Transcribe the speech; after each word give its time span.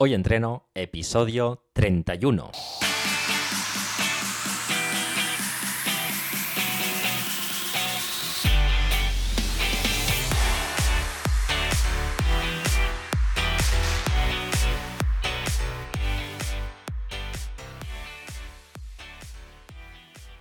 Hoy 0.00 0.14
entreno, 0.14 0.70
episodio 0.74 1.64
31. 1.72 2.52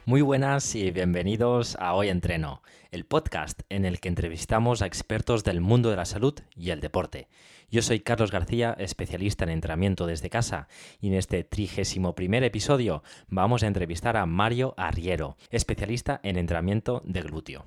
Muy 0.07 0.21
buenas 0.21 0.73
y 0.73 0.89
bienvenidos 0.91 1.75
a 1.81 1.93
Hoy 1.93 2.07
Entreno, 2.07 2.61
el 2.91 3.03
podcast 3.03 3.63
en 3.67 3.83
el 3.83 3.99
que 3.99 4.07
entrevistamos 4.07 4.81
a 4.81 4.85
expertos 4.85 5.43
del 5.43 5.59
mundo 5.59 5.89
de 5.89 5.97
la 5.97 6.05
salud 6.05 6.33
y 6.55 6.69
el 6.69 6.79
deporte. 6.79 7.27
Yo 7.69 7.81
soy 7.81 7.99
Carlos 7.99 8.31
García, 8.31 8.73
especialista 8.79 9.43
en 9.43 9.49
entrenamiento 9.49 10.07
desde 10.07 10.29
casa, 10.29 10.69
y 11.01 11.09
en 11.09 11.15
este 11.15 11.43
trigésimo 11.43 12.15
primer 12.15 12.45
episodio 12.45 13.03
vamos 13.27 13.63
a 13.63 13.67
entrevistar 13.67 14.15
a 14.15 14.25
Mario 14.25 14.75
Arriero, 14.77 15.35
especialista 15.49 16.21
en 16.23 16.37
entrenamiento 16.37 17.01
de 17.03 17.23
glúteo. 17.23 17.65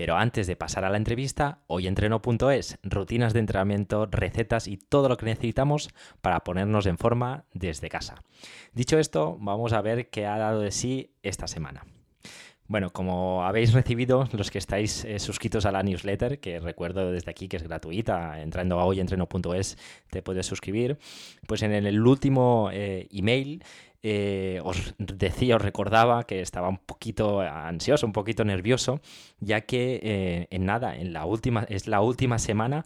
Pero 0.00 0.16
antes 0.16 0.46
de 0.46 0.56
pasar 0.56 0.86
a 0.86 0.88
la 0.88 0.96
entrevista, 0.96 1.58
hoyentreno.es, 1.66 2.78
rutinas 2.82 3.34
de 3.34 3.40
entrenamiento, 3.40 4.06
recetas 4.06 4.66
y 4.66 4.78
todo 4.78 5.10
lo 5.10 5.18
que 5.18 5.26
necesitamos 5.26 5.90
para 6.22 6.40
ponernos 6.40 6.86
en 6.86 6.96
forma 6.96 7.44
desde 7.52 7.90
casa. 7.90 8.14
Dicho 8.72 8.98
esto, 8.98 9.36
vamos 9.40 9.74
a 9.74 9.82
ver 9.82 10.08
qué 10.08 10.24
ha 10.24 10.38
dado 10.38 10.60
de 10.60 10.70
sí 10.70 11.10
esta 11.22 11.46
semana. 11.46 11.84
Bueno, 12.66 12.94
como 12.94 13.44
habéis 13.44 13.74
recibido 13.74 14.26
los 14.32 14.50
que 14.50 14.56
estáis 14.56 15.04
eh, 15.04 15.18
suscritos 15.18 15.66
a 15.66 15.72
la 15.72 15.82
newsletter, 15.82 16.40
que 16.40 16.60
recuerdo 16.60 17.12
desde 17.12 17.30
aquí 17.30 17.46
que 17.46 17.58
es 17.58 17.64
gratuita, 17.64 18.40
entrando 18.40 18.80
a 18.80 18.86
hoyentreno.es 18.86 19.76
te 20.08 20.22
puedes 20.22 20.46
suscribir, 20.46 20.96
pues 21.46 21.62
en 21.62 21.72
el 21.72 22.06
último 22.06 22.70
eh, 22.72 23.06
email 23.10 23.62
eh, 24.02 24.60
os 24.64 24.94
decía, 24.98 25.56
os 25.56 25.62
recordaba 25.62 26.24
que 26.24 26.40
estaba 26.40 26.68
un 26.68 26.78
poquito 26.78 27.40
ansioso, 27.40 28.06
un 28.06 28.12
poquito 28.12 28.44
nervioso, 28.44 29.00
ya 29.40 29.62
que 29.62 30.46
en 30.50 30.64
nada, 30.64 30.96
en 30.96 31.12
la 31.12 31.24
última, 31.26 31.64
es 31.68 31.86
la 31.86 32.00
última 32.00 32.38
semana 32.38 32.84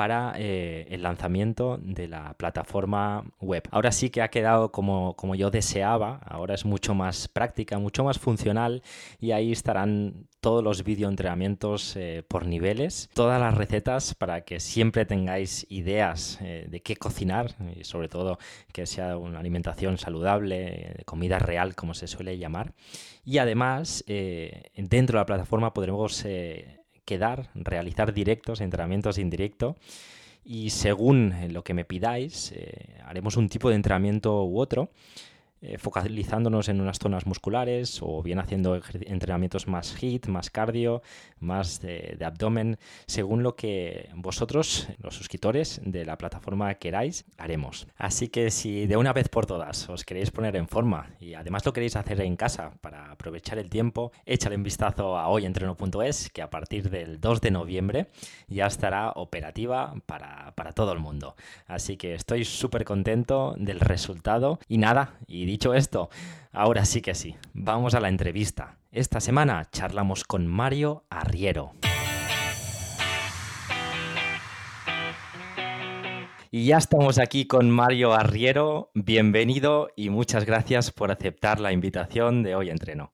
para 0.00 0.32
eh, 0.38 0.86
el 0.88 1.02
lanzamiento 1.02 1.78
de 1.82 2.08
la 2.08 2.32
plataforma 2.32 3.22
web. 3.38 3.64
Ahora 3.70 3.92
sí 3.92 4.08
que 4.08 4.22
ha 4.22 4.28
quedado 4.28 4.72
como, 4.72 5.14
como 5.14 5.34
yo 5.34 5.50
deseaba, 5.50 6.20
ahora 6.24 6.54
es 6.54 6.64
mucho 6.64 6.94
más 6.94 7.28
práctica, 7.28 7.78
mucho 7.78 8.02
más 8.02 8.18
funcional 8.18 8.82
y 9.20 9.32
ahí 9.32 9.52
estarán 9.52 10.26
todos 10.40 10.64
los 10.64 10.84
videoentrenamientos 10.84 11.96
eh, 11.96 12.24
por 12.26 12.46
niveles, 12.46 13.10
todas 13.12 13.38
las 13.38 13.54
recetas 13.54 14.14
para 14.14 14.40
que 14.40 14.58
siempre 14.58 15.04
tengáis 15.04 15.66
ideas 15.68 16.38
eh, 16.40 16.66
de 16.70 16.80
qué 16.80 16.96
cocinar 16.96 17.54
y 17.78 17.84
sobre 17.84 18.08
todo 18.08 18.38
que 18.72 18.86
sea 18.86 19.18
una 19.18 19.40
alimentación 19.40 19.98
saludable, 19.98 21.02
comida 21.04 21.38
real 21.38 21.74
como 21.74 21.92
se 21.92 22.06
suele 22.06 22.38
llamar. 22.38 22.72
Y 23.22 23.36
además 23.36 24.02
dentro 24.06 25.18
de 25.18 25.20
la 25.20 25.26
plataforma 25.26 25.74
podremos 25.74 26.24
quedar, 27.10 27.50
realizar 27.56 28.14
directos, 28.14 28.60
entrenamientos 28.60 29.18
en 29.18 29.30
directo. 29.30 29.76
Y 30.44 30.70
según 30.70 31.34
lo 31.52 31.64
que 31.64 31.74
me 31.74 31.84
pidáis, 31.84 32.52
eh, 32.52 33.00
haremos 33.04 33.36
un 33.36 33.48
tipo 33.48 33.68
de 33.68 33.74
entrenamiento 33.74 34.44
u 34.44 34.60
otro 34.60 34.90
eh, 35.62 35.76
focalizándonos 35.76 36.70
en 36.70 36.80
unas 36.80 36.98
zonas 36.98 37.26
musculares 37.26 38.00
o 38.00 38.22
bien 38.22 38.38
haciendo 38.38 38.80
entrenamientos 39.02 39.68
más 39.68 39.94
HIIT, 39.94 40.26
más 40.28 40.48
cardio, 40.48 41.02
más 41.38 41.82
de, 41.82 42.16
abdomen, 42.24 42.78
según 43.06 43.42
lo 43.42 43.56
que 43.56 44.08
vosotros, 44.14 44.88
los 45.02 45.14
suscriptores 45.14 45.82
de 45.84 46.06
la 46.06 46.16
plataforma 46.16 46.72
queráis, 46.76 47.26
haremos. 47.36 47.86
Así 47.96 48.28
que 48.28 48.50
si 48.50 48.86
de 48.86 48.96
una 48.96 49.12
vez 49.12 49.28
por 49.28 49.44
todas 49.44 49.86
os 49.90 50.06
queréis 50.06 50.30
poner 50.30 50.56
en 50.56 50.66
forma 50.66 51.10
y 51.20 51.34
además 51.34 51.66
lo 51.66 51.74
queréis 51.74 51.94
hacer 51.94 52.22
en 52.22 52.36
casa 52.36 52.72
para 52.80 53.12
aprovechar 53.12 53.58
el 53.58 53.68
tiempo, 53.68 54.12
échale 54.24 54.56
un 54.56 54.62
vistazo 54.62 55.18
a 55.18 55.28
hoyentreno.es 55.28 56.30
que 56.30 56.40
a 56.40 56.48
partir 56.48 56.88
del 56.88 57.20
2 57.20 57.40
de 57.42 57.50
noviembre 57.50 58.06
ya 58.48 58.66
estará 58.66 59.10
operativa 59.10 59.94
para, 60.06 60.54
para 60.54 60.72
todo 60.72 60.92
el 60.94 61.00
mundo. 61.00 61.36
Así 61.66 61.98
que 61.98 62.14
estoy 62.14 62.46
súper 62.46 62.84
contento 62.84 63.54
del 63.58 63.80
resultado 63.80 64.58
y 64.66 64.78
nada, 64.78 65.18
y 65.26 65.49
dicho 65.50 65.74
esto, 65.74 66.10
ahora 66.52 66.84
sí 66.84 67.00
que 67.00 67.14
sí, 67.14 67.34
vamos 67.54 67.94
a 67.94 68.00
la 68.00 68.08
entrevista. 68.08 68.78
Esta 68.92 69.20
semana 69.20 69.68
charlamos 69.72 70.22
con 70.22 70.46
Mario 70.46 71.06
Arriero. 71.10 71.72
Y 76.52 76.66
ya 76.66 76.78
estamos 76.78 77.18
aquí 77.18 77.46
con 77.46 77.68
Mario 77.68 78.12
Arriero. 78.12 78.92
Bienvenido 78.94 79.88
y 79.96 80.10
muchas 80.10 80.46
gracias 80.46 80.92
por 80.92 81.10
aceptar 81.10 81.58
la 81.58 81.72
invitación 81.72 82.44
de 82.44 82.54
Hoy 82.54 82.70
Entreno. 82.70 83.12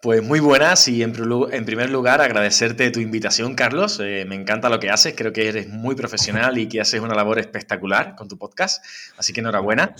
Pues 0.00 0.22
muy 0.22 0.40
buenas 0.40 0.88
y 0.88 1.02
en, 1.02 1.12
primer 1.12 1.90
lugar 1.90 2.20
agradecerte 2.20 2.90
tu 2.90 3.00
invitación, 3.00 3.54
Carlos. 3.54 4.00
Eh, 4.00 4.24
me 4.26 4.34
encanta 4.34 4.68
lo 4.68 4.80
que 4.80 4.90
haces, 4.90 5.14
creo 5.16 5.32
que 5.32 5.48
eres 5.48 5.68
muy 5.68 5.94
profesional 5.94 6.58
y 6.58 6.68
que 6.68 6.80
haces 6.80 7.00
una 7.00 7.14
labor 7.14 7.38
espectacular 7.38 8.14
con 8.16 8.28
tu 8.28 8.38
podcast, 8.38 8.84
así 9.16 9.32
que 9.32 9.40
enhorabuena. 9.40 9.94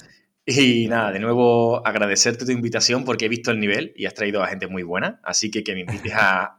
Y 0.44 0.88
nada, 0.88 1.12
de 1.12 1.20
nuevo 1.20 1.86
agradecerte 1.86 2.44
tu 2.44 2.50
invitación 2.50 3.04
porque 3.04 3.26
he 3.26 3.28
visto 3.28 3.52
el 3.52 3.60
nivel 3.60 3.92
y 3.96 4.06
has 4.06 4.14
traído 4.14 4.42
a 4.42 4.48
gente 4.48 4.66
muy 4.66 4.82
buena. 4.82 5.20
Así 5.22 5.50
que 5.50 5.62
que 5.62 5.74
me 5.74 5.80
invites 5.80 6.12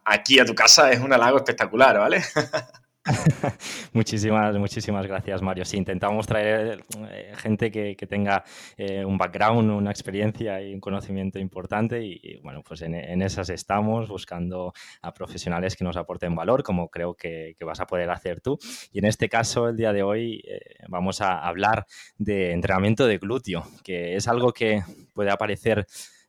aquí 0.05 0.39
a 0.39 0.45
tu 0.45 0.55
casa 0.55 0.91
es 0.91 0.99
un 1.01 1.11
halago 1.11 1.37
espectacular, 1.37 1.99
¿vale? 1.99 2.23
muchísimas, 3.93 4.55
muchísimas 4.55 5.05
gracias, 5.05 5.41
Mario. 5.41 5.63
Intentamos 5.73 6.25
traer 6.25 6.85
eh, 7.09 7.33
gente 7.35 7.69
que, 7.69 7.95
tenga 8.07 8.43
eh, 8.77 9.03
un 9.03 9.17
background, 9.17 9.71
una 9.71 9.91
experiencia 9.91 10.61
y 10.61 10.73
un 10.73 10.79
conocimiento 10.79 11.37
importante. 11.37 12.01
Y, 12.01 12.39
bueno, 12.43 12.61
pues 12.63 12.81
en, 12.81 13.21
esas 13.21 13.49
estamos 13.49 14.07
buscando 14.07 14.73
a 15.01 15.13
profesionales 15.13 15.75
que 15.75 15.83
nos 15.83 15.97
aporten 15.97 16.35
valor, 16.35 16.63
como 16.63 16.89
creo 16.89 17.13
que, 17.15 17.55
vas 17.65 17.79
a 17.79 17.87
poder 17.87 18.09
hacer 18.09 18.41
tú. 18.41 18.57
Y 18.91 18.99
en 18.99 19.05
este 19.05 19.29
caso, 19.29 19.69
el 19.69 19.77
día 19.77 19.93
de 19.93 20.03
hoy, 20.03 20.41
eh, 20.47 20.59
vamos 20.87 21.21
a 21.21 21.39
hablar 21.39 21.85
de 22.17 22.51
entrenamiento 22.51 23.05
de 23.05 23.17
glúteo, 23.17 23.65
que 23.83 24.15
es 24.15 24.27
algo 24.27 24.53
que 24.53 24.83
puede 25.13 25.31
aparecer 25.31 25.85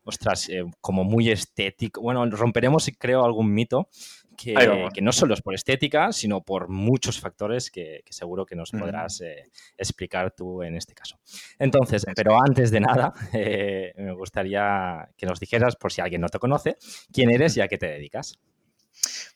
ostras, 0.06 0.50
como 0.82 1.02
muy 1.02 1.30
estético. 1.30 2.02
Bueno, 2.02 2.26
romperemos, 2.26 2.90
creo, 2.98 3.24
algún 3.24 3.54
mito 3.54 3.88
que, 4.36 5.00
no 5.02 5.12
solo 5.12 5.34
es 5.34 5.42
por 5.42 5.54
estética, 5.54 6.12
sino 6.12 6.42
por 6.42 6.68
muchos 6.68 7.20
factores 7.20 7.70
que, 7.70 8.02
seguro 8.08 8.46
que 8.46 8.56
nos 8.56 8.70
podrás 8.70 9.20
eh, 9.20 9.44
explicar 9.76 10.32
tú 10.32 10.62
en 10.62 10.76
este 10.76 10.94
caso. 10.94 11.18
Entonces, 11.58 12.04
pero 12.14 12.36
antes 12.40 12.70
de 12.70 12.80
nada, 12.80 13.12
eh, 13.32 13.92
me 13.96 14.12
gustaría 14.12 15.08
que 15.16 15.26
nos 15.26 15.40
dijeras, 15.40 15.76
por 15.76 15.92
si 15.92 16.00
alguien 16.00 16.20
no 16.20 16.28
te 16.28 16.38
conoce, 16.38 16.76
quién 17.12 17.30
eres 17.30 17.56
y 17.56 17.60
a 17.60 17.68
qué 17.68 17.78
te 17.78 17.86
dedicas. 17.86 18.38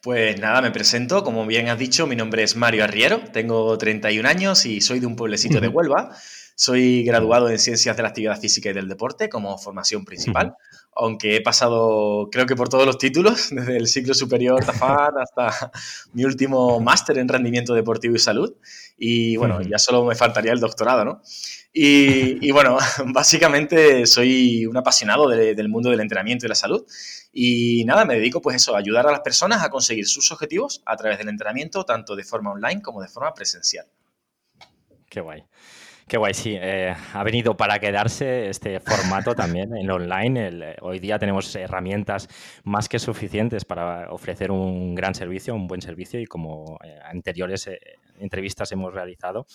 Pues 0.02 0.38
nada, 0.40 0.62
me 0.62 0.70
presento. 0.70 1.24
Como 1.24 1.44
bien 1.44 1.68
has 1.68 1.78
dicho, 1.78 2.06
mi 2.06 2.14
nombre 2.14 2.42
es 2.42 2.56
Mario 2.56 2.84
Arriero, 2.84 3.20
tengo 3.32 3.76
31 3.76 4.28
años 4.28 4.64
y 4.64 4.80
soy 4.80 5.00
de 5.00 5.06
un 5.06 5.16
pueblecito 5.16 5.60
de 5.60 5.68
Huelva. 5.68 6.16
Soy 6.60 7.04
graduado 7.04 7.48
en 7.48 7.58
Ciencias 7.58 7.96
de 7.96 8.02
la 8.02 8.08
Actividad 8.08 8.40
Física 8.40 8.70
y 8.70 8.72
del 8.72 8.88
Deporte 8.88 9.28
como 9.28 9.56
formación 9.58 10.04
principal 10.04 10.56
aunque 10.98 11.36
he 11.36 11.40
pasado 11.40 12.28
creo 12.30 12.44
que 12.44 12.56
por 12.56 12.68
todos 12.68 12.84
los 12.84 12.98
títulos, 12.98 13.48
desde 13.52 13.76
el 13.76 13.86
ciclo 13.86 14.14
superior 14.14 14.64
hasta 14.68 15.70
mi 16.12 16.24
último 16.24 16.80
máster 16.80 17.18
en 17.18 17.28
rendimiento 17.28 17.72
deportivo 17.72 18.16
y 18.16 18.18
salud. 18.18 18.54
Y 18.96 19.36
bueno, 19.36 19.62
ya 19.62 19.78
solo 19.78 20.04
me 20.04 20.16
faltaría 20.16 20.52
el 20.52 20.60
doctorado, 20.60 21.04
¿no? 21.04 21.22
Y, 21.72 22.50
bueno, 22.52 22.78
básicamente 23.06 24.06
soy 24.06 24.66
un 24.66 24.76
apasionado 24.76 25.28
del 25.28 25.68
mundo 25.68 25.90
del 25.90 26.00
entrenamiento 26.00 26.46
y 26.46 26.48
la 26.48 26.56
salud. 26.56 26.84
Y 27.32 27.84
nada, 27.84 28.04
me 28.04 28.14
dedico 28.14 28.42
pues 28.42 28.56
eso, 28.56 28.74
a 28.74 28.78
ayudar 28.78 29.06
a 29.06 29.12
las 29.12 29.20
personas 29.20 29.62
a 29.62 29.70
conseguir 29.70 30.06
sus 30.06 30.32
objetivos 30.32 30.82
a 30.84 30.96
través 30.96 31.18
del 31.18 31.28
entrenamiento, 31.28 31.84
tanto 31.84 32.16
de 32.16 32.24
forma 32.24 32.50
online 32.50 32.82
como 32.82 33.00
de 33.00 33.08
forma 33.08 33.32
presencial. 33.34 33.86
Qué 35.08 35.20
guay. 35.20 35.44
Qué 36.08 36.16
guay, 36.16 36.32
sí. 36.32 36.56
Eh, 36.58 36.94
ha 37.12 37.22
venido 37.22 37.54
para 37.54 37.78
quedarse 37.78 38.48
este 38.48 38.80
formato 38.80 39.34
también 39.34 39.76
en 39.76 39.90
online. 39.90 40.48
Eh, 40.48 40.76
hoy 40.80 41.00
día 41.00 41.18
tenemos 41.18 41.54
herramientas 41.54 42.28
más 42.64 42.88
que 42.88 42.98
suficientes 42.98 43.66
para 43.66 44.10
ofrecer 44.10 44.50
un 44.50 44.94
gran 44.94 45.14
servicio, 45.14 45.54
un 45.54 45.66
buen 45.66 45.82
servicio 45.82 46.18
y 46.18 46.24
como 46.24 46.78
eh, 46.82 46.98
anteriores 47.04 47.68
entrevistas 48.18 48.72
hemos 48.72 48.94
realizado, 48.94 49.46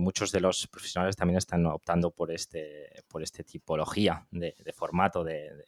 muchos 0.00 0.32
de 0.32 0.40
los 0.40 0.66
profesionales 0.66 1.16
también 1.16 1.38
están 1.38 1.64
optando 1.66 2.10
por 2.10 2.32
este, 2.32 2.90
por 3.08 3.22
este 3.22 3.44
tipología 3.44 4.26
de, 4.30 4.54
formato 4.74 5.22
de, 5.22 5.64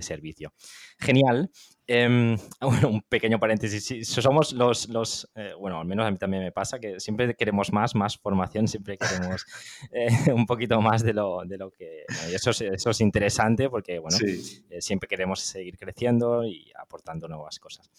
servicio. 0.00 0.52
Genial. 0.98 1.50
Em, 1.86 2.36
bueno, 2.60 2.88
un 2.88 3.02
pequeño 3.02 3.38
paréntesis. 3.38 3.84
Si 3.84 4.04
somos 4.04 4.52
los, 4.52 4.88
los 4.88 5.30
eh, 5.34 5.52
bueno, 5.58 5.80
al 5.80 5.86
menos 5.86 6.06
a 6.06 6.10
mí 6.10 6.16
también 6.16 6.42
me 6.42 6.52
pasa 6.52 6.78
que 6.78 6.98
siempre 6.98 7.34
queremos 7.34 7.72
más, 7.72 7.94
más 7.94 8.16
formación, 8.16 8.68
siempre 8.68 8.96
queremos 8.96 9.46
eh, 9.92 10.32
un 10.32 10.46
poquito 10.46 10.80
más 10.80 11.02
de 11.02 11.12
lo, 11.12 11.44
de 11.44 11.58
lo 11.58 11.70
que... 11.70 12.04
y 12.30 12.34
eso, 12.34 12.50
es, 12.50 12.60
eso 12.62 12.90
es 12.90 13.00
interesante 13.00 13.68
porque, 13.68 13.98
bueno, 13.98 14.16
eh, 14.26 14.80
siempre 14.80 15.08
queremos 15.08 15.40
seguir 15.40 15.76
creciendo 15.76 16.44
y 16.44 16.72
aportando 16.78 17.28
nuevas 17.28 17.58
cosas. 17.58 17.90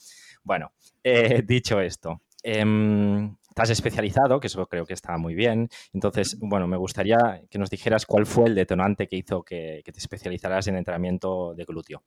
Bueno, 0.43 0.71
dicho 1.45 1.79
esto, 1.79 2.21
em, 2.43 3.35
has 3.55 3.69
especializado, 3.69 4.39
que 4.39 4.47
eso 4.47 4.65
creo 4.67 4.85
que 4.85 4.93
está 4.93 5.17
muy 5.17 5.35
bien. 5.35 5.69
Entonces, 5.93 6.37
bueno, 6.39 6.67
me 6.67 6.77
gustaría 6.77 7.41
que 7.49 7.59
nos 7.59 7.69
dijeras 7.69 8.05
cuál 8.05 8.25
fue 8.25 8.45
el 8.45 8.55
detonante 8.55 9.07
que 9.07 9.15
hizo 9.15 9.43
que, 9.43 9.81
que 9.85 9.91
te 9.91 9.99
especializaras 9.99 10.67
en 10.67 10.75
entrenamiento 10.75 11.53
de 11.53 11.63
glúteo. 11.65 12.03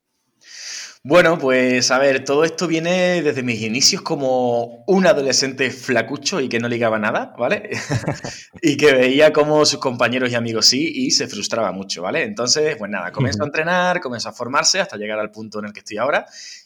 Bueno, 1.01 1.39
pues 1.39 1.91
a 1.91 1.97
ver, 1.97 2.25
todo 2.25 2.43
esto 2.43 2.67
viene 2.67 3.21
desde 3.21 3.41
mis 3.41 3.61
inicios 3.61 4.01
como 4.01 4.83
un 4.85 5.07
adolescente 5.07 5.71
flacucho 5.71 6.41
y 6.41 6.49
que 6.49 6.59
no 6.59 6.67
ligaba 6.67 6.99
nada, 6.99 7.33
¿vale? 7.37 7.69
y 8.61 8.75
que 8.75 8.93
veía 8.93 9.31
como 9.31 9.65
sus 9.65 9.79
compañeros 9.79 10.29
y 10.29 10.35
amigos 10.35 10.65
sí 10.65 10.91
y 10.93 11.11
se 11.11 11.29
frustraba 11.29 11.71
mucho, 11.71 12.01
¿vale? 12.01 12.23
Entonces, 12.23 12.75
pues 12.77 12.91
nada, 12.91 13.13
comenzó 13.13 13.43
a 13.43 13.45
entrenar, 13.45 14.01
comenzó 14.01 14.27
a 14.27 14.33
formarse 14.33 14.81
hasta 14.81 14.97
llegar 14.97 15.19
al 15.19 15.31
punto 15.31 15.59
en 15.59 15.65
el 15.65 15.73
que 15.73 15.79
estoy 15.79 15.97
ahora. 15.97 16.25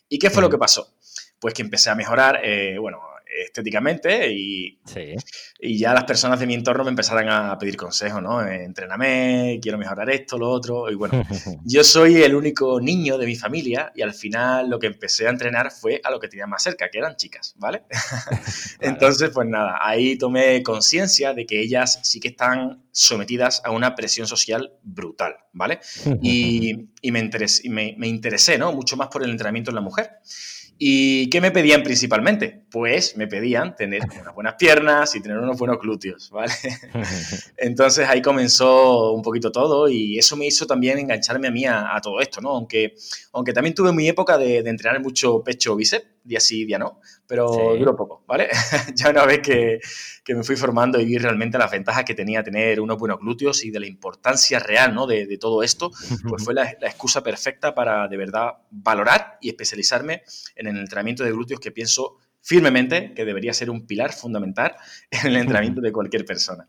¿Y 0.09 0.17
qué 0.17 0.31
fue 0.31 0.41
lo 0.41 0.49
que 0.49 0.57
pasó? 0.57 0.95
Pues 1.39 1.53
que 1.53 1.61
empecé 1.61 1.91
a 1.91 1.95
mejorar, 1.95 2.39
eh, 2.43 2.77
bueno, 2.79 2.99
estéticamente 3.41 4.31
y, 4.31 4.79
y 5.59 5.77
ya 5.77 5.93
las 5.93 6.03
personas 6.03 6.39
de 6.39 6.47
mi 6.47 6.53
entorno 6.53 6.83
me 6.83 6.89
empezaron 6.89 7.29
a 7.29 7.57
pedir 7.57 7.77
consejos, 7.77 8.21
¿no? 8.21 8.45
Entréname, 8.45 9.59
quiero 9.61 9.77
mejorar 9.77 10.09
esto, 10.09 10.37
lo 10.37 10.49
otro. 10.49 10.91
Y 10.91 10.95
bueno, 10.95 11.23
yo 11.65 11.83
soy 11.83 12.21
el 12.21 12.35
único 12.35 12.79
niño 12.79 13.17
de 13.17 13.25
mi 13.25 13.35
familia 13.35 13.91
y 13.95 14.01
al 14.01 14.13
final 14.13 14.69
lo 14.69 14.79
que 14.79 14.87
empecé 14.87 15.27
a 15.27 15.29
entrenar 15.29 15.71
fue 15.71 16.01
a 16.03 16.11
lo 16.11 16.19
que 16.19 16.27
tenía 16.27 16.47
más 16.47 16.63
cerca, 16.63 16.89
que 16.89 16.97
eran 16.97 17.15
chicas, 17.15 17.55
¿vale? 17.57 17.83
Entonces, 18.79 19.31
pues 19.33 19.47
nada, 19.47 19.79
ahí 19.81 20.17
tomé 20.17 20.61
conciencia 20.63 21.33
de 21.33 21.45
que 21.45 21.61
ellas 21.61 21.99
sí 22.03 22.19
que 22.19 22.29
están 22.29 22.83
sometidas 22.91 23.61
a 23.65 23.71
una 23.71 23.95
presión 23.95 24.27
social 24.27 24.73
brutal, 24.83 25.35
¿vale? 25.51 25.79
Y, 26.21 26.89
y 27.01 27.11
me, 27.11 27.19
interesé, 27.19 27.69
me, 27.69 27.95
me 27.97 28.07
interesé, 28.07 28.57
¿no? 28.57 28.71
Mucho 28.71 28.95
más 28.95 29.07
por 29.07 29.23
el 29.23 29.31
entrenamiento 29.31 29.71
en 29.71 29.75
la 29.75 29.81
mujer. 29.81 30.11
¿Y 30.77 31.29
qué 31.29 31.39
me 31.39 31.51
pedían 31.51 31.83
principalmente? 31.83 32.63
Pues 32.69 33.15
me 33.15 33.27
pedían 33.27 33.75
tener 33.75 34.01
unas 34.19 34.33
buenas 34.33 34.55
piernas 34.55 35.15
y 35.15 35.21
tener 35.21 35.37
unos 35.37 35.57
buenos 35.57 35.79
glúteos, 35.79 36.29
¿vale? 36.31 36.51
Entonces 37.57 38.07
ahí 38.09 38.21
comenzó 38.21 39.13
un 39.13 39.21
poquito 39.21 39.51
todo 39.51 39.87
y 39.87 40.17
eso 40.17 40.35
me 40.35 40.47
hizo 40.47 40.65
también 40.65 40.97
engancharme 40.97 41.47
a 41.47 41.51
mí 41.51 41.65
a, 41.65 41.99
todo 42.01 42.19
esto, 42.19 42.41
¿no? 42.41 42.49
Aunque, 42.49 42.95
aunque 43.33 43.53
también 43.53 43.75
tuve 43.75 43.93
mi 43.93 44.07
época 44.07 44.37
de, 44.37 44.57
entrenar 44.57 45.01
mucho 45.01 45.43
pecho 45.43 45.75
bíceps, 45.75 46.05
día 46.23 46.39
sí, 46.39 46.65
día 46.65 46.79
no, 46.79 46.99
pero 47.27 47.75
duró 47.77 47.95
poco, 47.95 48.23
¿vale? 48.27 48.49
ya 48.95 49.09
una 49.09 49.25
vez 49.25 49.39
que, 49.39 49.79
que, 50.23 50.35
me 50.35 50.43
fui 50.43 50.55
formando 50.55 50.99
y 50.99 51.05
vi 51.05 51.17
realmente 51.17 51.57
las 51.57 51.71
ventajas 51.71 52.03
que 52.03 52.15
tenía 52.15 52.43
tener 52.43 52.79
unos 52.79 52.97
buenos 52.97 53.19
glúteos 53.19 53.63
y 53.65 53.71
de 53.71 53.79
la 53.79 53.87
importancia 53.87 54.59
real, 54.59 54.93
¿no? 54.93 55.05
De, 55.05 55.25
de 55.25 55.37
todo 55.37 55.63
esto, 55.63 55.91
pues 56.27 56.43
fue 56.43 56.53
la, 56.53 56.75
la 56.79 56.87
excusa 56.87 57.23
perfecta 57.23 57.73
para 57.75 58.07
de 58.07 58.17
verdad 58.17 58.53
valorar 58.69 59.37
y 59.41 59.49
especializarme 59.49 60.23
en 60.55 60.67
el 60.67 60.77
entrenamiento 60.77 61.23
de 61.23 61.31
glúteos 61.31 61.59
que 61.59 61.71
pienso 61.71 62.17
firmemente 62.43 63.13
que 63.13 63.25
debería 63.25 63.53
ser 63.53 63.69
un 63.69 63.87
pilar 63.87 64.11
fundamental 64.11 64.75
en 65.09 65.27
el 65.27 65.37
entrenamiento 65.37 65.81
de 65.81 65.91
cualquier 65.91 66.25
persona. 66.25 66.67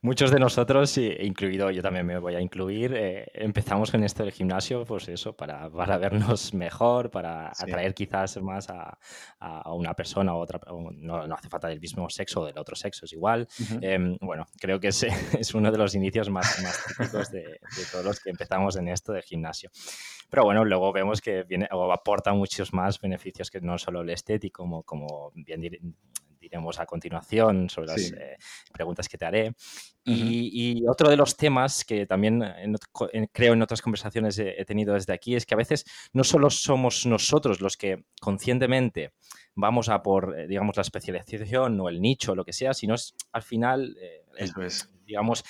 Muchos 0.00 0.30
de 0.30 0.38
nosotros, 0.38 0.96
incluido 0.96 1.72
yo 1.72 1.82
también 1.82 2.06
me 2.06 2.18
voy 2.20 2.36
a 2.36 2.40
incluir, 2.40 2.94
eh, 2.94 3.26
empezamos 3.34 3.90
con 3.90 4.04
esto 4.04 4.22
del 4.22 4.30
gimnasio, 4.30 4.84
pues 4.84 5.08
eso, 5.08 5.34
para, 5.34 5.68
para 5.70 5.98
vernos 5.98 6.54
mejor, 6.54 7.10
para 7.10 7.48
atraer 7.48 7.94
quizás 7.94 8.40
más 8.40 8.70
a, 8.70 8.96
a, 9.40 9.72
una 9.74 9.94
persona 9.94 10.34
o 10.34 10.38
otra, 10.38 10.60
no, 10.70 11.26
no, 11.26 11.34
hace 11.34 11.48
falta 11.48 11.66
del 11.66 11.80
mismo 11.80 12.08
sexo 12.10 12.42
o 12.42 12.46
del 12.46 12.56
otro 12.58 12.76
sexo, 12.76 13.06
es 13.06 13.12
igual. 13.12 13.48
Em, 13.80 14.16
bueno, 14.20 14.46
creo 14.60 14.78
que 14.78 14.88
es, 14.88 15.02
es, 15.36 15.52
uno 15.54 15.72
de 15.72 15.78
los 15.78 15.92
inicios 15.96 16.30
más, 16.30 16.62
más 16.62 16.84
típicos 16.86 17.32
de, 17.32 17.40
de, 17.40 17.84
todos 17.90 18.04
los 18.04 18.20
que 18.20 18.30
empezamos 18.30 18.76
en 18.76 18.86
esto 18.86 19.12
del 19.12 19.22
gimnasio. 19.22 19.68
Pero 20.30 20.44
bueno, 20.44 20.64
luego 20.64 20.92
vemos 20.92 21.20
que 21.20 21.42
viene 21.42 21.66
o 21.72 21.90
aporta 21.92 22.32
muchos 22.34 22.72
más 22.72 23.00
beneficios 23.00 23.50
que 23.50 23.60
no 23.60 23.76
solo 23.78 24.02
el 24.02 24.10
estético, 24.10 24.62
como, 24.62 24.84
como 24.84 25.32
bien 25.34 25.60
diremos 26.48 26.80
a 26.80 26.86
continuación 26.86 27.68
sobre 27.68 27.88
las 27.88 28.12
eh, 28.12 28.36
preguntas 28.72 29.08
que 29.08 29.18
te 29.18 29.26
haré. 29.26 29.54
y, 30.04 30.86
otro 30.88 31.10
de 31.10 31.16
los 31.16 31.36
temas 31.36 31.84
que 31.84 32.06
también 32.06 32.42
creo 33.32 33.52
en 33.52 33.62
otras 33.62 33.82
conversaciones 33.82 34.38
he, 34.38 34.64
tenido 34.64 34.94
desde 34.94 35.12
aquí 35.12 35.36
es 35.36 35.44
que 35.44 35.54
a 35.54 35.58
veces 35.58 35.84
no 36.12 36.24
solo 36.24 36.48
somos 36.48 37.04
nosotros 37.04 37.60
los 37.60 37.76
que 37.76 38.04
conscientemente 38.20 39.12
vamos 39.54 39.88
a 39.90 40.02
por, 40.02 40.38
eh, 40.38 40.46
digamos, 40.46 40.76
la 40.76 40.82
especialización 40.82 41.78
o 41.80 41.88
el 41.88 42.00
nicho 42.00 42.32
o 42.32 42.34
lo 42.34 42.44
que 42.44 42.52
sea, 42.52 42.72
sino 42.72 42.94
es 42.94 43.14
al 43.32 43.42
final, 43.42 43.96
eh, 44.00 44.24
digamos, 45.04 45.44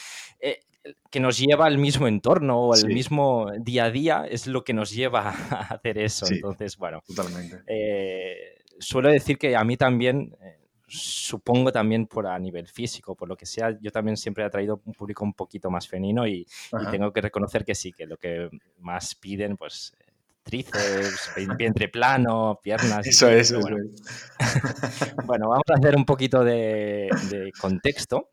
que 1.11 1.21
nos 1.21 1.39
lleva 1.39 1.67
al 1.67 1.79
mismo 1.79 2.09
entorno 2.09 2.59
o 2.59 2.75
al 2.75 2.87
mismo 2.87 3.53
día 3.61 3.85
a 3.85 3.91
día 3.91 4.27
es 4.29 4.47
lo 4.47 4.65
que 4.65 4.73
nos 4.73 4.91
lleva 4.91 5.29
a 5.29 5.75
hacer 5.75 5.99
eso. 5.99 6.27
Entonces, 6.29 6.77
bueno, 6.77 7.03
totalmente. 7.07 7.63
suelo 8.81 9.11
decir 9.11 9.39
que 9.39 9.55
a 9.55 9.63
mí 9.63 9.77
también 9.77 10.35
supongo 10.89 11.71
también 11.71 12.07
por 12.07 12.27
a 12.27 12.39
nivel 12.39 12.67
físico, 12.67 13.15
por 13.15 13.29
lo 13.29 13.37
que 13.37 13.47
sea, 13.47 13.79
yo 13.81 13.91
también 13.91 14.17
siempre 14.17 14.45
he 14.45 14.51
traído 14.51 14.81
un 14.85 14.95
público 14.95 15.23
un 15.23 15.35
poquito 15.35 15.71
más 15.71 15.87
femenino 15.87 16.27
y, 16.27 16.47
tengo 16.91 17.13
que 17.13 17.21
reconocer 17.21 17.65
que 17.65 17.75
sí, 17.75 17.93
que 17.93 18.07
lo 18.07 18.17
que 18.17 18.49
más 18.79 19.15
piden, 19.15 19.57
pues 19.57 19.95
tríceps, 20.43 21.33
vientre 21.59 21.89
plano, 21.89 22.59
piernas. 22.63 23.07
Eso 23.07 23.29
es, 23.29 23.53
bueno. 23.53 23.77
bueno, 25.27 25.49
vamos 25.51 25.65
a 25.69 25.75
hacer 25.75 25.95
un 25.95 26.07
poquito 26.07 26.43
de, 26.43 27.11
contexto. 27.61 28.31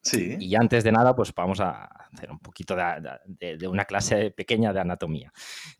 Sí. 0.00 0.36
Y 0.38 0.54
antes 0.54 0.84
de 0.84 0.92
nada, 0.92 1.16
pues 1.16 1.34
vamos 1.34 1.58
a 1.58 1.86
hacer 2.12 2.30
un 2.30 2.38
poquito 2.38 2.76
de, 2.76 3.66
una 3.66 3.84
clase 3.84 4.30
pequeña 4.30 4.72
de 4.72 4.78
anatomía. 4.78 5.32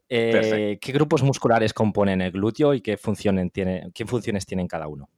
Eh, 0.08 0.78
¿Qué 0.80 0.92
grupos 0.92 1.22
musculares 1.22 1.72
componen 1.72 2.20
el 2.20 2.32
glúteo 2.32 2.74
y 2.74 2.80
qué, 2.80 2.96
funciones 2.96 3.52
tiene, 3.52 3.92
qué 3.94 4.04
funciones 4.04 4.44
tienen 4.44 4.66
cada 4.66 4.88
uno? 4.88 5.08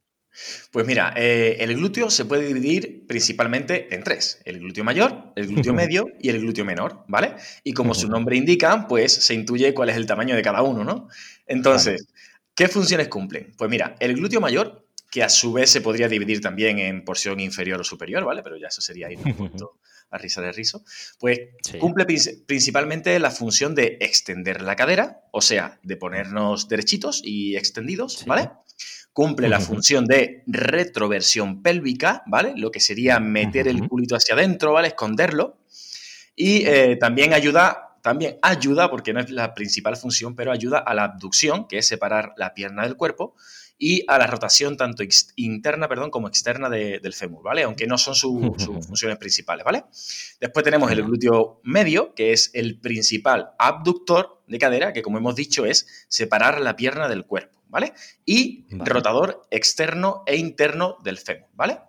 Pues 0.71 0.87
mira, 0.87 1.13
eh, 1.17 1.57
el 1.61 1.75
glúteo 1.77 2.11
se 2.11 2.25
puede 2.25 2.47
dividir 2.47 3.07
principalmente 3.07 3.95
en 3.95 4.03
tres: 4.03 4.41
el 4.45 4.59
glúteo 4.61 4.85
mayor, 4.85 5.33
el 5.37 5.47
glúteo 5.47 5.73
medio 5.73 6.07
y 6.21 6.29
el 6.29 6.41
glúteo 6.41 6.65
menor, 6.65 7.05
¿vale? 7.09 7.35
Y 7.65 7.73
como 7.73 7.95
su 7.95 8.09
nombre 8.09 8.37
indica, 8.37 8.87
pues 8.89 9.13
se 9.13 9.35
intuye 9.35 9.75
cuál 9.75 9.91
es 9.91 9.97
el 9.97 10.07
tamaño 10.07 10.37
de 10.37 10.43
cada 10.43 10.63
uno, 10.63 10.85
¿no? 10.85 11.09
Entonces, 11.47 12.07
¿qué 12.55 12.69
funciones 12.69 13.09
cumplen? 13.09 13.55
Pues 13.57 13.71
mira, 13.71 13.97
el 14.01 14.15
glúteo 14.15 14.41
mayor, 14.41 14.87
que 15.11 15.23
a 15.23 15.29
su 15.29 15.53
vez 15.53 15.71
se 15.71 15.81
podría 15.81 16.09
dividir 16.09 16.41
también 16.41 16.79
en 16.79 17.05
porción 17.05 17.41
inferior 17.41 17.81
o 17.81 17.85
superior, 17.85 18.25
¿vale? 18.25 18.43
Pero 18.43 18.57
ya 18.57 18.69
eso 18.69 18.81
sería 18.81 19.11
ir 19.11 19.19
un 19.25 19.35
punto 19.35 19.79
a 20.11 20.19
risa 20.19 20.41
de 20.41 20.53
rizo, 20.53 20.85
pues 21.19 21.41
cumple 21.79 22.07
principalmente 22.47 23.19
la 23.19 23.31
función 23.31 23.75
de 23.75 23.99
extender 24.01 24.63
la 24.63 24.75
cadera, 24.75 25.21
o 25.33 25.43
sea, 25.43 25.79
de 25.83 25.97
ponernos 25.97 26.69
derechitos 26.69 27.21
y 27.25 27.57
extendidos, 27.57 28.25
¿vale? 28.27 28.51
Cumple 29.19 29.49
la 29.49 29.59
función 29.59 30.07
de 30.07 30.45
retroversión 30.47 31.61
pélvica, 31.61 32.23
¿vale? 32.27 32.53
Lo 32.55 32.71
que 32.71 32.79
sería 32.79 33.19
meter 33.19 33.67
el 33.67 33.89
culito 33.89 34.15
hacia 34.15 34.37
adentro, 34.37 34.75
¿vale? 34.75 34.87
Esconderlo. 34.87 35.59
Y 36.37 36.65
eh, 36.65 36.95
también 37.01 37.33
ayuda, 37.33 37.97
también 38.01 38.39
ayuda, 38.43 38.89
porque 38.89 39.13
no 39.13 39.19
es 39.19 39.29
la 39.31 39.55
principal 39.55 39.97
función, 39.97 40.37
pero 40.37 40.53
ayuda 40.53 40.79
a 40.79 40.95
la 40.95 41.03
abducción, 41.03 41.67
que 41.67 41.79
es 41.79 41.89
separar 41.89 42.33
la 42.37 42.55
pierna 42.55 42.85
del 42.85 42.95
cuerpo, 42.95 43.35
y 43.77 44.05
a 44.07 44.19
la 44.19 44.29
rotación 44.29 44.77
tanto 44.77 45.03
interna 45.35 45.89
perdón, 45.89 46.11
como 46.11 46.29
externa 46.29 46.69
del 46.71 47.13
fémur, 47.13 47.43
¿vale? 47.43 47.65
Aunque 47.65 47.89
no 47.89 47.99
son 47.99 48.15
sus 48.15 48.41
funciones 48.87 49.19
principales, 49.19 49.65
¿vale? 49.65 49.83
Después 50.39 50.63
tenemos 50.63 50.93
el 50.93 51.03
glúteo 51.03 51.61
medio, 51.65 52.15
que 52.15 52.33
es 52.33 52.53
el 52.55 52.79
principal 52.79 53.51
abductor 53.59 54.38
de 54.49 54.59
cadera, 54.59 54.93
que 54.93 55.03
como 55.03 55.19
hemos 55.19 55.37
dicho 55.37 55.67
es 55.67 56.07
separar 56.09 56.61
la 56.61 56.77
pierna 56.77 57.09
del 57.09 57.25
cuerpo. 57.25 57.59
¿vale? 57.69 57.93
Y 58.25 58.67
rotador 58.71 59.47
externo 59.51 60.23
e 60.27 60.37
interno 60.37 60.97
del 61.05 61.19
fémur, 61.19 61.49
¿vale? 61.55 61.81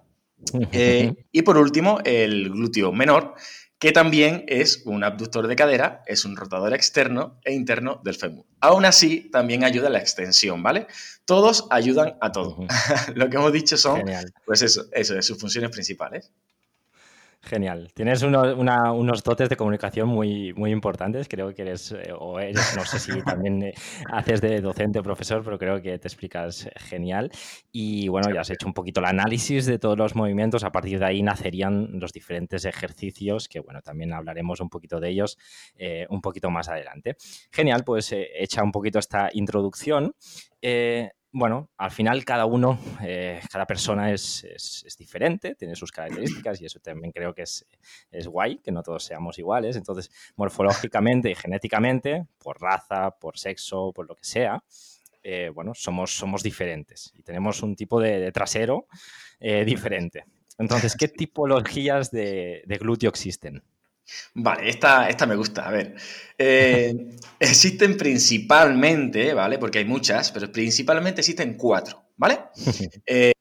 Eh, 0.71 1.13
y 1.31 1.41
por 1.41 1.57
último, 1.57 1.99
el 2.05 2.49
glúteo 2.49 2.91
menor, 2.91 3.35
que 3.77 3.91
también 3.91 4.45
es 4.47 4.83
un 4.85 5.03
abductor 5.03 5.47
de 5.47 5.55
cadera, 5.55 6.03
es 6.05 6.25
un 6.25 6.35
rotador 6.35 6.73
externo 6.73 7.39
e 7.43 7.53
interno 7.53 8.01
del 8.03 8.15
fémur. 8.15 8.45
Aún 8.59 8.85
así, 8.85 9.29
también 9.31 9.63
ayuda 9.63 9.87
a 9.87 9.91
la 9.91 9.99
extensión, 9.99 10.63
¿vale? 10.63 10.87
Todos 11.25 11.67
ayudan 11.69 12.17
a 12.21 12.31
todo. 12.31 12.57
Lo 13.15 13.29
que 13.29 13.37
hemos 13.37 13.53
dicho 13.53 13.77
son, 13.77 14.03
pues 14.45 14.61
eso, 14.61 14.85
eso, 14.91 15.21
sus 15.21 15.37
funciones 15.37 15.71
principales. 15.71 16.31
Genial. 17.41 17.89
Tienes 17.93 18.21
unos 18.21 19.23
dotes 19.23 19.47
de 19.47 19.55
comunicación 19.55 20.09
muy, 20.09 20.53
muy 20.53 20.71
importantes. 20.71 21.29
Creo 21.29 21.55
que 21.55 21.61
eres, 21.61 21.93
eh, 21.93 22.11
o 22.17 22.37
eres, 22.37 22.75
no 22.75 22.83
sé 22.83 22.99
si 22.99 23.21
también 23.23 23.63
eh, 23.63 23.73
haces 24.11 24.41
de 24.41 24.59
docente 24.59 24.99
o 24.99 25.03
profesor, 25.03 25.41
pero 25.43 25.57
creo 25.57 25.81
que 25.81 25.97
te 25.97 26.07
explicas 26.09 26.69
genial. 26.75 27.31
Y 27.71 28.09
bueno, 28.09 28.29
ya 28.33 28.41
has 28.41 28.49
hecho 28.49 28.67
un 28.67 28.73
poquito 28.73 28.99
el 28.99 29.05
análisis 29.05 29.65
de 29.65 29.79
todos 29.79 29.97
los 29.97 30.15
movimientos. 30.15 30.65
A 30.65 30.71
partir 30.71 30.99
de 30.99 31.05
ahí 31.05 31.23
nacerían 31.23 31.99
los 31.99 32.11
diferentes 32.11 32.65
ejercicios, 32.65 33.47
que 33.47 33.61
bueno, 33.61 33.81
también 33.81 34.11
hablaremos 34.11 34.59
un 34.59 34.69
poquito 34.69 34.99
de 34.99 35.09
ellos 35.09 35.37
eh, 35.77 36.07
un 36.09 36.19
poquito 36.19 36.49
más 36.49 36.67
adelante. 36.67 37.15
Genial, 37.51 37.83
pues 37.85 38.13
hecha 38.13 38.63
un 38.63 38.73
poquito 38.73 38.99
esta 38.99 39.29
introducción 39.31 40.13
bueno, 41.31 41.69
al 41.77 41.91
final 41.91 42.25
cada 42.25 42.45
uno, 42.45 42.79
eh, 43.01 43.39
cada 43.51 43.65
persona 43.65 44.11
es, 44.11 44.43
es, 44.43 44.95
diferente, 44.97 45.55
tiene 45.55 45.75
sus 45.75 45.91
características 45.91 46.59
y 46.61 46.65
eso 46.65 46.79
también 46.79 47.11
creo 47.11 47.33
que 47.33 47.43
es, 47.43 47.65
es, 48.11 48.27
guay, 48.27 48.57
que 48.59 48.71
no 48.71 48.81
todos 48.81 49.03
seamos 49.03 49.37
iguales. 49.37 49.75
Entonces, 49.75 50.11
morfológicamente 50.35 51.29
y 51.29 51.35
genéticamente, 51.35 52.25
por 52.39 52.59
raza, 52.59 53.11
por 53.11 53.37
sexo, 53.37 53.91
por 53.93 54.07
lo 54.07 54.15
que 54.15 54.25
sea, 54.25 54.63
eh, 55.21 55.51
bueno, 55.53 55.73
somos, 55.75 56.15
somos 56.15 56.41
diferentes 56.41 57.11
y 57.13 57.23
tenemos 57.23 57.61
un 57.61 57.75
tipo 57.75 57.99
de, 57.99 58.31
trasero 58.31 58.87
eh, 59.39 59.65
diferente. 59.65 60.25
Entonces, 60.57 60.95
¿qué 60.95 61.07
tipologías 61.07 62.09
de, 62.11 62.63
glúteo 62.79 63.09
existen? 63.09 63.63
Vale, 64.33 64.69
esta, 64.69 65.09
esta, 65.09 65.25
me 65.25 65.35
gusta. 65.35 65.67
A 65.67 65.71
ver, 65.71 65.95
eh, 66.37 66.93
existen 67.39 67.97
principalmente, 67.97 69.33
¿vale? 69.33 69.57
Porque 69.57 69.79
hay 69.79 69.85
muchas, 69.85 70.31
pero 70.31 70.51
principalmente 70.51 71.21
existen 71.21 71.55
cuatro, 71.55 72.11
¿vale? 72.17 72.39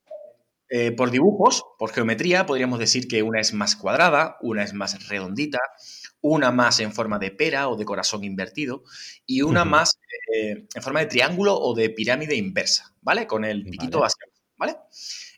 por 0.96 1.10
dibujos, 1.10 1.64
por 1.78 1.92
geometría, 1.92 2.44
podríamos 2.44 2.78
decir 2.78 3.08
que 3.08 3.22
una 3.22 3.40
es 3.40 3.54
más 3.54 3.75
cuadrada, 3.75 4.37
una 4.42 4.62
es 4.62 4.75
más 4.75 5.08
redondita, 5.08 5.58
una 6.20 6.50
más 6.50 6.80
en 6.80 6.92
forma 6.92 7.18
de 7.18 7.30
pera 7.30 7.68
o 7.68 7.76
de 7.76 7.84
corazón 7.84 8.25
invertido 8.25 8.82
y 9.26 9.42
una 9.42 9.64
más 9.64 9.98
eh, 10.34 10.66
en 10.75 10.82
forma 10.82 11.00
de 11.00 11.06
triángulo 11.06 11.56
o 11.58 11.75
de 11.75 11.90
pirámide 11.90 12.34
inversa, 12.34 12.94
¿vale? 13.00 13.26
Con 13.26 13.44
el 13.44 13.64
piquito 13.64 14.04
hacia 14.04 14.25
abajo, 14.58 14.88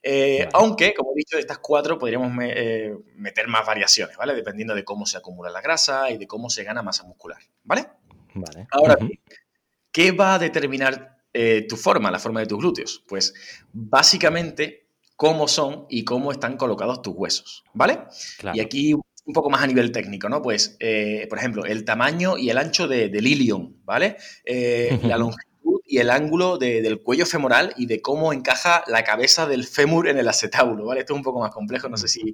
eh, 0.03 0.39
¿vale? 0.41 0.51
Aunque, 0.55 0.95
como 0.95 1.13
he 1.13 1.17
dicho, 1.17 1.37
de 1.37 1.41
estas 1.41 1.59
cuatro 1.59 1.99
podríamos 1.99 2.33
eh, 2.43 2.95
meter 3.17 3.49
más 3.49 3.67
variaciones, 3.67 4.17
¿vale? 4.17 4.35
Dependiendo 4.35 4.75
de 4.75 4.85
cómo 4.85 5.07
se 5.07 5.17
acumula 5.17 5.51
la 5.51 5.61
grasa 5.61 6.11
y 6.11 6.19
de 6.19 6.27
cómo 6.27 6.51
se 6.51 6.65
gana 6.65 6.83
masa 6.83 7.05
muscular, 7.05 7.39
¿vale? 7.65 7.87
Vale. 8.35 8.67
Ahora 8.71 8.97
¿qué 9.93 10.13
va 10.13 10.35
a 10.35 10.39
determinar 10.39 11.19
tu 11.69 11.77
forma, 11.77 12.11
la 12.11 12.19
forma 12.19 12.41
de 12.41 12.47
tus 12.47 12.59
glúteos? 12.59 13.05
Pues 13.07 13.35
básicamente 13.73 14.89
cómo 15.17 15.49
son 15.49 15.85
y 15.91 16.05
cómo 16.05 16.33
están 16.33 16.57
colocados 16.57 17.03
tus 17.03 17.15
huesos, 17.15 17.65
¿vale? 17.75 18.01
Y 18.55 18.61
aquí 18.61 18.95
un 19.31 19.35
poco 19.35 19.51
más 19.51 19.63
a 19.63 19.67
nivel 19.67 19.93
técnico, 19.93 20.29
¿no? 20.29 20.43
Pues, 20.43 20.77
eh, 20.81 21.27
por 21.29 21.39
ejemplo, 21.39 21.65
el 21.65 21.85
tamaño 21.85 22.39
y 22.39 22.51
el 22.51 22.59
ancho 22.59 22.89
del 22.89 23.11
de 23.11 23.19
ilion, 23.19 23.77
¿vale? 23.85 24.17
Eh, 24.45 24.99
la 25.03 25.19
longitud 25.19 25.50
y 25.85 25.99
el 25.99 26.11
ángulo 26.11 26.57
del 26.57 27.03
cuello 27.03 27.27
femoral 27.27 27.75
y 27.77 27.87
de 27.87 28.01
cómo 28.01 28.33
encaja 28.33 28.85
la 28.87 29.03
cabeza 29.03 29.47
del 29.47 29.67
fémur 29.67 30.09
en 30.09 30.19
el 30.19 30.29
acetábulo, 30.29 30.87
¿vale? 30.87 31.01
Esto 31.01 31.15
es 31.15 31.17
un 31.19 31.25
poco 31.25 31.41
más 31.41 31.51
complejo, 31.51 31.89
no 31.89 31.97
sé 31.97 32.07
si, 32.07 32.33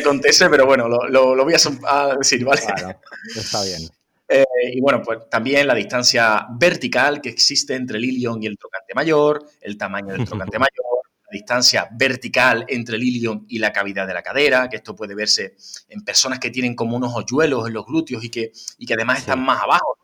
acontece, 0.00 0.48
pero 0.48 0.64
bueno, 0.64 0.88
lo, 0.88 1.44
voy 1.44 1.54
a, 1.86 2.16
decir, 2.16 2.44
¿vale? 2.44 2.60
Claro, 2.62 3.00
está 3.36 3.64
bien. 3.64 3.88
Eh, 4.28 4.44
y 4.74 4.80
bueno, 4.80 5.02
pues 5.02 5.28
también 5.30 5.66
la 5.66 5.74
distancia 5.74 6.46
vertical 6.50 7.20
que 7.20 7.30
existe 7.30 7.74
entre 7.74 7.98
el 7.98 8.04
ilion 8.04 8.42
y 8.42 8.46
el 8.46 8.58
trocante 8.58 8.94
mayor, 8.94 9.44
el 9.60 9.78
tamaño 9.78 10.12
del 10.12 10.24
trocante 10.24 10.58
mayor, 10.58 10.97
distancia 11.30 11.88
vertical 11.92 12.64
entre 12.68 12.96
el 12.96 13.02
ilion 13.02 13.44
y 13.48 13.58
la 13.58 13.72
cavidad 13.72 14.06
de 14.06 14.14
la 14.14 14.22
cadera, 14.22 14.68
que 14.68 14.76
esto 14.76 14.94
puede 14.94 15.14
verse 15.14 15.56
en 15.88 16.04
personas 16.04 16.38
que 16.38 16.50
tienen 16.50 16.74
como 16.74 16.96
unos 16.96 17.12
hoyuelos 17.14 17.68
en 17.68 17.74
los 17.74 17.86
glúteos 17.86 18.24
y 18.24 18.30
que, 18.30 18.52
y 18.78 18.86
que 18.86 18.94
además 18.94 19.20
están 19.20 19.42
más 19.44 19.62
abajo. 19.62 19.96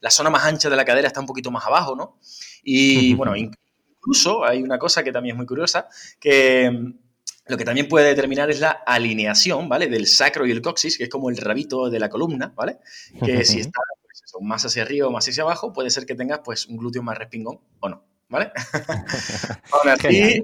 La, 0.00 0.10
zona 0.10 0.30
más 0.30 0.44
ancha 0.44 0.70
de 0.70 0.76
la 0.76 0.84
cadera 0.84 1.08
está 1.08 1.20
un 1.20 1.26
poquito 1.26 1.50
más 1.50 1.66
abajo, 1.66 1.94
¿no? 1.94 2.18
Y 2.62 3.14
bueno, 3.14 3.34
incluso 3.36 4.44
hay 4.44 4.62
una 4.62 4.78
cosa 4.78 5.02
que 5.02 5.12
también 5.12 5.34
es 5.34 5.36
muy 5.36 5.46
curiosa, 5.46 5.88
que 6.18 6.70
mm, 6.70 6.92
lo 7.48 7.56
que 7.56 7.64
también 7.64 7.88
puede 7.88 8.08
determinar 8.08 8.50
es 8.50 8.60
la 8.60 8.70
alineación, 8.70 9.68
¿vale? 9.68 9.86
Del 9.88 10.06
sacro 10.06 10.46
y 10.46 10.50
el 10.50 10.62
coxis, 10.62 10.96
que 10.96 11.04
es 11.04 11.10
como 11.10 11.30
el 11.30 11.36
rabito 11.36 11.90
de 11.90 11.98
la 11.98 12.08
columna, 12.08 12.52
¿vale? 12.54 12.78
Que 13.24 13.44
si 13.44 13.60
está 13.60 13.80
pues 14.08 14.42
más 14.42 14.64
hacia 14.64 14.82
arriba 14.82 15.06
o 15.06 15.10
más 15.10 15.28
hacia 15.28 15.42
abajo, 15.42 15.72
puede 15.72 15.90
ser 15.90 16.06
que 16.06 16.14
tengas 16.14 16.40
pues 16.44 16.66
un 16.66 16.76
glúteo 16.76 17.02
más 17.02 17.16
respingón 17.16 17.60
o 17.80 17.88
no. 17.88 18.04
¿Vale? 18.28 18.52
Aún 19.72 19.88
así, 19.88 20.18
eh, 20.18 20.42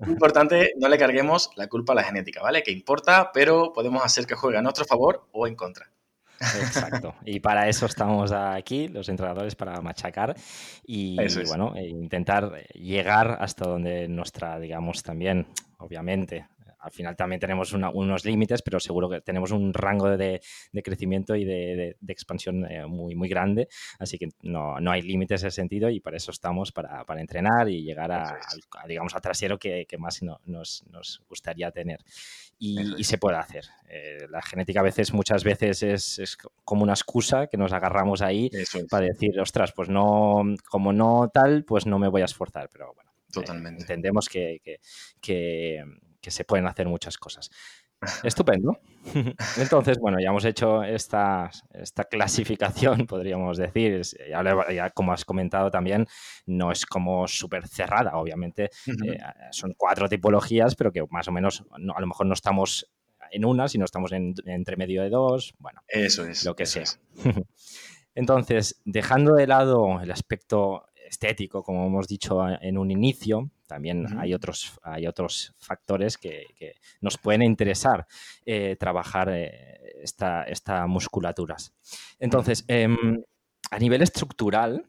es 0.00 0.08
importante 0.08 0.72
no 0.76 0.88
le 0.88 0.98
carguemos 0.98 1.50
la 1.56 1.68
culpa 1.68 1.92
a 1.92 1.96
la 1.96 2.04
genética, 2.04 2.42
¿vale? 2.42 2.62
Que 2.62 2.70
importa, 2.70 3.30
pero 3.32 3.72
podemos 3.72 4.04
hacer 4.04 4.26
que 4.26 4.34
juegue 4.34 4.58
a 4.58 4.62
nuestro 4.62 4.84
favor 4.84 5.26
o 5.32 5.46
en 5.46 5.54
contra. 5.54 5.90
Exacto. 6.40 7.14
Y 7.24 7.40
para 7.40 7.68
eso 7.68 7.86
estamos 7.86 8.32
aquí, 8.32 8.88
los 8.88 9.08
entrenadores, 9.08 9.54
para 9.54 9.80
machacar 9.80 10.34
y, 10.84 11.16
bueno, 11.46 11.74
e 11.76 11.88
intentar 11.88 12.64
llegar 12.74 13.38
hasta 13.40 13.66
donde 13.66 14.08
nuestra, 14.08 14.58
digamos, 14.58 15.02
también, 15.02 15.46
obviamente, 15.78 16.46
al 16.84 16.92
final 16.92 17.16
también 17.16 17.40
tenemos 17.40 17.72
unos 17.72 18.24
límites, 18.26 18.60
pero 18.62 18.78
seguro 18.78 19.08
que 19.08 19.22
tenemos 19.22 19.52
un 19.52 19.72
rango 19.72 20.16
de, 20.16 20.40
crecimiento 20.84 21.34
y 21.34 21.44
de, 21.44 21.96
expansión 22.08 22.70
eh, 22.70 22.86
muy, 22.86 23.14
muy 23.14 23.28
grande, 23.28 23.68
así 23.98 24.18
que 24.18 24.28
no, 24.42 24.76
hay 24.90 25.00
límites 25.00 25.42
en 25.42 25.48
ese 25.48 25.56
sentido 25.56 25.88
y 25.88 26.00
para 26.00 26.18
eso 26.18 26.30
estamos, 26.30 26.72
para, 26.72 27.04
entrenar 27.16 27.70
y 27.70 27.82
llegar 27.82 28.12
a, 28.12 28.38
digamos, 28.86 29.14
al 29.14 29.22
trasero 29.22 29.58
que, 29.58 29.86
más 29.98 30.22
nos, 30.22 30.84
gustaría 31.28 31.70
tener. 31.70 32.00
Y, 32.58 33.02
se 33.04 33.18
puede 33.18 33.38
hacer. 33.38 33.64
Eh, 33.88 34.26
la 34.28 34.42
genética 34.42 34.80
a 34.80 34.82
veces, 34.82 35.12
muchas 35.12 35.42
veces 35.42 35.82
es, 35.82 36.36
como 36.64 36.82
una 36.82 36.92
excusa 36.92 37.46
que 37.46 37.56
nos 37.56 37.72
agarramos 37.72 38.20
ahí 38.20 38.50
para 38.90 39.06
decir, 39.06 39.40
ostras, 39.40 39.72
pues 39.72 39.88
no, 39.88 40.42
como 40.68 40.92
no 40.92 41.30
tal, 41.32 41.64
pues 41.64 41.86
no 41.86 41.98
me 41.98 42.08
voy 42.08 42.22
a 42.22 42.26
esforzar, 42.26 42.68
pero 42.70 42.92
bueno. 42.94 43.10
Eh, 43.10 43.32
Totalmente. 43.32 43.82
entendemos 43.82 44.28
que, 44.28 44.60
que 45.20 45.82
se 46.30 46.44
pueden 46.44 46.66
hacer 46.66 46.86
muchas 46.88 47.18
cosas. 47.18 47.50
Estupendo. 48.24 48.78
Entonces, 49.56 49.98
bueno, 49.98 50.18
ya 50.20 50.28
hemos 50.28 50.44
hecho 50.44 50.82
esta, 50.82 51.50
esta 51.72 52.04
clasificación, 52.04 53.06
podríamos 53.06 53.56
decir. 53.56 54.02
Ya, 54.28 54.90
como 54.90 55.12
has 55.12 55.24
comentado 55.24 55.70
también, 55.70 56.06
no 56.46 56.72
es 56.72 56.86
como 56.86 57.26
súper 57.28 57.66
cerrada, 57.68 58.16
obviamente. 58.16 58.70
Eh, 58.86 59.18
son 59.50 59.74
cuatro 59.76 60.08
tipologías, 60.08 60.74
pero 60.74 60.92
que 60.92 61.04
más 61.10 61.28
o 61.28 61.32
menos 61.32 61.64
a 61.72 62.00
lo 62.00 62.06
mejor 62.06 62.26
no 62.26 62.34
estamos 62.34 62.90
en 63.30 63.44
una, 63.44 63.68
sino 63.68 63.84
estamos 63.84 64.12
entre 64.12 64.76
medio 64.76 65.02
de 65.02 65.10
dos. 65.10 65.54
Bueno, 65.58 65.80
eso 65.88 66.24
es. 66.24 66.44
Lo 66.44 66.54
que 66.54 66.66
sea. 66.66 66.84
Entonces, 68.14 68.80
dejando 68.84 69.34
de 69.34 69.46
lado 69.46 70.00
el 70.00 70.10
aspecto 70.10 70.86
estético, 70.94 71.62
como 71.62 71.86
hemos 71.86 72.06
dicho 72.06 72.46
en 72.48 72.78
un 72.78 72.90
inicio, 72.90 73.50
también 73.74 74.06
hay, 74.20 74.32
otros, 74.32 74.78
hay 74.84 75.08
otros 75.08 75.52
factores 75.58 76.16
que, 76.16 76.46
nos 77.00 77.18
pueden 77.18 77.42
interesar 77.42 78.06
eh, 78.46 78.76
trabajar 78.78 79.30
eh, 79.32 79.80
esta, 80.00 80.44
esta, 80.44 80.86
musculaturas. 80.86 81.74
Entonces, 82.20 82.64
em, 82.68 83.20
a 83.72 83.78
nivel 83.80 84.02
estructural, 84.02 84.88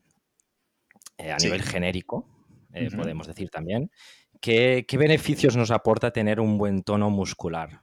eh, 1.17 1.31
a 1.31 1.37
nivel 1.37 1.63
genérico, 1.63 2.27
podemos 2.95 3.25
decir 3.25 3.49
también, 3.49 3.89
¿qué 4.39 4.85
beneficios 4.99 5.57
nos 5.57 5.71
aporta 5.71 6.11
tener 6.11 6.39
un 6.39 6.59
buen 6.59 6.83
tono 6.83 7.09
muscular? 7.09 7.81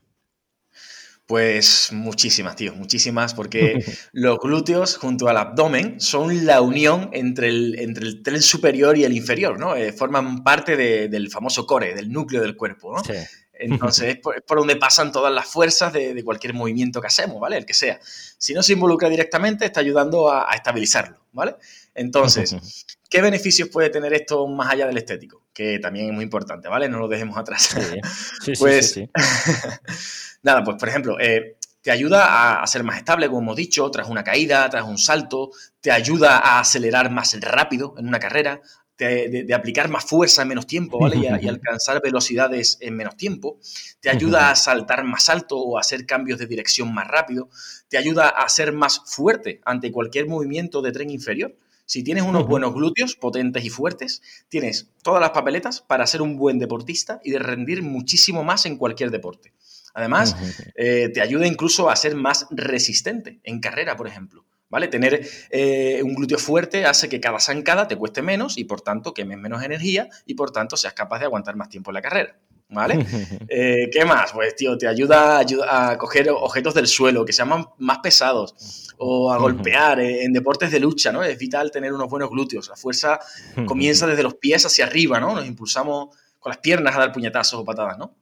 Pues 1.25 1.89
muchísimas, 1.93 2.55
tío, 2.57 2.75
muchísimas, 2.75 3.33
porque 3.33 3.83
los 4.11 4.39
glúteos 4.39 4.97
junto 4.97 5.29
al 5.29 5.37
abdomen 5.37 5.99
son 6.01 6.45
la 6.45 6.61
unión 6.61 7.09
entre 7.13 7.47
el, 7.47 7.79
entre 7.79 8.05
el 8.05 8.21
tren 8.21 8.41
superior 8.41 8.97
y 8.97 9.05
el 9.05 9.13
inferior, 9.13 9.57
¿no? 9.57 9.75
Eh, 9.75 9.93
forman 9.93 10.43
parte 10.43 10.75
del 10.75 11.29
famoso 11.29 11.65
core, 11.65 11.95
del 11.95 12.11
núcleo 12.11 12.41
del 12.41 12.57
cuerpo, 12.57 12.97
¿no? 12.97 13.03
Sí. 13.03 13.13
Entonces, 13.53 14.15
es 14.15 14.17
por, 14.17 14.57
donde 14.57 14.75
pasan 14.75 15.11
todas 15.11 15.31
las 15.31 15.47
fuerzas 15.47 15.93
de, 15.93 16.21
cualquier 16.23 16.53
movimiento 16.53 16.99
que 16.99 17.07
hacemos, 17.07 17.39
¿vale? 17.39 17.57
El 17.57 17.65
que 17.65 17.73
sea. 17.73 17.99
Si 18.03 18.53
no 18.53 18.63
se 18.63 18.73
involucra 18.73 19.09
directamente, 19.09 19.65
está 19.65 19.79
ayudando 19.79 20.31
a, 20.31 20.51
estabilizarlo, 20.53 21.23
¿vale? 21.31 21.55
Entonces, 21.93 22.55
¿qué 23.09 23.21
beneficios 23.21 23.69
puede 23.69 23.89
tener 23.89 24.13
esto 24.13 24.47
más 24.47 24.71
allá 24.71 24.87
del 24.87 24.97
estético? 24.97 25.43
Que 25.53 25.79
también 25.79 26.07
es 26.07 26.13
muy 26.13 26.23
importante, 26.23 26.67
¿vale? 26.67 26.89
No 26.89 26.99
lo 26.99 27.07
dejemos 27.07 27.37
atrás. 27.37 27.63
Sí, 27.63 27.99
sí, 28.43 28.53
pues, 28.59 28.91
sí, 28.91 29.09
nada, 30.43 30.63
pues 30.63 30.77
por 30.77 30.87
ejemplo, 30.87 31.19
eh, 31.19 31.57
te 31.81 31.91
ayuda 31.91 32.61
a, 32.61 32.67
ser 32.67 32.83
más 32.83 32.97
estable, 32.97 33.27
como 33.27 33.41
hemos 33.41 33.55
dicho, 33.57 33.89
tras 33.91 34.07
una 34.07 34.23
caída, 34.23 34.69
tras 34.69 34.85
un 34.85 34.97
salto, 34.97 35.51
te 35.81 35.91
ayuda 35.91 36.37
a 36.37 36.59
acelerar 36.59 37.11
más 37.11 37.37
rápido 37.41 37.93
en 37.97 38.07
una 38.07 38.19
carrera, 38.19 38.61
de, 38.97 39.53
aplicar 39.53 39.89
más 39.89 40.05
fuerza 40.05 40.43
en 40.43 40.47
menos 40.47 40.65
tiempo, 40.67 40.99
¿vale? 40.99 41.17
Y, 41.17 41.25
alcanzar 41.47 42.01
velocidades 42.01 42.77
en 42.79 42.95
menos 42.95 43.17
tiempo. 43.17 43.59
Te 43.99 44.09
ayuda 44.09 44.49
a 44.49 44.55
saltar 44.55 45.03
más 45.03 45.27
alto 45.29 45.57
o 45.57 45.77
a 45.77 45.81
hacer 45.81 46.05
cambios 46.05 46.39
de 46.39 46.47
dirección 46.47 46.93
más 46.93 47.07
rápido. 47.07 47.49
Te 47.89 47.97
ayuda 47.97 48.29
a 48.29 48.47
ser 48.47 48.71
más 48.71 49.01
fuerte 49.05 49.59
ante 49.65 49.91
cualquier 49.91 50.27
movimiento 50.27 50.81
de 50.81 50.91
tren 50.91 51.09
inferior. 51.09 51.55
Si 51.85 52.01
tienes 52.01 52.23
unos 52.23 52.47
buenos 52.47 52.73
glúteos 52.73 53.15
potentes 53.15 53.65
y 53.65 53.69
fuertes, 53.69 54.21
tienes 54.47 54.87
todas 55.01 55.19
las 55.19 55.31
papeletas 55.31 55.81
para 55.81 56.07
ser 56.07 56.21
un 56.21 56.37
buen 56.37 56.57
deportista 56.57 57.19
y 57.25 57.31
de 57.31 57.39
rendir 57.39 57.83
muchísimo 57.83 58.43
más 58.43 58.65
en 58.65 58.77
cualquier 58.77 59.11
deporte. 59.11 59.53
Además, 59.93 60.35
eh, 60.75 61.09
te 61.13 61.21
ayuda 61.21 61.45
incluso 61.45 61.89
a 61.89 61.95
ser 61.95 62.15
más 62.15 62.47
resistente 62.51 63.39
en 63.43 63.59
carrera, 63.59 63.95
por 63.95 64.07
ejemplo. 64.07 64.45
¿Vale? 64.69 64.87
Tener 64.87 65.23
eh, 65.51 66.01
un 66.03 66.15
glúteo 66.15 66.39
fuerte 66.39 66.87
hace 66.87 67.07
que 67.07 67.21
cada 67.21 67.39
zancada 67.39 67.87
te 67.87 67.95
cueste 67.95 68.23
menos 68.23 68.57
y 68.57 68.63
por 68.63 68.81
tanto 68.81 69.13
quemes 69.13 69.37
menos 69.37 69.61
energía 69.61 70.09
y 70.25 70.33
por 70.33 70.49
tanto 70.49 70.77
seas 70.77 70.93
capaz 70.93 71.19
de 71.19 71.25
aguantar 71.25 71.55
más 71.55 71.69
tiempo 71.69 71.91
en 71.91 71.93
la 71.93 72.01
carrera. 72.01 72.35
¿Vale? 72.69 73.05
Eh, 73.49 73.87
¿Qué 73.91 74.03
más? 74.03 74.31
Pues, 74.31 74.55
tío, 74.55 74.75
te 74.75 74.87
ayuda, 74.87 75.41
a 75.69 75.97
coger 75.99 76.31
objetos 76.31 76.73
del 76.73 76.87
suelo 76.87 77.23
que 77.23 77.33
sean 77.33 77.49
más, 77.77 77.99
pesados 77.99 78.95
o 78.97 79.31
a 79.31 79.37
golpear 79.37 79.99
en 79.99 80.33
deportes 80.33 80.71
de 80.71 80.79
lucha, 80.79 81.11
¿no? 81.11 81.23
Es 81.23 81.37
vital 81.37 81.69
tener 81.69 81.93
unos 81.93 82.09
buenos 82.09 82.31
glúteos. 82.31 82.67
La 82.69 82.75
fuerza 82.75 83.19
comienza 83.67 84.07
desde 84.07 84.23
los 84.23 84.35
pies 84.35 84.65
hacia 84.65 84.85
arriba, 84.85 85.19
¿no? 85.19 85.35
Nos 85.35 85.45
impulsamos 85.45 86.15
con 86.39 86.49
las 86.49 86.57
piernas 86.57 86.95
a 86.95 86.99
dar 86.99 87.11
puñetazos 87.11 87.59
o 87.59 87.63
patadas, 87.63 87.99
¿no? 87.99 88.15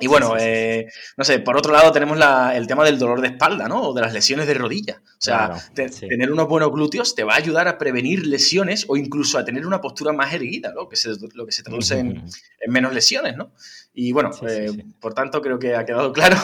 Y 0.00 0.06
bueno, 0.06 0.34
eh, 0.38 0.86
no 1.16 1.24
sé, 1.24 1.38
por 1.40 1.56
otro 1.56 1.72
lado 1.72 1.92
tenemos 1.92 2.18
el 2.54 2.66
tema 2.66 2.84
del 2.84 2.98
dolor 2.98 3.20
de 3.20 3.28
espalda, 3.28 3.68
¿no? 3.68 3.88
O 3.88 3.94
de 3.94 4.00
las 4.00 4.12
lesiones 4.12 4.46
de 4.46 4.54
rodilla. 4.54 5.02
O 5.04 5.22
sea, 5.22 5.54
tener 5.74 6.32
unos 6.32 6.48
buenos 6.48 6.72
glúteos 6.72 7.14
te 7.14 7.24
va 7.24 7.34
a 7.34 7.36
ayudar 7.36 7.68
a 7.68 7.76
prevenir 7.76 8.26
lesiones 8.26 8.86
o 8.88 8.96
incluso 8.96 9.38
a 9.38 9.44
tener 9.44 9.66
una 9.66 9.80
postura 9.80 10.12
más 10.12 10.32
erguida, 10.32 10.72
¿no? 10.74 10.88
Que 10.88 10.96
lo 11.34 11.46
que 11.46 11.52
se 11.52 11.62
traduce 11.62 11.98
en, 11.98 12.24
menos 12.66 12.94
lesiones, 12.94 13.36
¿no? 13.36 13.52
Y 13.92 14.12
bueno, 14.12 14.30
eh, 14.48 14.84
por 15.00 15.14
tanto 15.14 15.42
creo 15.42 15.58
que 15.58 15.74
ha 15.74 15.84
quedado 15.84 16.12
claro, 16.14 16.36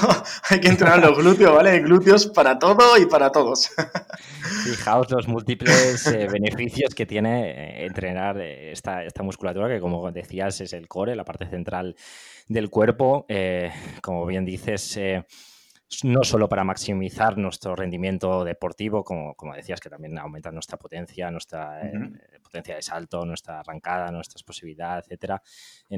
hay 0.51 0.61
que 0.61 0.69
entrenar 0.69 0.99
los 0.99 1.17
glúteos, 1.17 1.55
¿vale? 1.55 1.79
Glúteos 1.81 2.27
para 2.27 2.59
todo 2.59 2.99
y 2.99 3.07
para 3.07 3.31
todos. 3.31 3.71
Fijaos 4.65 5.11
los 5.11 5.29
múltiples 5.29 6.07
eh, 6.09 6.27
beneficios 6.31 6.95
que 6.95 7.07
tiene 7.07 7.87
entrenar 7.87 8.41
esta, 8.41 9.05
esta 9.05 9.23
musculatura, 9.23 9.69
que 9.69 9.81
como 9.81 10.11
decías 10.13 10.61
es 10.61 10.73
el 10.73 10.89
core, 10.89 11.17
la 11.17 11.25
parte 11.25 11.47
central 11.47 11.97
del 12.49 12.71
cuerpo, 12.71 13.27
eh, 13.29 13.73
como 14.03 14.25
bien 14.27 14.45
dices, 14.45 14.97
eh, 14.97 15.25
no 16.03 16.25
solo 16.25 16.49
para 16.49 16.65
maximizar 16.65 17.39
nuestro 17.39 17.77
rendimiento 17.77 18.45
deportivo, 18.45 19.05
como, 19.05 19.35
como 19.35 19.55
decías, 19.55 19.81
que 19.81 19.89
también 19.89 20.19
aumenta 20.19 20.51
nuestra 20.51 20.79
potencia, 20.79 21.31
nuestra 21.31 21.81
eh, 21.83 21.93
potencia 22.43 22.75
de 22.75 22.83
salto, 22.83 23.25
nuestra 23.25 23.61
arrancada, 23.61 24.11
nuestra 24.11 24.39
explosividad, 24.39 24.99
etcétera, 24.99 25.43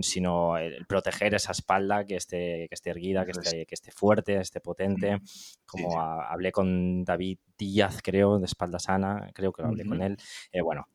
sino 0.03 0.59
el 0.59 0.87
proteger 0.87 1.35
esa 1.35 1.53
espalda 1.53 2.05
que 2.05 2.17
esté, 2.17 2.67
que 2.69 2.75
esté 2.75 2.91
erguida, 2.91 3.25
que 3.25 3.33
esté, 3.33 3.67
que 3.67 3.75
esté 3.75 3.91
fuerte, 3.91 4.41
esté 4.41 4.61
potente. 4.61 5.19
Como 5.67 6.01
hablé 6.01 6.53
con 6.53 7.05
David 7.05 7.39
Díaz, 7.57 8.01
creo, 8.03 8.39
de 8.39 8.45
espalda 8.45 8.79
sana, 8.79 9.31
creo 9.33 9.53
que 9.53 9.63
lo 9.63 9.69
hablé 9.69 9.87
con 9.87 10.03
él. 10.03 10.19
bueno, 10.63 10.87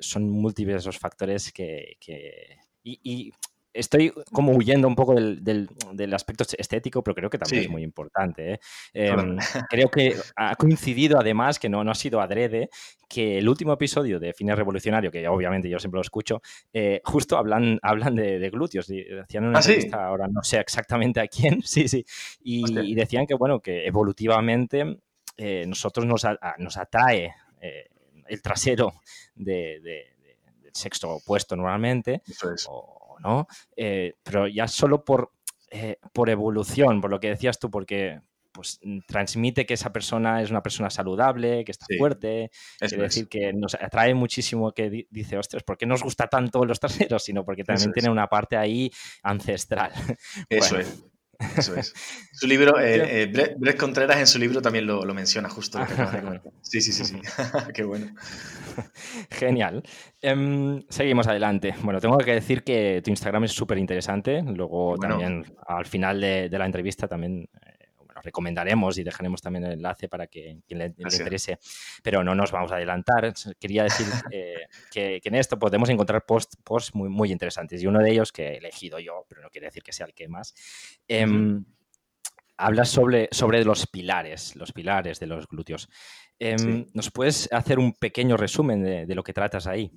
son 0.00 0.30
múltiples 0.30 0.76
esos 0.76 0.98
factores 0.98 1.52
que, 1.52 1.98
y, 2.82 3.32
estoy 3.72 4.12
como 4.32 4.52
huyendo 4.52 4.88
un 4.88 4.96
poco 4.96 5.14
del, 5.14 5.68
aspecto 6.14 6.44
estético, 6.56 7.02
pero 7.02 7.14
creo 7.14 7.30
que 7.30 7.38
también 7.38 7.64
es 7.64 7.70
muy 7.70 7.82
importante. 7.82 8.54
¿eh? 8.54 8.60
Em, 8.92 9.36
creo 9.70 9.88
que 9.88 10.16
ha 10.36 10.56
coincidido 10.56 11.18
además, 11.18 11.58
que 11.58 11.68
no, 11.68 11.84
no 11.84 11.90
ha 11.90 11.94
sido 11.94 12.20
adrede, 12.20 12.70
que 13.08 13.38
el 13.38 13.48
último 13.48 13.72
episodio 13.72 14.20
de 14.20 14.32
Fines 14.32 14.56
Revolucionario, 14.56 15.10
que 15.10 15.26
obviamente 15.28 15.68
yo 15.68 15.78
siempre 15.78 15.98
lo 15.98 16.02
escucho, 16.02 16.42
eh, 16.72 17.00
justo 17.04 17.36
hablan, 17.36 17.78
hablan 17.82 18.14
de, 18.14 18.50
glúteos. 18.50 18.90
Hacían 19.22 19.44
una 19.44 19.58
¿Ah, 19.58 19.62
entrevista, 19.62 20.06
ahora 20.06 20.26
no 20.28 20.42
sé 20.42 20.58
exactamente 20.58 21.20
a 21.20 21.26
quién, 21.26 21.62
sí, 21.64 21.88
sí. 21.88 22.04
Y, 22.42 22.94
decían 22.94 23.26
que, 23.26 23.34
bueno, 23.34 23.60
que 23.60 23.86
evolutivamente 23.86 24.98
eh, 25.36 25.64
nosotros 25.66 26.06
nos, 26.06 26.26
nos 26.58 26.76
atrae 26.76 27.34
el 28.26 28.42
trasero 28.42 28.94
de, 29.34 29.80
del 29.80 30.72
sexo 30.72 31.16
opuesto 31.16 31.56
normalmente. 31.56 32.22
Eso 32.26 32.52
es. 32.52 32.68
¿No? 33.20 33.46
Eh, 33.76 34.14
pero 34.22 34.48
ya 34.48 34.68
solo 34.68 35.04
por, 35.04 35.32
eh, 35.70 35.96
por 36.12 36.30
evolución, 36.30 37.00
por 37.00 37.10
lo 37.10 37.20
que 37.20 37.30
decías 37.30 37.58
tú, 37.58 37.70
porque 37.70 38.20
pues 38.52 38.80
transmite 39.06 39.64
que 39.64 39.74
esa 39.74 39.92
persona 39.92 40.42
es 40.42 40.50
una 40.50 40.62
persona 40.62 40.90
saludable, 40.90 41.64
que 41.64 41.72
está 41.72 41.86
fuerte, 41.96 42.50
es 42.80 42.90
decir, 42.90 43.28
que 43.28 43.52
nos 43.52 43.74
atrae 43.74 44.12
muchísimo 44.14 44.72
que 44.72 45.06
dice, 45.08 45.38
ostras, 45.38 45.62
¿por 45.62 45.78
qué 45.78 45.86
nos 45.86 46.02
gusta 46.02 46.26
tanto 46.26 46.64
los 46.64 46.80
traseros? 46.80 47.22
Sino 47.22 47.44
porque 47.44 47.64
también 47.64 47.92
tiene 47.92 48.10
una 48.10 48.26
parte 48.26 48.56
ahí 48.56 48.90
ancestral. 49.22 49.92
Eso 50.48 50.78
es. 50.78 51.04
Eso 51.56 51.74
es. 51.74 51.94
Su 52.32 52.46
libro, 52.46 52.78
eh, 52.78 53.22
eh 53.22 53.54
Brett, 53.56 53.78
Contreras 53.78 54.18
en 54.18 54.26
su 54.26 54.38
libro 54.38 54.62
también 54.62 54.86
lo, 54.86 55.02
menciona 55.14 55.48
justo. 55.48 55.78
sí, 56.62 56.80
sí, 56.80 56.92
sí, 56.92 57.04
sí. 57.04 57.20
Qué 57.74 57.82
bueno. 57.82 58.14
Genial. 59.30 59.82
Em, 60.22 60.82
seguimos 60.88 61.26
adelante. 61.26 61.74
Bueno, 61.82 62.00
tengo 62.00 62.16
que 62.18 62.34
decir 62.34 62.62
que 62.62 63.02
tu 63.04 63.10
Instagram 63.10 63.44
es 63.44 63.52
súper 63.52 63.78
interesante. 63.78 64.42
Luego 64.42 64.96
también 64.98 65.44
al 65.66 65.86
final 65.86 66.20
de, 66.20 66.48
de, 66.48 66.58
la 66.58 66.66
entrevista 66.66 67.08
también 67.08 67.48
recomendaremos 68.22 68.98
y 68.98 69.02
dejaremos 69.02 69.40
también 69.40 69.64
el 69.64 69.72
enlace 69.72 70.08
para 70.08 70.26
que 70.26 70.58
quien 70.66 70.78
le, 70.78 70.94
interese, 70.96 71.58
pero 72.02 72.22
no 72.24 72.34
nos 72.34 72.52
vamos 72.52 72.72
a 72.72 72.76
adelantar. 72.76 73.32
Quería 73.58 73.84
decir 73.84 74.06
eh, 74.32 74.66
que, 74.90 75.20
en 75.22 75.34
esto 75.34 75.58
podemos 75.58 75.88
encontrar 75.88 76.24
posts 76.24 76.56
post 76.62 76.94
muy, 76.94 77.08
muy 77.08 77.32
interesantes 77.32 77.82
y 77.82 77.86
uno 77.86 78.00
de 78.00 78.10
ellos 78.10 78.32
que 78.32 78.48
he 78.48 78.56
elegido 78.58 78.98
yo, 78.98 79.24
pero 79.28 79.42
no 79.42 79.50
quiere 79.50 79.66
decir 79.66 79.82
que 79.82 79.92
sea 79.92 80.06
el 80.06 80.14
que 80.14 80.28
más. 80.28 80.54
Eh, 81.08 81.26
Hablas 82.62 82.90
sobre, 82.90 83.30
sobre 83.32 83.64
los 83.64 83.86
pilares, 83.86 84.54
los 84.54 84.72
pilares 84.72 85.18
de 85.18 85.26
los 85.26 85.48
glúteos. 85.48 85.88
Em, 86.38 86.86
¿Nos 86.92 87.10
puedes 87.10 87.50
hacer 87.52 87.78
un 87.78 87.94
pequeño 87.94 88.36
resumen 88.36 88.82
de, 88.82 89.06
de 89.06 89.14
lo 89.14 89.22
que 89.24 89.32
tratas 89.32 89.66
ahí? 89.66 89.90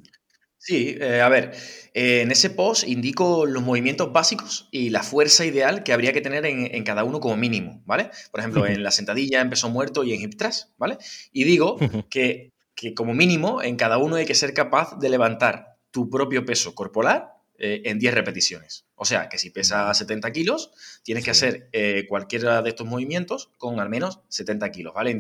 Sí, 0.66 0.96
eh, 0.98 1.20
a 1.20 1.28
ver, 1.28 1.52
eh, 1.94 2.22
en 2.22 2.32
ese 2.32 2.50
post 2.50 2.88
indico 2.88 3.46
los 3.46 3.62
movimientos 3.62 4.14
básicos 4.14 4.70
y 4.72 4.92
la 4.92 5.04
fuerza 5.04 5.44
ideal 5.44 5.84
que 5.84 5.92
habría 5.92 6.14
que 6.14 6.22
tener 6.22 6.46
en, 6.46 6.84
cada 6.86 7.04
uno 7.04 7.20
como 7.20 7.36
mínimo, 7.36 7.84
¿vale? 7.86 8.12
Por 8.32 8.40
ejemplo, 8.40 8.66
en 8.66 8.82
la 8.82 8.92
sentadilla, 8.92 9.42
en 9.42 9.50
peso 9.50 9.70
muerto 9.70 10.06
y 10.06 10.14
en 10.14 10.22
hip 10.22 10.38
thrust, 10.38 10.70
¿vale? 10.78 10.98
Y 11.34 11.44
digo 11.44 11.78
que, 12.10 12.54
como 12.96 13.14
mínimo 13.14 13.62
en 13.62 13.76
cada 13.76 13.98
uno 13.98 14.16
hay 14.16 14.26
que 14.26 14.36
ser 14.36 14.54
capaz 14.54 14.98
de 14.98 15.10
levantar 15.10 15.76
tu 15.92 16.10
propio 16.10 16.46
peso 16.46 16.74
corporal 16.74 17.28
eh, 17.58 17.82
en 17.84 18.00
10 18.00 18.14
repeticiones. 18.14 18.86
O 18.96 19.04
sea, 19.04 19.28
que 19.28 19.40
si 19.40 19.50
pesa 19.50 19.94
70 19.94 20.32
kilos, 20.32 20.72
tienes 21.04 21.26
que 21.26 21.32
hacer 21.32 21.70
cualquiera 22.08 22.62
de 22.62 22.70
estos 22.70 22.88
movimientos 22.88 23.52
con 23.58 23.82
al 23.82 23.90
menos 23.90 24.22
70 24.30 24.72
kilos, 24.72 24.94
¿vale? 24.94 25.12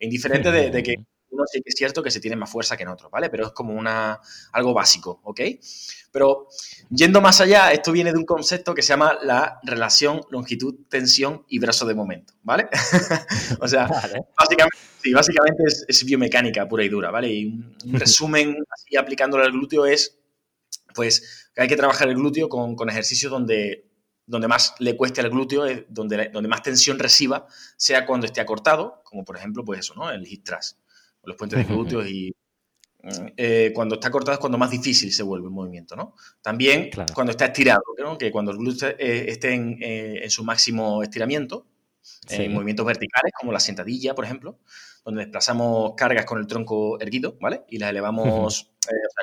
indiferente 0.00 0.52
de 0.52 0.82
que 0.82 0.96
uno 1.30 1.44
sí 1.46 1.60
que 1.62 1.70
es 1.70 1.74
cierto 1.76 2.02
que 2.02 2.10
se 2.10 2.20
tiene 2.20 2.36
más 2.36 2.50
fuerza 2.50 2.76
que 2.76 2.82
en 2.82 2.88
otro, 2.88 3.08
¿vale? 3.10 3.30
Pero 3.30 3.46
es 3.46 3.52
como 3.52 3.74
una, 3.74 4.20
algo 4.52 4.74
básico, 4.74 5.20
¿ok? 5.24 5.40
Pero 6.12 6.48
yendo 6.90 7.20
más 7.20 7.40
allá, 7.40 7.72
esto 7.72 7.92
viene 7.92 8.12
de 8.12 8.18
un 8.18 8.24
concepto 8.24 8.74
que 8.74 8.82
se 8.82 8.88
llama 8.88 9.18
la 9.22 9.60
relación 9.62 10.22
longitud-tensión 10.30 11.44
y 11.48 11.58
brazo 11.58 11.86
de 11.86 11.94
momento, 11.94 12.34
¿vale? 12.42 12.68
o 13.60 13.68
sea, 13.68 13.86
básicamente, 14.38 14.78
sí, 15.02 15.12
básicamente 15.12 15.62
es, 15.86 16.04
biomecánica 16.04 16.68
pura 16.68 16.84
y 16.84 16.88
dura, 16.88 17.10
¿vale? 17.10 17.28
Y 17.32 17.46
un, 17.46 17.76
resumen 17.92 18.56
así 18.70 18.96
aplicándolo 18.96 19.44
al 19.44 19.52
glúteo 19.52 19.86
es, 19.86 20.18
pues, 20.94 21.50
que 21.54 21.62
hay 21.62 21.68
que 21.68 21.76
trabajar 21.76 22.08
el 22.08 22.16
glúteo 22.16 22.48
con, 22.48 22.90
ejercicios 22.90 23.30
donde 23.30 23.86
donde 24.26 24.46
más 24.46 24.76
le 24.78 24.96
cueste 24.96 25.20
al 25.20 25.28
glúteo, 25.28 25.64
donde, 25.88 26.28
donde 26.28 26.48
más 26.48 26.62
tensión 26.62 27.00
reciba, 27.00 27.48
sea 27.76 28.06
cuando 28.06 28.26
esté 28.26 28.40
acortado, 28.40 29.02
como 29.02 29.24
por 29.24 29.36
ejemplo, 29.36 29.64
pues 29.64 29.80
eso, 29.80 29.94
¿no? 29.96 30.08
El 30.08 30.24
hip 30.24 30.44
thrust 30.44 30.79
los 31.24 31.36
puentes 31.36 31.58
de 31.58 31.64
glúteos 31.72 32.06
y 32.08 32.32
eh, 33.36 33.72
cuando 33.74 33.94
está 33.94 34.10
cortado 34.10 34.34
es 34.34 34.40
cuando 34.40 34.58
más 34.58 34.70
difícil 34.70 35.12
se 35.12 35.22
vuelve 35.22 35.46
el 35.46 35.52
movimiento, 35.52 35.96
¿no? 35.96 36.14
También 36.42 36.90
cuando 37.14 37.30
está 37.30 37.46
estirado, 37.46 37.82
que 38.18 38.30
cuando 38.30 38.50
el 38.50 38.58
glúteo 38.58 38.90
eh, 38.90 39.26
esté 39.28 39.54
eh, 39.54 40.24
en, 40.24 40.30
su 40.30 40.44
máximo 40.44 41.02
estiramiento, 41.02 41.66
en 42.28 42.52
movimientos 42.52 42.84
verticales, 42.84 43.32
como 43.38 43.52
la 43.52 43.60
sentadilla, 43.60 44.14
por 44.14 44.24
ejemplo, 44.24 44.58
donde 45.04 45.22
desplazamos 45.22 45.94
cargas 45.96 46.26
con 46.26 46.38
el 46.38 46.46
tronco 46.46 47.00
erguido, 47.00 47.38
¿vale? 47.40 47.62
Y 47.68 47.78
las 47.78 47.90
elevamos 47.90 48.72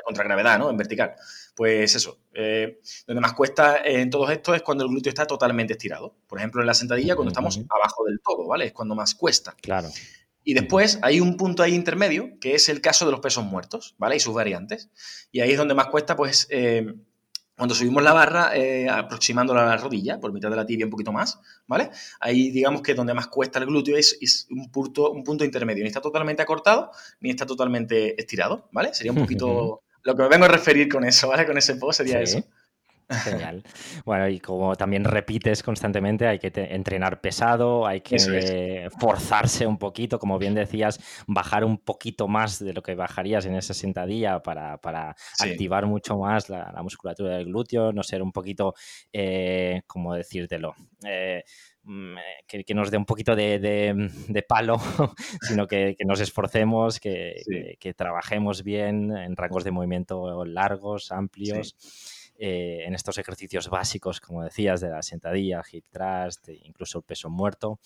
contra 0.04 0.24
gravedad, 0.24 0.58
¿no? 0.58 0.70
En 0.70 0.76
vertical. 0.76 1.14
Pues 1.54 1.94
eso, 1.94 2.18
donde 2.32 3.20
más 3.20 3.34
cuesta 3.34 3.78
en 3.84 4.10
todos 4.10 4.30
estos 4.30 4.56
es 4.56 4.62
cuando 4.62 4.84
el 4.84 4.90
glúteo 4.90 5.10
está 5.10 5.26
totalmente 5.26 5.74
estirado. 5.74 6.16
Por 6.26 6.38
ejemplo, 6.38 6.60
en 6.60 6.66
la 6.66 6.74
sentadilla, 6.74 7.14
cuando 7.14 7.30
estamos 7.30 7.58
abajo 7.58 8.04
del 8.04 8.20
todo, 8.20 8.46
¿vale? 8.46 8.66
Es 8.66 8.72
cuando 8.72 8.94
más 8.94 9.14
cuesta. 9.14 9.54
Claro. 9.60 9.88
Y 10.48 10.54
después 10.54 10.98
hay 11.02 11.20
un 11.20 11.36
punto 11.36 11.62
ahí 11.62 11.74
intermedio, 11.74 12.38
que 12.40 12.54
es 12.54 12.70
el 12.70 12.80
caso 12.80 13.04
de 13.04 13.10
los 13.10 13.20
pesos 13.20 13.44
muertos, 13.44 13.94
¿vale? 13.98 14.16
Y 14.16 14.20
sus 14.20 14.32
variantes. 14.32 14.88
Y 15.30 15.40
ahí 15.40 15.50
es 15.50 15.58
donde 15.58 15.74
más 15.74 15.88
cuesta, 15.88 16.16
pues, 16.16 16.46
eh, 16.48 16.86
cuando 17.54 17.74
subimos 17.74 18.02
la 18.02 18.14
barra, 18.14 18.56
eh, 18.56 18.88
aproximándola 18.88 19.64
a 19.64 19.66
la 19.66 19.76
rodilla, 19.76 20.18
por 20.18 20.32
mitad 20.32 20.48
de 20.48 20.56
la 20.56 20.64
tibia 20.64 20.86
un 20.86 20.90
poquito 20.90 21.12
más, 21.12 21.38
¿vale? 21.66 21.90
Ahí 22.18 22.50
digamos 22.50 22.80
que 22.80 22.94
donde 22.94 23.12
más 23.12 23.26
cuesta 23.26 23.58
el 23.58 23.66
glúteo 23.66 23.98
es, 23.98 24.46
un, 24.48 24.70
punto, 24.70 25.10
un 25.10 25.22
punto 25.22 25.44
intermedio. 25.44 25.82
Ni 25.82 25.88
está 25.88 26.00
totalmente 26.00 26.40
acortado, 26.40 26.92
ni 27.20 27.28
está 27.28 27.44
totalmente 27.44 28.18
estirado, 28.18 28.70
¿vale? 28.72 28.94
Sería 28.94 29.12
un 29.12 29.18
poquito... 29.18 29.82
Lo 30.02 30.16
que 30.16 30.22
me 30.22 30.30
vengo 30.30 30.46
a 30.46 30.48
referir 30.48 30.88
con 30.88 31.04
eso, 31.04 31.28
¿vale? 31.28 31.44
Con 31.44 31.58
ese 31.58 31.74
post 31.74 31.98
sería 31.98 32.22
eso. 32.22 32.42
Genial. 33.08 33.62
Bueno, 34.04 34.28
y 34.28 34.38
como 34.38 34.76
también 34.76 35.04
repites 35.04 35.62
constantemente, 35.62 36.26
hay 36.26 36.38
que 36.38 36.52
entrenar 36.54 37.20
pesado, 37.20 37.86
hay 37.86 38.02
que 38.02 38.88
forzarse 38.98 39.66
un 39.66 39.78
poquito, 39.78 40.18
como 40.18 40.38
bien 40.38 40.54
decías, 40.54 41.00
bajar 41.26 41.64
un 41.64 41.78
poquito 41.78 42.28
más 42.28 42.58
de 42.58 42.74
lo 42.74 42.82
que 42.82 42.94
bajarías 42.94 43.46
en 43.46 43.54
esa 43.54 43.72
sentadilla 43.72 44.42
para, 44.42 44.78
activar 45.40 45.86
mucho 45.86 46.18
más 46.18 46.50
la, 46.50 46.74
musculatura 46.82 47.36
del 47.36 47.46
glúteo, 47.46 47.92
no 47.92 48.02
ser 48.02 48.22
un 48.22 48.32
poquito, 48.32 48.74
eh, 49.12 49.82
¿cómo 49.86 50.14
decírtelo? 50.14 50.74
Eh, 51.06 51.42
mm, 51.84 52.16
que, 52.46 52.74
nos 52.74 52.90
dé 52.90 52.98
un 52.98 53.06
poquito 53.06 53.34
de, 53.34 54.44
palo, 54.46 54.76
sino 55.40 55.66
que, 55.66 55.96
nos 56.04 56.20
esforcemos, 56.20 57.00
que, 57.00 57.94
trabajemos 57.96 58.62
bien 58.62 59.16
en 59.16 59.34
rangos 59.34 59.64
de 59.64 59.70
movimiento 59.70 60.44
largos, 60.44 61.10
amplios. 61.10 61.74
Eh, 62.40 62.84
en 62.86 62.94
estos 62.94 63.18
ejercicios 63.18 63.68
básicos, 63.68 64.20
como 64.20 64.44
decías, 64.44 64.80
de 64.80 64.90
la 64.90 65.02
sentadilla, 65.02 65.60
hip 65.72 65.86
thrust, 65.90 66.48
e 66.50 66.60
incluso 66.66 66.98
el 66.98 67.04
peso 67.04 67.28
muerto. 67.28 67.80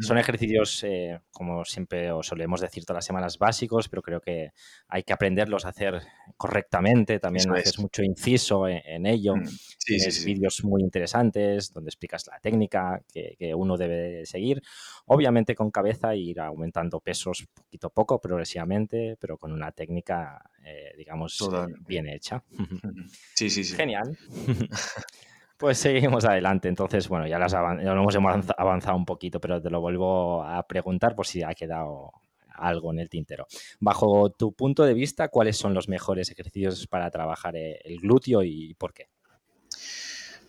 Son 0.00 0.16
ejercicios, 0.16 0.82
eh, 0.84 1.20
como 1.30 1.66
siempre 1.66 2.10
os 2.10 2.26
solemos 2.26 2.62
decir 2.62 2.86
todas 2.86 2.98
las 2.98 3.04
semanas, 3.04 3.36
básicos, 3.36 3.90
pero 3.90 4.00
creo 4.00 4.22
que 4.22 4.52
hay 4.88 5.02
que 5.02 5.12
aprenderlos 5.12 5.66
a 5.66 5.68
hacer 5.68 6.00
correctamente. 6.38 7.18
También 7.18 7.50
haces 7.50 7.78
mucho 7.78 8.02
inciso 8.02 8.66
en, 8.66 9.04
ello. 9.04 9.36
Mm, 9.36 9.46
Tienes 9.84 10.24
vídeos 10.24 10.64
muy 10.64 10.80
interesantes 10.80 11.70
donde 11.70 11.90
explicas 11.90 12.26
la 12.26 12.40
técnica 12.40 13.02
que, 13.12 13.54
uno 13.54 13.76
debe 13.76 14.24
seguir. 14.24 14.62
Obviamente 15.06 15.54
con 15.54 15.70
cabeza 15.70 16.14
ir 16.14 16.40
aumentando 16.40 17.00
pesos 17.00 17.46
poquito 17.52 17.88
a 17.88 17.90
poco, 17.90 18.18
progresivamente, 18.18 19.18
pero 19.20 19.36
con 19.36 19.52
una 19.52 19.72
técnica, 19.72 20.50
eh, 20.64 20.94
digamos, 20.96 21.38
bien 21.86 22.08
hecha. 22.08 22.42
Sí, 23.34 23.50
sí, 23.50 23.62
sí. 23.62 23.76
Genial. 23.76 23.89
Pues 25.60 25.76
seguimos 25.76 26.24
adelante. 26.24 26.68
Entonces, 26.68 27.06
bueno, 27.06 27.26
ya, 27.26 27.38
las 27.38 27.52
ya 27.52 27.92
hemos 27.92 28.16
avanzado 28.56 28.96
un 28.96 29.04
poquito, 29.04 29.40
pero 29.40 29.60
te 29.60 29.68
lo 29.68 29.82
vuelvo 29.82 30.42
a 30.42 30.66
preguntar 30.66 31.14
por 31.14 31.26
si 31.26 31.42
ha 31.42 31.52
quedado 31.52 32.12
algo 32.54 32.92
en 32.92 33.00
el 33.00 33.10
tintero. 33.10 33.46
Bajo 33.78 34.30
tu 34.30 34.52
punto 34.54 34.84
de 34.84 34.94
vista, 34.94 35.28
¿cuáles 35.28 35.58
son 35.58 35.74
los 35.74 35.86
mejores 35.86 36.30
ejercicios 36.30 36.86
para 36.86 37.10
trabajar 37.10 37.56
el 37.56 37.98
glúteo 37.98 38.42
y 38.42 38.72
por 38.74 38.94
qué? 38.94 39.08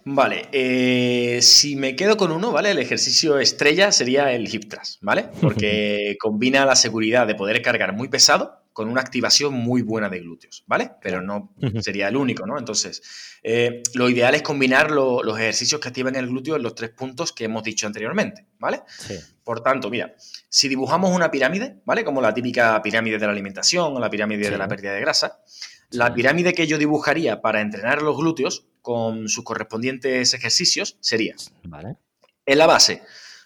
Vale, 0.04 0.48
eh, 0.52 1.40
si 1.42 1.76
me 1.76 1.96
quedo 1.96 2.18
con 2.18 2.32
uno, 2.32 2.52
¿vale? 2.52 2.72
El 2.72 2.80
ejercicio 2.80 3.38
estrella 3.38 3.92
sería 3.92 4.32
el 4.32 4.54
hip 4.54 4.68
thrust, 4.68 5.00
¿vale? 5.02 5.26
Porque 5.42 6.16
combina 6.20 6.66
la 6.66 6.76
seguridad 6.76 7.28
de 7.28 7.36
poder 7.36 7.62
cargar 7.62 7.94
muy 7.94 8.08
pesado 8.08 8.61
con 8.74 8.88
una 8.90 9.02
activación 9.02 9.54
muy 9.54 9.82
buena 9.82 10.10
de 10.10 10.20
glúteos, 10.20 10.64
¿vale? 10.68 10.92
Pero 11.02 11.22
no 11.22 11.54
sería 11.82 12.08
el 12.08 12.16
único, 12.16 12.46
¿no? 12.46 12.58
Entonces, 12.58 13.02
eh, 13.44 13.84
lo 13.94 14.10
ideal 14.10 14.34
es 14.36 14.42
combinar 14.42 14.92
los 14.92 15.38
ejercicios 15.38 15.82
que 15.82 15.90
activan 15.90 16.16
el 16.16 16.28
glúteo 16.28 16.56
en 16.56 16.64
los 16.64 16.76
tres 16.76 16.92
puntos 16.92 17.34
que 17.34 17.46
hemos 17.46 17.64
dicho 17.64 17.88
anteriormente, 17.88 18.48
¿vale? 18.60 18.82
Sí. 18.98 19.16
Por 19.44 19.62
tanto, 19.62 19.90
mira, 19.90 20.16
si 20.48 20.70
dibujamos 20.70 21.14
una 21.14 21.30
pirámide, 21.30 21.82
¿vale? 21.86 22.06
Como 22.06 22.22
la 22.22 22.34
típica 22.34 22.82
pirámide 22.82 23.18
de 23.18 23.26
la 23.26 23.32
alimentación 23.32 23.96
o 23.96 24.00
la 24.00 24.10
pirámide 24.10 24.50
de 24.50 24.58
la 24.58 24.68
pérdida 24.68 24.94
de 24.94 25.02
grasa, 25.02 25.42
la 25.90 26.14
pirámide 26.14 26.54
que 26.54 26.68
yo 26.68 26.78
dibujaría 26.78 27.42
para 27.42 27.62
entrenar 27.62 28.02
los 28.02 28.16
glúteos 28.16 28.66
con 28.82 29.28
sus 29.28 29.44
correspondientes 29.44 30.34
ejercicios 30.34 30.98
sería, 31.02 31.36
¿vale? 31.64 31.98
En 32.46 32.58
la 32.58 32.68
base, 32.68 33.04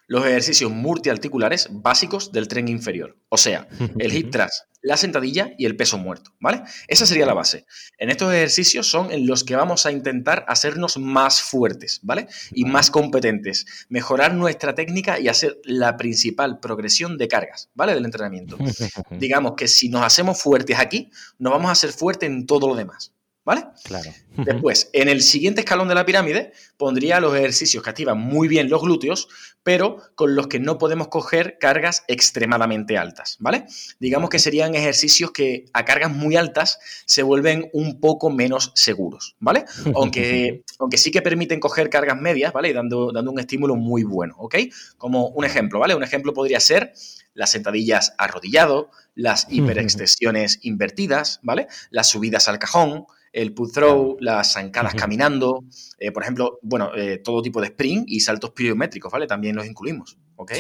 los 0.08 0.26
ejercicios 0.26 0.72
multiarticulares 0.72 1.70
básicos 1.72 2.32
del 2.32 2.48
tren 2.48 2.68
inferior, 2.68 3.18
o 3.30 3.38
sea, 3.38 3.68
el 4.00 4.14
hip 4.14 4.32
thrust, 4.32 4.66
la 4.86 4.98
sentadilla 4.98 5.54
y 5.58 5.66
el 5.66 5.76
peso 5.76 5.98
muerto, 5.98 6.36
¿vale? 6.40 6.62
Esa 6.88 7.08
sería 7.08 7.26
la 7.26 7.34
base. 7.34 7.66
En 7.98 8.12
estos 8.12 8.32
ejercicios 8.32 8.88
son 8.88 9.12
en 9.12 9.26
los 9.26 9.44
que 9.44 9.56
vamos 9.56 9.88
a 9.88 9.92
intentar 9.92 10.46
hacernos 10.48 11.00
más 11.00 11.42
fuertes, 11.42 12.02
¿vale? 12.04 12.28
Y 12.54 12.66
más 12.66 12.92
competentes, 12.92 13.66
mejorar 13.90 14.36
nuestra 14.36 14.76
técnica 14.76 15.20
y 15.20 15.28
hacer 15.28 15.58
la 15.64 15.98
principal 15.98 16.60
progresión 16.60 17.18
de 17.18 17.28
cargas, 17.28 17.72
¿vale? 17.74 17.96
Del 17.96 18.06
entrenamiento. 18.06 18.58
Digamos 19.20 19.54
que 19.58 19.68
si 19.68 19.90
nos 19.90 20.04
hacemos 20.04 20.40
fuertes 20.40 20.78
aquí, 20.78 21.10
nos 21.40 21.52
vamos 21.52 21.70
a 21.70 21.72
hacer 21.72 21.92
fuertes 21.92 22.30
en 22.30 22.46
todo 22.46 22.68
lo 22.68 22.76
demás. 22.76 23.15
¿Vale? 23.46 23.66
Claro. 23.84 24.12
Después, 24.38 24.90
en 24.92 25.08
el 25.08 25.22
siguiente 25.22 25.62
escalón 25.62 25.88
de 25.88 25.94
la 25.94 26.04
pirámide, 26.04 26.52
pondría 26.78 27.20
los 27.20 27.36
ejercicios 27.36 27.84
que 27.84 27.90
activan 27.92 28.18
muy 28.18 28.48
bien 28.48 28.70
los 28.70 28.82
glúteos, 28.82 29.28
pero 29.62 30.02
con 30.16 30.36
los 30.36 30.48
que 30.48 30.60
no 30.60 30.80
podemos 30.80 31.10
coger 31.10 31.58
cargas 31.60 32.04
extremadamente 32.08 32.98
altas, 32.98 33.38
¿vale? 33.40 33.66
Digamos 34.00 34.32
que 34.32 34.40
serían 34.40 34.74
ejercicios 34.74 35.32
que 35.32 35.66
a 35.74 35.86
cargas 35.86 36.12
muy 36.12 36.36
altas 36.36 36.80
se 37.06 37.22
vuelven 37.22 37.70
un 37.72 38.00
poco 38.00 38.32
menos 38.32 38.72
seguros, 38.74 39.36
¿vale? 39.40 39.66
Aunque, 39.96 40.64
aunque 40.80 40.98
sí 40.98 41.12
que 41.12 41.22
permiten 41.22 41.60
coger 41.60 41.90
cargas 41.90 42.20
medias, 42.20 42.52
¿vale? 42.52 42.70
Y 42.70 42.74
dando, 42.74 43.12
dando 43.12 43.32
un 43.32 43.40
estímulo 43.40 43.76
muy 43.76 44.04
bueno, 44.04 44.36
¿ok? 44.40 44.56
Como 44.98 45.28
un 45.28 45.46
ejemplo, 45.46 45.80
¿vale? 45.80 45.94
Un 45.94 46.04
ejemplo 46.04 46.34
podría 46.34 46.60
ser 46.60 46.94
las 47.36 47.52
sentadillas 47.52 48.14
arrodillado, 48.18 48.90
las 49.14 49.46
hiperextensiones 49.52 50.60
invertidas, 50.64 51.40
¿vale? 51.44 51.68
Las 51.92 52.10
subidas 52.10 52.48
al 52.48 52.60
cajón, 52.60 53.06
el 53.36 53.54
pull 53.54 53.70
throw, 53.70 54.16
las 54.22 54.54
zancadas 54.54 54.96
caminando, 54.96 55.66
eh, 56.00 56.12
por 56.12 56.24
ejemplo, 56.24 56.58
bueno, 56.62 56.92
eh, 56.96 57.18
todo 57.18 57.42
tipo 57.42 57.60
de 57.60 57.68
sprint 57.68 58.06
y 58.08 58.22
saltos 58.22 58.52
pliométricos, 58.52 59.12
¿vale? 59.12 59.28
También 59.28 59.58
los 59.58 59.68
incluimos, 59.68 60.18
¿ok? 60.38 60.54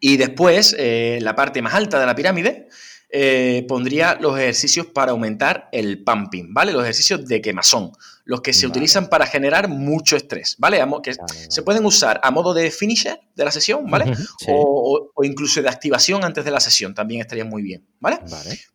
Y 0.00 0.16
después, 0.16 0.74
eh, 0.76 1.20
la 1.22 1.36
parte 1.36 1.62
más 1.62 1.74
alta 1.74 2.00
de 2.00 2.06
la 2.06 2.14
pirámide, 2.14 2.68
pondría 3.68 4.18
los 4.20 4.36
ejercicios 4.36 4.86
para 4.86 5.12
aumentar 5.12 5.68
el 5.70 6.02
pumping, 6.02 6.52
¿vale? 6.52 6.72
Los 6.72 6.82
ejercicios 6.82 7.24
de 7.24 7.40
quemazón, 7.40 7.92
los 8.24 8.40
que 8.40 8.54
se 8.54 8.66
utilizan 8.66 9.08
para 9.08 9.26
generar 9.26 9.68
mucho 9.68 10.16
estrés, 10.16 10.56
¿vale? 10.58 10.82
Que 11.02 11.14
se 11.48 11.62
pueden 11.62 11.84
usar 11.84 12.20
a 12.22 12.30
modo 12.30 12.54
de 12.54 12.70
finisher 12.70 13.20
de 13.34 13.44
la 13.44 13.50
sesión, 13.50 13.90
¿vale? 13.90 14.12
O, 14.48 15.10
incluso 15.22 15.60
de 15.60 15.68
activación 15.68 16.24
antes 16.24 16.44
de 16.44 16.50
la 16.50 16.60
sesión, 16.60 16.94
también 16.94 17.20
estaría 17.20 17.44
muy 17.44 17.62
bien, 17.62 17.86
¿vale? 18.00 18.20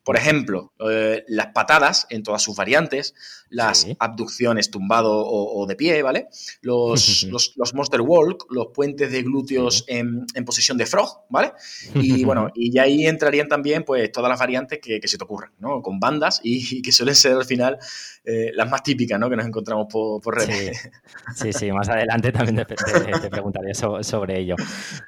Por 0.04 0.18
ejemplo, 0.18 0.74
eh, 0.90 1.24
las 1.28 1.48
patadas 1.48 2.06
en 2.10 2.24
todas 2.24 2.42
sus 2.42 2.56
variantes, 2.56 3.16
las 3.50 3.88
abducciones 4.00 4.70
tumbado 4.70 5.12
o, 5.12 5.66
de 5.66 5.76
pie, 5.76 6.02
¿vale? 6.04 6.28
Los, 6.62 7.24
los, 7.24 7.74
monster 7.74 8.02
walk, 8.02 8.46
los 8.52 8.68
puentes 8.74 9.12
de 9.12 9.24
glúteos 9.24 9.86
en, 9.88 10.26
posición 10.46 10.78
de 10.78 10.86
frog, 10.86 11.26
¿vale? 11.30 11.54
Y 11.96 12.24
bueno, 12.26 12.52
y 12.54 12.78
ahí 12.78 13.08
entrarían 13.08 13.48
también 13.48 13.84
pues 13.84 14.12
todas 14.12 14.30
las 14.30 14.40
variantes 14.40 14.80
que, 14.80 15.00
se 15.04 15.18
te 15.18 15.24
ocurran, 15.24 15.52
¿no? 15.60 15.82
Con 15.82 16.00
bandas 16.00 16.40
y, 16.44 16.82
que 16.82 16.92
suelen 16.92 17.16
ser 17.16 17.34
al 17.34 17.46
final 17.46 17.78
eh, 18.24 18.52
las 18.54 18.70
más 18.70 18.84
típicas, 18.84 19.20
¿no? 19.20 19.30
Nos 19.40 19.48
encontramos 19.48 19.88
por, 19.92 20.22
por 20.22 20.38
redes. 20.38 20.90
Sí. 21.36 21.54
sí, 21.54 21.72
más 21.72 21.88
adelante 21.90 22.32
también 22.32 22.66
te, 22.66 23.30
preguntaré 23.30 23.74
sobre 23.74 24.40
ello. 24.40 24.56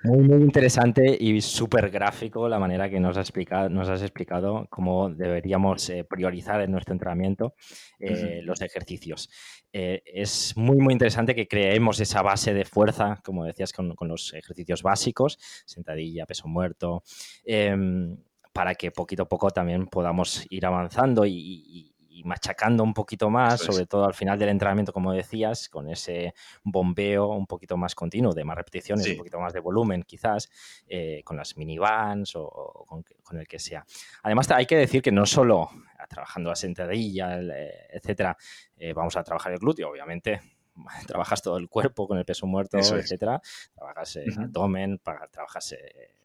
Muy, 0.04 0.20
muy 0.20 0.42
interesante 0.42 1.18
y 1.20 1.42
súper 1.42 1.90
gráfico 1.90 2.48
la 2.48 2.60
manera 2.60 2.90
que 2.90 3.00
nos, 3.00 3.18
explicado, 3.18 3.70
nos 3.70 3.90
has 3.90 4.02
explicado 4.02 4.68
cómo 4.70 5.10
deberíamos 5.10 5.90
eh, 5.90 6.04
priorizar 6.04 6.62
en 6.62 6.72
nuestro 6.72 6.94
entrenamiento 6.94 7.56
eh, 8.00 8.42
los 8.44 8.62
ejercicios. 8.62 9.30
Eh, 9.74 10.02
es 10.06 10.56
muy, 10.56 10.78
muy 10.78 10.94
interesante 10.94 11.36
que 11.36 11.48
creemos 11.48 12.00
esa 12.00 12.22
base 12.22 12.54
de 12.54 12.66
fuerza, 12.66 13.22
como 13.24 13.46
decías, 13.46 13.74
con, 13.74 13.96
los 14.02 14.34
ejercicios 14.34 14.84
básicos, 14.84 15.38
sentadilla, 15.66 16.26
peso 16.26 16.48
muerto, 16.48 17.04
em, 17.44 18.18
para 18.54 18.76
que 18.76 18.92
poquito 18.92 19.24
a 19.24 19.30
poco 19.30 19.50
también 19.50 19.88
podamos 19.88 20.46
ir 20.50 20.66
avanzando 20.66 21.26
y 21.26 21.91
machacando 22.24 22.84
un 22.84 22.94
poquito 22.94 23.30
más, 23.30 23.62
sobre 23.62 23.86
todo 23.86 24.06
al 24.06 24.14
final 24.14 24.38
del 24.38 24.50
entrenamiento, 24.50 24.94
como 24.94 25.14
decías, 25.14 25.70
con 25.70 25.90
ese 25.90 26.34
bombeo 26.64 27.28
un 27.28 27.48
poquito 27.48 27.78
más 27.78 27.96
continuo, 27.96 28.34
de 28.34 28.44
más 28.44 28.58
repeticiones, 28.58 29.08
un 29.08 29.18
poquito 29.18 29.40
más 29.40 29.54
de 29.54 29.60
volumen, 29.60 30.04
quizás, 30.04 30.50
eh, 30.88 31.22
con 31.24 31.38
las 31.38 31.58
minivans 31.58 32.36
o, 32.36 32.86
con, 32.88 33.04
el 33.40 33.48
que 33.48 33.60
sea. 33.60 33.86
Además, 34.24 34.52
hay 34.52 34.66
que 34.66 34.76
decir 34.76 35.02
que 35.02 35.12
no 35.12 35.26
solo 35.26 35.70
trabajando 36.10 36.50
la 36.50 36.56
sentadilla, 36.56 37.40
eh, 37.40 37.88
etcétera, 37.92 38.36
eh, 38.76 38.92
vamos 38.94 39.16
a 39.16 39.24
trabajar 39.24 39.54
el 39.54 39.60
glúteo, 39.60 39.90
obviamente 39.90 40.42
trabajas 41.08 41.42
todo 41.42 41.58
el 41.58 41.70
cuerpo 41.70 42.08
con 42.08 42.18
el 42.18 42.26
peso 42.26 42.48
muerto, 42.48 42.78
etcétera. 42.78 43.42
Trabajas 43.74 44.20
abdomen, 44.38 45.00
trabajas 45.32 45.76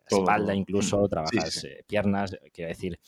espalda 0.08 0.54
incluso, 0.54 1.06
trabajas 1.08 1.66
piernas. 1.86 2.36
Quiero 2.52 2.68
decir, 2.68 2.98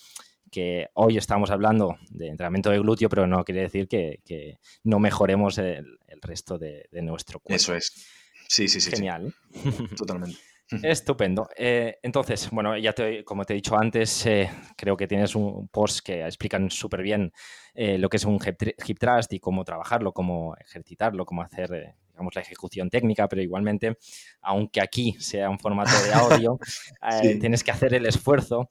que 0.51 0.89
hoy 0.95 1.17
estamos 1.17 1.51
hablando 1.51 1.97
de 2.11 2.29
entrenamiento 2.29 2.71
de 2.71 2.79
glúteo, 2.79 3.09
pero 3.09 3.27
no 3.27 3.45
quiere 3.45 3.63
decir 3.63 3.89
que, 3.89 4.59
no 4.85 4.99
mejoremos 4.99 5.59
el, 5.59 5.99
resto 6.23 6.59
de, 6.59 6.89
nuestro 7.03 7.41
cuerpo. 7.41 7.57
Eso 7.57 7.75
es. 7.75 8.07
Sí, 8.49 8.69
sí, 8.69 8.81
sí. 8.81 8.91
Genial. 8.91 9.35
Totalmente. 9.97 10.39
Estupendo. 10.83 11.49
Eh, 11.57 11.99
entonces, 12.03 12.51
bueno, 12.51 12.77
ya 12.77 12.93
te, 12.93 13.25
como 13.25 13.45
te 13.45 13.55
he 13.55 13.57
dicho 13.57 13.79
antes, 13.79 14.27
eh, 14.27 14.51
creo 14.77 14.97
que 14.97 15.07
tienes 15.07 15.35
un 15.35 15.69
post 15.69 16.01
que 16.05 16.25
explican 16.25 16.71
súper 16.71 17.03
bien 17.03 17.33
eh, 17.75 17.97
lo 17.97 18.09
que 18.11 18.19
es 18.19 18.25
un 18.25 18.39
hip, 18.45 18.99
thrust 18.99 19.33
y 19.33 19.41
cómo 19.41 19.65
trabajarlo, 19.65 20.13
cómo 20.13 20.55
ejercitarlo, 20.57 21.25
cómo 21.25 21.43
hacer 21.43 21.95
digamos, 22.19 22.35
la 22.35 22.43
ejecución 22.43 22.91
técnica, 22.91 23.29
pero 23.29 23.43
igualmente, 23.43 23.97
aunque 24.43 24.81
aquí 24.81 25.15
sea 25.21 25.49
un 25.49 25.59
formato 25.61 25.93
de 26.03 26.13
audio, 26.13 26.59
tienes 27.41 27.63
que 27.63 27.71
hacer 27.71 27.95
el 27.95 28.07
esfuerzo 28.07 28.69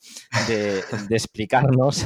de, 0.47 0.83
explicarnos 1.09 2.05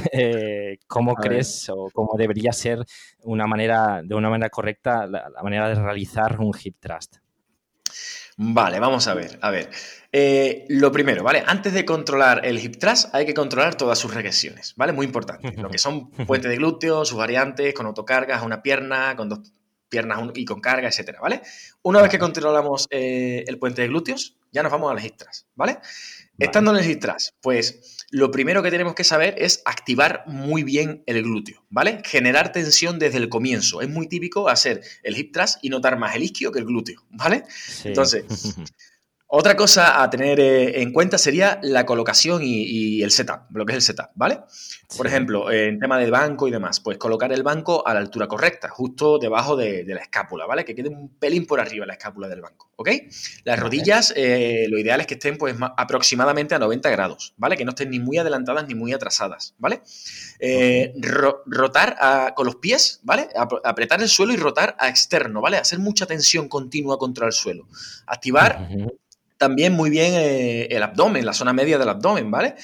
cómo 0.86 1.14
crees 1.14 1.68
o 1.68 1.90
cómo 1.92 2.16
debería 2.16 2.52
ser 2.52 2.78
una 3.24 3.46
manera, 3.46 4.02
de 4.04 4.14
una 4.14 4.30
manera 4.30 4.50
correcta 4.50 5.06
la, 5.06 5.28
la 5.28 5.42
manera 5.42 5.68
de 5.68 5.74
realizar 5.74 6.38
un 6.40 6.52
hip 6.62 6.76
thrust. 6.78 7.16
Vale, 8.36 8.80
vamos 8.80 9.06
a 9.08 9.14
ver. 9.14 9.38
A 9.42 9.50
ver. 9.50 9.70
Eh, 10.10 10.64
lo 10.68 10.90
primero, 10.92 11.22
¿vale? 11.22 11.42
Antes 11.46 11.72
de 11.72 11.84
controlar 11.84 12.44
el 12.44 12.58
hip 12.58 12.76
thrust, 12.78 13.14
hay 13.14 13.26
que 13.26 13.34
controlar 13.34 13.74
todas 13.74 13.98
sus 13.98 14.12
regresiones, 14.12 14.74
¿vale? 14.76 14.92
Muy 14.92 15.06
importante. 15.06 15.52
Lo 15.56 15.68
que 15.68 15.78
son 15.78 16.10
puentes 16.26 16.50
de 16.50 16.56
glúteo, 16.56 17.04
sus 17.04 17.18
variantes, 17.18 17.74
con 17.74 17.86
autocargas 17.86 18.42
a 18.42 18.44
una 18.44 18.62
pierna, 18.62 19.16
con 19.16 19.28
dos 19.28 19.52
piernas 19.92 20.18
y 20.34 20.46
con 20.46 20.60
carga, 20.60 20.88
etcétera, 20.88 21.20
¿vale? 21.20 21.42
Una 21.82 22.00
vez 22.00 22.10
que 22.10 22.18
controlamos 22.18 22.88
eh, 22.90 23.44
el 23.46 23.58
puente 23.58 23.82
de 23.82 23.88
glúteos, 23.88 24.38
ya 24.50 24.62
nos 24.62 24.72
vamos 24.72 24.90
a 24.90 24.94
las 24.94 25.04
hip 25.04 25.16
¿vale? 25.54 25.78
Estando 26.38 26.72
en 26.72 26.82
el 26.82 26.90
hip 26.90 27.04
pues 27.42 27.98
lo 28.10 28.30
primero 28.30 28.62
que 28.62 28.70
tenemos 28.70 28.94
que 28.94 29.04
saber 29.04 29.34
es 29.36 29.62
activar 29.66 30.24
muy 30.26 30.62
bien 30.64 31.02
el 31.06 31.22
glúteo, 31.22 31.64
¿vale? 31.68 32.00
Generar 32.04 32.52
tensión 32.52 32.98
desde 32.98 33.18
el 33.18 33.28
comienzo. 33.28 33.82
Es 33.82 33.88
muy 33.88 34.08
típico 34.08 34.48
hacer 34.48 34.82
el 35.02 35.16
hip 35.16 35.32
thrust 35.32 35.58
y 35.62 35.68
notar 35.68 35.98
más 35.98 36.16
el 36.16 36.22
isquio 36.22 36.50
que 36.50 36.58
el 36.58 36.64
glúteo, 36.64 37.04
¿vale? 37.10 37.44
Entonces, 37.84 38.24
Otra 39.34 39.56
cosa 39.56 40.02
a 40.02 40.10
tener 40.10 40.38
eh, 40.40 40.82
en 40.82 40.92
cuenta 40.92 41.16
sería 41.16 41.58
la 41.62 41.86
colocación 41.86 42.42
y, 42.44 43.02
el 43.02 43.10
setup, 43.10 43.44
lo 43.54 43.64
que 43.64 43.72
es 43.72 43.76
el 43.76 43.82
setup, 43.82 44.10
¿vale? 44.14 44.40
Por 44.94 45.06
ejemplo, 45.06 45.50
en 45.50 45.78
tema 45.78 45.96
del 45.98 46.10
banco 46.10 46.46
y 46.48 46.50
demás, 46.50 46.80
pues 46.80 46.98
colocar 46.98 47.32
el 47.32 47.42
banco 47.42 47.88
a 47.88 47.94
la 47.94 48.00
altura 48.00 48.28
correcta, 48.28 48.68
justo 48.68 49.18
debajo 49.18 49.56
de, 49.56 49.86
la 49.86 50.02
escápula, 50.02 50.44
¿vale? 50.44 50.66
Que 50.66 50.74
quede 50.74 50.90
un 50.90 51.16
pelín 51.18 51.46
por 51.46 51.60
arriba 51.60 51.86
la 51.86 51.94
escápula 51.94 52.28
del 52.28 52.42
banco, 52.42 52.72
¿ok? 52.76 52.90
Las 53.44 53.58
rodillas, 53.58 54.12
eh, 54.14 54.66
lo 54.68 54.78
ideal 54.78 55.00
es 55.00 55.06
que 55.06 55.14
estén 55.14 55.38
pues 55.38 55.56
aproximadamente 55.78 56.54
a 56.54 56.58
90 56.58 56.90
grados, 56.90 57.32
¿vale? 57.38 57.56
Que 57.56 57.64
no 57.64 57.70
estén 57.70 57.88
ni 57.88 58.00
muy 58.00 58.18
adelantadas 58.18 58.68
ni 58.68 58.74
muy 58.74 58.92
atrasadas, 58.92 59.54
¿vale? 59.56 59.80
Eh, 60.40 60.92
rotar 61.46 62.34
con 62.34 62.44
los 62.44 62.56
pies, 62.56 63.00
¿vale? 63.02 63.28
apretar 63.64 64.02
el 64.02 64.10
suelo 64.10 64.34
y 64.34 64.36
rotar 64.36 64.76
a 64.78 64.90
externo, 64.90 65.40
¿vale? 65.40 65.56
Hacer 65.56 65.78
mucha 65.78 66.04
tensión 66.04 66.48
continua 66.48 66.98
contra 66.98 67.24
el 67.26 67.32
suelo. 67.32 67.66
Activar 68.06 68.68
también 69.42 69.72
muy 69.72 69.90
bien 69.90 70.14
eh, 70.14 70.68
el 70.70 70.84
abdomen, 70.84 71.26
la 71.26 71.32
zona 71.32 71.52
media 71.52 71.76
del 71.76 71.88
abdomen, 71.88 72.30
¿vale? 72.30 72.54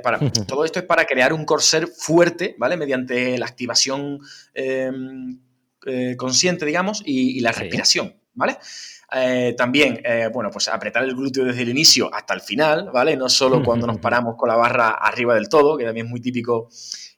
Para, 0.00 0.20
todo 0.46 0.64
esto 0.64 0.78
es 0.78 0.84
para 0.84 1.04
crear 1.04 1.32
un 1.32 1.44
corset 1.44 1.88
fuerte, 1.92 2.54
¿vale? 2.58 2.76
Mediante 2.76 3.36
la 3.38 3.46
activación 3.46 4.20
em, 4.54 5.40
eh, 5.84 6.14
consciente, 6.16 6.64
digamos, 6.64 7.02
y, 7.04 7.40
la 7.40 7.50
respiración, 7.50 8.14
¿vale? 8.34 8.56
Eh, 9.10 9.56
también, 9.58 10.00
bueno, 10.32 10.50
pues 10.52 10.68
apretar 10.68 11.02
el 11.02 11.16
glúteo 11.16 11.44
desde 11.44 11.62
el 11.62 11.70
inicio 11.70 12.08
hasta 12.14 12.34
el 12.34 12.40
final, 12.40 12.90
¿vale? 12.92 13.16
No 13.16 13.28
solo 13.28 13.60
cuando 13.64 13.88
nos 13.88 13.98
paramos 13.98 14.36
con 14.36 14.48
la 14.48 14.54
barra 14.54 14.90
arriba 14.90 15.34
del 15.34 15.48
todo, 15.48 15.76
que 15.76 15.84
también 15.84 16.06
es 16.06 16.10
muy 16.10 16.20
típico 16.20 16.68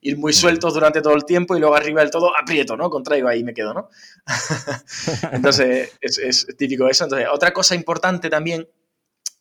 ir 0.01 0.17
muy 0.17 0.33
sueltos 0.33 0.73
durante 0.73 1.03
todo 1.03 1.15
el 1.15 1.27
tiempo 1.27 1.55
y 1.55 1.61
luego 1.61 1.75
arriba 1.75 2.01
del 2.01 2.11
todo 2.11 2.33
aprieto, 2.35 2.75
¿no? 2.75 2.89
Contraigo 2.89 3.29
ahí 3.29 3.45
me 3.45 3.53
quedo, 3.53 3.75
¿no? 3.75 3.91
Entonces, 5.33 5.93
es, 6.01 6.17
es 6.17 6.47
típico 6.57 6.89
eso. 6.89 7.05
Entonces, 7.05 7.29
otra 7.31 7.53
cosa 7.53 7.75
importante 7.75 8.31
también 8.31 8.67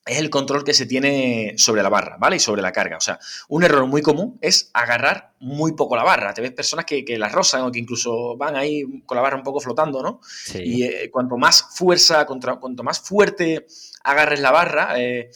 es 0.05 0.17
el 0.17 0.29
control 0.29 0.63
que 0.63 0.73
se 0.73 0.85
tiene 0.85 1.53
sobre 1.57 1.83
la 1.83 1.89
barra, 1.89 2.17
¿vale? 2.17 2.37
Y 2.37 2.39
sobre 2.39 2.61
la 2.61 2.71
carga. 2.71 2.97
O 2.97 3.01
sea, 3.01 3.19
un 3.47 3.63
error 3.63 3.85
muy 3.85 4.01
común 4.01 4.37
es 4.41 4.71
agarrar 4.73 5.33
muy 5.39 5.73
poco 5.73 5.95
la 5.95 6.03
barra. 6.03 6.33
Te 6.33 6.41
ves 6.41 6.51
personas 6.51 6.85
que, 6.85 7.03
la 7.17 7.29
rozan 7.29 7.61
o 7.63 7.71
que 7.71 7.79
incluso 7.79 8.35
van 8.35 8.55
ahí 8.55 8.83
con 9.05 9.15
la 9.15 9.21
barra 9.21 9.37
un 9.37 9.43
poco 9.43 9.59
flotando, 9.59 10.01
¿no? 10.01 10.21
Y 10.55 10.83
eh, 10.83 11.09
cuanto 11.11 11.37
más 11.37 11.63
fuerza, 11.75 12.25
cuanto 12.25 12.83
más 12.83 12.99
fuerte 12.99 13.65
agarres 14.03 14.39
la 14.39 14.51
barra, 14.51 14.99
eh, 14.99 15.29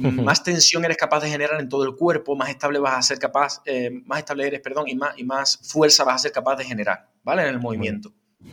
más 0.00 0.42
tensión 0.42 0.84
eres 0.84 0.96
capaz 0.96 1.20
de 1.20 1.30
generar 1.30 1.60
en 1.60 1.68
todo 1.68 1.84
el 1.84 1.94
cuerpo, 1.94 2.34
más 2.36 2.50
estable 2.50 2.78
vas 2.78 2.98
a 2.98 3.02
ser 3.02 3.18
capaz, 3.18 3.62
eh, 3.64 3.90
más 4.04 4.20
estable 4.20 4.46
eres, 4.46 4.60
perdón, 4.60 4.88
y 4.88 4.94
más, 4.94 5.18
y 5.18 5.24
más 5.24 5.58
fuerza 5.62 6.04
vas 6.04 6.16
a 6.16 6.18
ser 6.18 6.32
capaz 6.32 6.56
de 6.56 6.64
generar, 6.64 7.10
¿vale? 7.22 7.42
En 7.42 7.48
el 7.48 7.60
movimiento. 7.60 8.12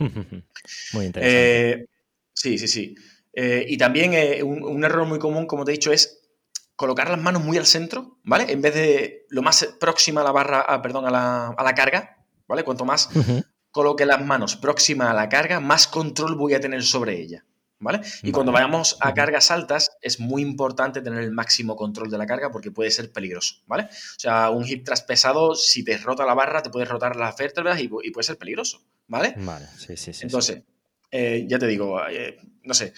Muy 0.92 1.06
interesante. 1.06 1.88
sí, 2.32 2.58
sí, 2.58 2.68
sí. 2.68 2.94
Eh, 3.32 3.64
y 3.68 3.76
también 3.76 4.14
eh, 4.14 4.42
un, 4.42 4.84
error 4.84 5.06
muy 5.06 5.18
común, 5.18 5.46
como 5.46 5.64
te 5.64 5.70
he 5.70 5.74
dicho, 5.74 5.92
es 5.92 6.20
colocar 6.74 7.10
las 7.10 7.20
manos 7.20 7.44
muy 7.44 7.58
al 7.58 7.66
centro, 7.66 8.18
¿vale? 8.24 8.50
En 8.50 8.62
vez 8.62 8.74
de 8.74 9.26
lo 9.28 9.42
más 9.42 9.64
próxima 9.78 10.22
a 10.22 10.24
la 10.24 10.32
barra, 10.32 10.64
ah, 10.66 10.82
perdón, 10.82 11.06
a 11.06 11.10
la, 11.10 11.74
carga, 11.74 12.24
¿vale? 12.48 12.64
Cuanto 12.64 12.84
más 12.84 13.08
coloque 13.70 14.06
las 14.06 14.24
manos 14.24 14.56
próxima 14.56 15.10
a 15.10 15.14
la 15.14 15.28
carga, 15.28 15.60
más 15.60 15.86
control 15.86 16.34
voy 16.34 16.54
a 16.54 16.60
tener 16.60 16.82
sobre 16.82 17.20
ella, 17.20 17.44
¿vale? 17.78 18.00
Y 18.22 18.32
cuando 18.32 18.50
vayamos 18.50 18.96
a 19.00 19.14
cargas 19.14 19.50
altas, 19.50 19.92
es 20.00 20.18
muy 20.18 20.42
importante 20.42 21.00
tener 21.02 21.22
el 21.22 21.32
máximo 21.32 21.76
control 21.76 22.10
de 22.10 22.18
la 22.18 22.26
carga 22.26 22.50
porque 22.50 22.70
puede 22.70 22.90
ser 22.90 23.12
peligroso, 23.12 23.56
¿vale? 23.66 23.84
O 23.84 24.18
sea, 24.18 24.50
un 24.50 24.66
hip 24.66 24.84
thrust 24.84 25.06
pesado, 25.06 25.54
si 25.54 25.84
te 25.84 25.98
rota 25.98 26.24
la 26.24 26.34
barra, 26.34 26.62
te 26.62 26.70
puede 26.70 26.86
rotar 26.86 27.14
las 27.14 27.36
vértebras 27.36 27.80
y, 27.80 27.88
puede 27.88 28.24
ser 28.24 28.38
peligroso, 28.38 28.82
¿vale? 29.06 29.34
Vale, 29.36 29.66
sí, 29.76 29.96
sí, 29.96 30.12
sí. 30.12 30.24
Entonces, 30.24 30.62
eh, 31.10 31.44
ya 31.48 31.58
te 31.58 31.66
digo, 31.66 32.00
no 32.64 32.74
sé, 32.74 32.92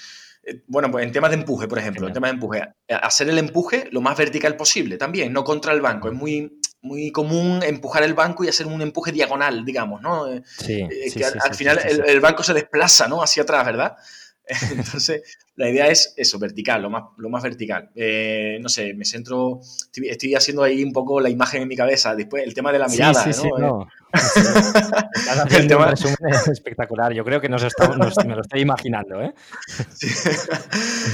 eh, 0.45 0.63
bueno, 0.67 0.91
pues 0.91 1.07
en 1.07 1.13
temas 1.13 1.31
de 1.31 1.37
empuje, 1.37 1.69
por 1.69 1.79
ejemplo, 1.79 2.07
en 2.07 2.13
temas 2.13 2.31
de 2.31 2.35
empuje, 2.35 2.59
eh, 2.89 2.95
hacer 2.95 3.29
el 3.29 3.39
empuje 3.39 3.89
lo 3.93 4.01
más 4.01 4.17
vertical 4.17 4.57
posible 4.57 4.97
también, 4.97 5.33
no 5.33 5.45
contra 5.45 5.73
el 5.73 5.81
banco. 5.81 6.09
Es 6.09 6.15
muy, 6.15 6.59
muy 6.81 7.13
común 7.13 7.63
empujar 7.63 8.03
el 8.03 8.15
banco 8.15 8.43
y 8.45 8.49
hacer 8.49 8.67
un 8.67 8.83
empuje 8.83 9.13
diagonal, 9.13 9.65
digamos, 9.65 10.03
¿no? 10.03 10.27
Eh, 10.27 10.43
sí, 10.45 10.89
que 11.15 11.25
al, 11.25 11.55
final 11.55 11.79
el, 11.85 12.21
banco 12.21 12.43
se 12.43 12.55
desplaza, 12.55 13.07
¿no? 13.07 13.23
Hacia 13.23 13.45
atrás, 13.45 13.65
¿verdad? 13.65 13.97
Entonces, 14.73 15.23
la 15.57 15.71
idea 15.71 15.87
es 15.87 16.15
eso, 16.17 16.39
vertical, 16.39 16.83
lo 16.83 16.91
más, 16.91 17.05
lo 17.17 17.29
más 17.29 17.43
vertical. 17.43 17.91
no 18.61 18.69
sé, 18.69 18.95
me 18.95 19.05
centro, 19.05 19.61
estoy, 19.95 20.35
haciendo 20.35 20.63
ahí 20.63 20.83
un 20.83 20.93
poco 20.93 21.21
la 21.21 21.31
imagen 21.31 21.63
en 21.63 21.69
mi 21.69 21.77
cabeza. 21.77 22.15
Después, 22.15 22.43
el 22.45 22.55
tema 22.55 22.73
de 22.73 22.79
la 22.79 22.89
mirada, 22.89 23.25
¿no? 23.59 23.89
el 25.57 25.67
tema... 25.69 25.93
es 25.93 26.49
espectacular. 26.49 27.13
Yo 27.13 27.25
creo 27.25 27.41
que 27.41 27.49
nos 27.49 27.63
estamos, 27.63 27.97
me 27.97 28.35
lo 28.35 28.43
estoy 28.43 28.61
imaginando, 28.61 29.23
¿eh? 29.23 29.33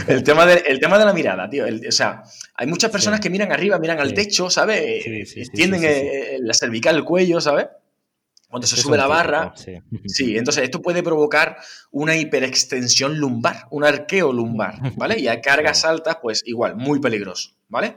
El, 0.08 0.22
tema 0.22 0.46
de, 0.46 0.64
el 0.66 0.80
tema 0.80 0.98
de 0.98 1.04
la 1.04 1.12
mirada, 1.12 1.48
tío. 1.48 1.66
o 1.66 1.92
sea, 1.92 2.22
hay 2.54 2.66
muchas 2.66 2.90
personas 2.90 3.20
que 3.20 3.30
miran 3.30 3.52
arriba, 3.52 3.78
miran 3.78 4.00
al 4.00 4.14
techo, 4.14 4.50
¿sabes? 4.50 5.04
Tienden 5.52 5.82
la 6.40 6.54
cervical, 6.54 6.96
el 6.96 7.04
cuello, 7.04 7.40
¿sabes? 7.40 7.66
Cuando 8.48 8.66
se 8.66 8.76
sube 8.76 8.96
la 8.96 9.06
barra. 9.06 9.52
sí. 10.06 10.36
entonces 10.36 10.64
esto 10.64 10.80
puede 10.80 11.02
provocar 11.02 11.58
una 11.90 12.16
hiperextensión 12.16 13.18
lumbar, 13.18 13.66
un 13.70 13.84
arqueo 13.84 14.32
lumbar, 14.32 14.80
¿vale? 14.96 15.18
Y 15.20 15.28
a 15.28 15.40
cargas 15.42 15.84
altas, 15.84 16.18
pues 16.22 16.42
igual, 16.46 16.76
muy 16.76 16.98
peligroso, 17.00 17.50
¿vale? 17.68 17.96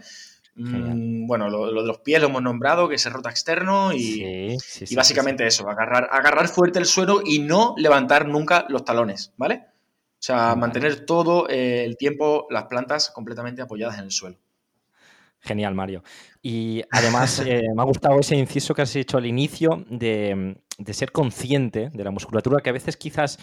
Mm, 0.55 1.25
bueno, 1.27 1.49
lo, 1.49 1.67
de 1.67 1.87
los 1.87 1.99
pies 1.99 2.19
lo 2.21 2.27
hemos 2.27 2.41
nombrado, 2.41 2.89
que 2.89 2.97
se 2.97 3.09
rota 3.09 3.29
externo 3.29 3.93
y, 3.93 4.57
y 4.81 4.95
básicamente 4.95 5.47
eso, 5.47 5.69
agarrar, 5.69 6.09
agarrar 6.11 6.49
fuerte 6.49 6.79
el 6.79 6.85
suelo 6.85 7.21
y 7.25 7.39
no 7.39 7.73
levantar 7.77 8.27
nunca 8.27 8.65
los 8.67 8.83
talones, 8.83 9.31
¿vale? 9.37 9.63
O 10.21 10.23
sea, 10.23 10.55
mantener 10.55 11.05
todo 11.05 11.49
eh, 11.49 11.83
el 11.83 11.97
tiempo 11.97 12.45
las 12.51 12.65
plantas 12.65 13.09
completamente 13.09 13.63
apoyadas 13.63 13.97
en 13.97 14.03
el 14.03 14.11
suelo. 14.11 14.37
Genial, 15.39 15.73
Mario. 15.73 16.03
Y 16.41 16.81
además 16.91 17.39
eh, 17.45 17.61
me 17.75 17.81
ha 17.81 17.85
gustado 17.85 18.19
ese 18.19 18.35
inciso 18.35 18.73
que 18.73 18.81
has 18.81 18.95
hecho 18.95 19.17
al 19.17 19.25
inicio 19.25 19.85
de, 19.89 20.55
de, 20.77 20.93
ser 20.93 21.11
consciente 21.11 21.89
de 21.93 22.03
la 22.03 22.11
musculatura, 22.11 22.61
que 22.61 22.69
a 22.69 22.73
veces 22.73 22.97
quizás 22.97 23.37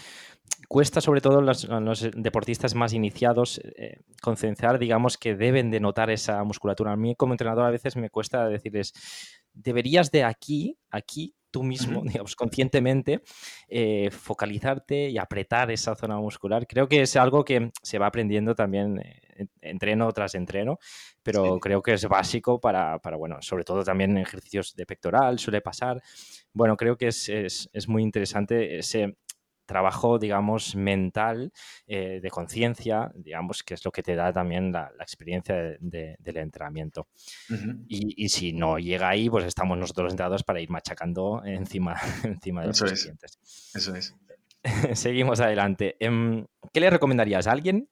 cuesta, 0.67 1.01
sobre 1.01 1.21
todo 1.21 1.41
los, 1.41 1.67
los 1.67 2.09
deportistas 2.15 2.75
más 2.75 2.93
iniciados, 2.93 3.61
eh, 3.75 4.01
concienciar, 4.21 4.79
digamos, 4.79 5.17
que 5.17 5.35
deben 5.35 5.71
de 5.71 5.79
notar 5.79 6.09
esa 6.09 6.43
musculatura. 6.43 6.91
A 6.91 6.97
mí 6.97 7.15
como 7.15 7.33
entrenador 7.33 7.65
a 7.65 7.71
veces 7.71 7.95
me 7.95 8.09
cuesta 8.09 8.47
decirles, 8.47 8.93
deberías 9.53 10.11
de 10.11 10.23
aquí, 10.23 10.77
aquí, 10.91 11.35
tú 11.51 11.63
mismo, 11.63 12.01
digamos, 12.03 12.35
conscientemente, 12.35 13.21
eh, 13.67 14.09
focalizarte 14.11 15.09
y 15.09 15.17
apretar 15.17 15.71
esa 15.71 15.95
zona 15.95 16.17
muscular. 16.17 16.67
Creo 16.67 16.87
que 16.87 17.01
es 17.01 17.15
algo 17.15 17.43
que 17.43 17.71
se 17.81 17.99
va 17.99 18.07
aprendiendo 18.07 18.55
también 18.55 18.99
eh, 18.99 19.47
entreno 19.61 20.11
tras 20.11 20.35
entreno, 20.35 20.79
pero 21.23 21.59
creo 21.59 21.81
que 21.81 21.93
es 21.93 22.05
básico 22.07 22.59
para, 22.59 22.99
para, 22.99 23.17
bueno, 23.17 23.37
sobre 23.41 23.63
todo 23.63 23.83
también 23.83 24.11
en 24.11 24.17
ejercicios 24.19 24.75
de 24.75 24.85
pectoral 24.85 25.39
suele 25.39 25.61
pasar. 25.61 26.01
Bueno, 26.53 26.75
creo 26.75 26.97
que 26.97 27.07
es, 27.07 27.29
es, 27.29 27.69
es 27.73 27.87
muy 27.87 28.03
interesante 28.03 28.77
ese, 28.77 29.15
trabajo, 29.69 30.17
digamos, 30.17 30.75
mental, 30.75 31.53
eh, 31.85 32.19
de 32.21 32.29
conciencia, 32.31 33.11
digamos, 33.13 33.61
que 33.61 33.75
es 33.75 33.85
lo 33.85 33.91
que 33.91 34.01
te 34.01 34.15
da 34.15 34.33
también 34.33 34.71
la, 34.71 34.91
experiencia 34.99 35.55
del 35.79 36.37
entrenamiento. 36.37 37.07
y, 37.87 38.27
si 38.29 38.51
no 38.51 38.79
llega 38.79 39.09
ahí, 39.09 39.29
pues 39.29 39.45
estamos 39.45 39.77
nosotros 39.77 40.05
los 40.05 40.13
entrenadores 40.13 40.43
para 40.43 40.59
ir 40.59 40.71
machacando 40.71 41.43
encima, 41.45 41.95
encima 42.23 42.61
de 42.61 42.67
los 42.67 42.81
clientes. 42.81 43.39
Eso 43.75 43.95
es. 43.95 44.15
Seguimos 44.93 45.39
adelante. 45.39 45.95
Em, 45.99 46.45
¿Qué 46.73 46.79
le 46.79 46.89
recomendarías 46.89 47.45
a 47.45 47.51
alguien 47.51 47.87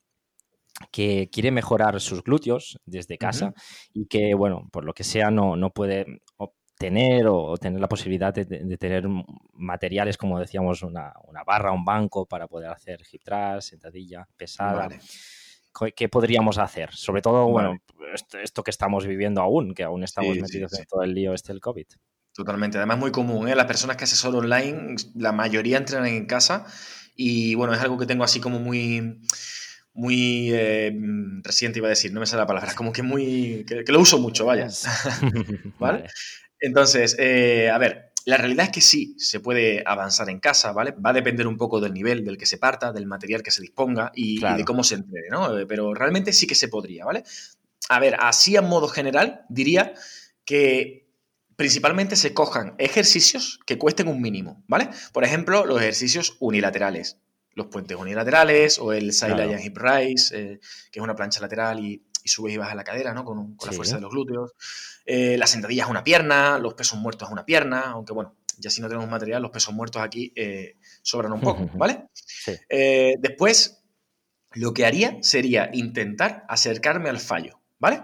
que 0.92 1.30
quiere 1.32 1.52
mejorar 1.52 2.02
sus 2.02 2.24
glúteos 2.24 2.80
desde 2.86 3.20
casa 3.20 3.54
y 3.94 4.08
que, 4.08 4.34
bueno, 4.34 4.68
por 4.72 4.84
lo 4.84 4.94
que 4.94 5.04
sea, 5.04 5.30
no, 5.30 5.56
no 5.56 5.70
puede 5.70 6.22
tener 6.78 7.28
o 7.28 7.58
tener 7.58 7.80
la 7.80 7.88
posibilidad 7.88 8.34
de, 8.34 8.46
tener 8.78 9.08
materiales 9.54 10.18
como 10.18 10.40
decíamos 10.40 10.84
una, 10.84 11.13
barra, 11.46 11.72
un 11.72 11.84
banco 11.84 12.26
para 12.26 12.48
poder 12.48 12.70
hacer 12.70 13.02
hip 13.12 13.24
thrust, 13.24 13.70
sentadilla 13.70 14.28
pesada. 14.38 14.90
¿Qué 15.96 16.10
podríamos 16.10 16.58
hacer? 16.58 16.94
Sobre 16.94 17.22
todo, 17.22 17.48
bueno, 17.48 17.78
esto, 18.42 18.63
que 18.63 18.72
estamos 18.72 19.06
viviendo 19.06 19.42
aún, 19.42 19.76
que 19.76 19.84
aún 19.84 20.04
estamos 20.04 20.36
metidos 20.36 20.74
en 20.80 20.86
todo 20.86 21.04
el 21.04 21.13
lío 21.13 21.34
este 21.34 21.54
del 21.54 21.62
COVID. 21.62 21.86
Totalmente. 22.34 22.78
Además, 22.78 22.98
muy 22.98 23.12
común. 23.12 23.48
¿eh? 23.48 23.56
Las 23.56 23.66
personas 23.68 23.96
que 23.96 24.06
asesoran 24.06 24.40
online, 24.40 24.96
la 25.16 25.32
mayoría 25.32 25.78
entrenan 25.78 26.08
en 26.08 26.26
casa 26.26 26.66
y 27.16 27.56
bueno, 27.56 27.74
es 27.74 27.82
algo 27.82 27.98
que 27.98 28.06
tengo 28.06 28.24
así 28.24 28.40
como 28.40 28.60
muy 28.60 29.20
muy 29.94 30.52
eh, 30.54 30.96
reciente, 31.44 31.80
iba 31.80 31.88
a 31.88 31.90
decir, 31.90 32.13
no 32.13 32.20
me 32.20 32.28
sale 32.28 32.42
la 32.42 32.48
palabra, 32.48 32.76
como 32.76 32.94
que 32.94 33.02
muy. 33.02 33.66
que, 33.68 33.84
lo 33.88 34.00
uso 34.00 34.20
mucho, 34.20 34.46
vaya. 34.46 34.68
¿Vale? 35.80 36.08
Entonces, 36.60 37.15
eh, 37.20 37.70
a 37.70 37.78
ver, 37.78 38.12
la 38.26 38.38
realidad 38.38 38.65
es 38.65 38.72
que 38.72 38.82
sí, 38.82 39.15
se 39.17 39.39
puede 39.39 39.84
avanzar 39.86 40.30
en 40.30 40.39
casa, 40.39 40.74
¿vale? 40.74 40.91
Va 40.91 41.12
a 41.12 41.13
depender 41.13 41.48
un 41.48 41.56
poco 41.56 41.80
del 41.80 41.93
nivel 41.93 42.26
del 42.26 42.38
que 42.38 42.46
se 42.46 42.58
parta, 42.58 42.91
del 42.91 43.06
material 43.06 43.41
que 43.41 43.52
se 43.52 43.62
disponga 43.62 44.12
y, 44.13 44.41
de 44.41 44.65
cómo 44.65 44.84
se 44.84 44.96
entrene, 44.96 45.30
¿no? 45.30 45.58
Eh, 45.58 45.65
pero 45.65 45.93
realmente 45.93 46.34
sí 46.34 46.46
que 46.46 46.56
se 46.56 46.67
podría, 46.67 47.06
¿vale? 47.06 47.24
A 47.88 48.00
ver, 48.00 48.17
así 48.20 48.58
en 48.58 48.65
modo 48.65 48.89
general, 48.89 49.46
diría 49.48 49.93
que 50.43 51.08
principalmente 51.56 52.15
se 52.15 52.34
cojan 52.34 52.76
ejercicios 52.78 53.60
que 53.65 53.78
cuesten 53.78 54.10
un 54.10 54.22
mínimo, 54.22 54.63
¿vale? 54.67 54.89
Por 55.13 55.24
ejemplo, 55.24 55.65
los 55.65 55.80
ejercicios 55.80 56.36
unilaterales, 56.39 57.17
los 57.54 57.67
puentes 57.67 57.98
unilaterales 57.98 58.78
o 58.78 58.93
el 58.93 59.13
side 59.13 59.34
claro. 59.34 59.58
hip 59.58 59.78
rise, 59.78 60.38
eh, 60.38 60.60
que 60.91 61.00
es 61.00 61.04
una 61.04 61.15
plancha 61.15 61.39
lateral 61.41 61.80
y, 61.80 62.04
subes 62.28 62.54
y 62.54 62.58
bajas 62.58 62.76
la 62.76 62.84
cadera, 62.84 63.13
¿no? 63.13 63.24
Con, 63.24 63.58
la 63.66 63.72
fuerza 63.72 63.96
de 63.96 64.02
los 64.02 64.12
glúteos. 64.12 64.54
Eh, 65.06 65.38
las 65.38 65.50
sentadillas 65.50 65.88
a 65.88 65.92
una 65.92 66.04
pierna, 66.04 66.60
los 66.60 66.74
pesos 66.74 67.00
muertos 67.00 67.30
a 67.30 67.32
una 67.32 67.46
pierna, 67.46 67.92
aunque 67.92 68.13
bueno, 68.13 68.36
ya 68.58 68.70
si 68.70 68.82
no 68.82 68.88
tenemos 68.88 69.10
material, 69.10 69.42
los 69.42 69.52
pesos 69.52 69.74
muertos 69.74 70.02
aquí 70.02 70.34
eh, 70.36 70.78
sobran 71.02 71.32
un 71.34 71.42
poco, 71.42 71.70
¿vale? 71.76 72.08
después, 73.20 73.84
lo 74.54 74.74
que 74.74 74.86
haría 74.86 75.18
sería 75.22 75.70
intentar 75.74 76.46
acercarme 76.50 77.10
al 77.10 77.20
fallo, 77.20 77.62
¿vale? 77.80 78.04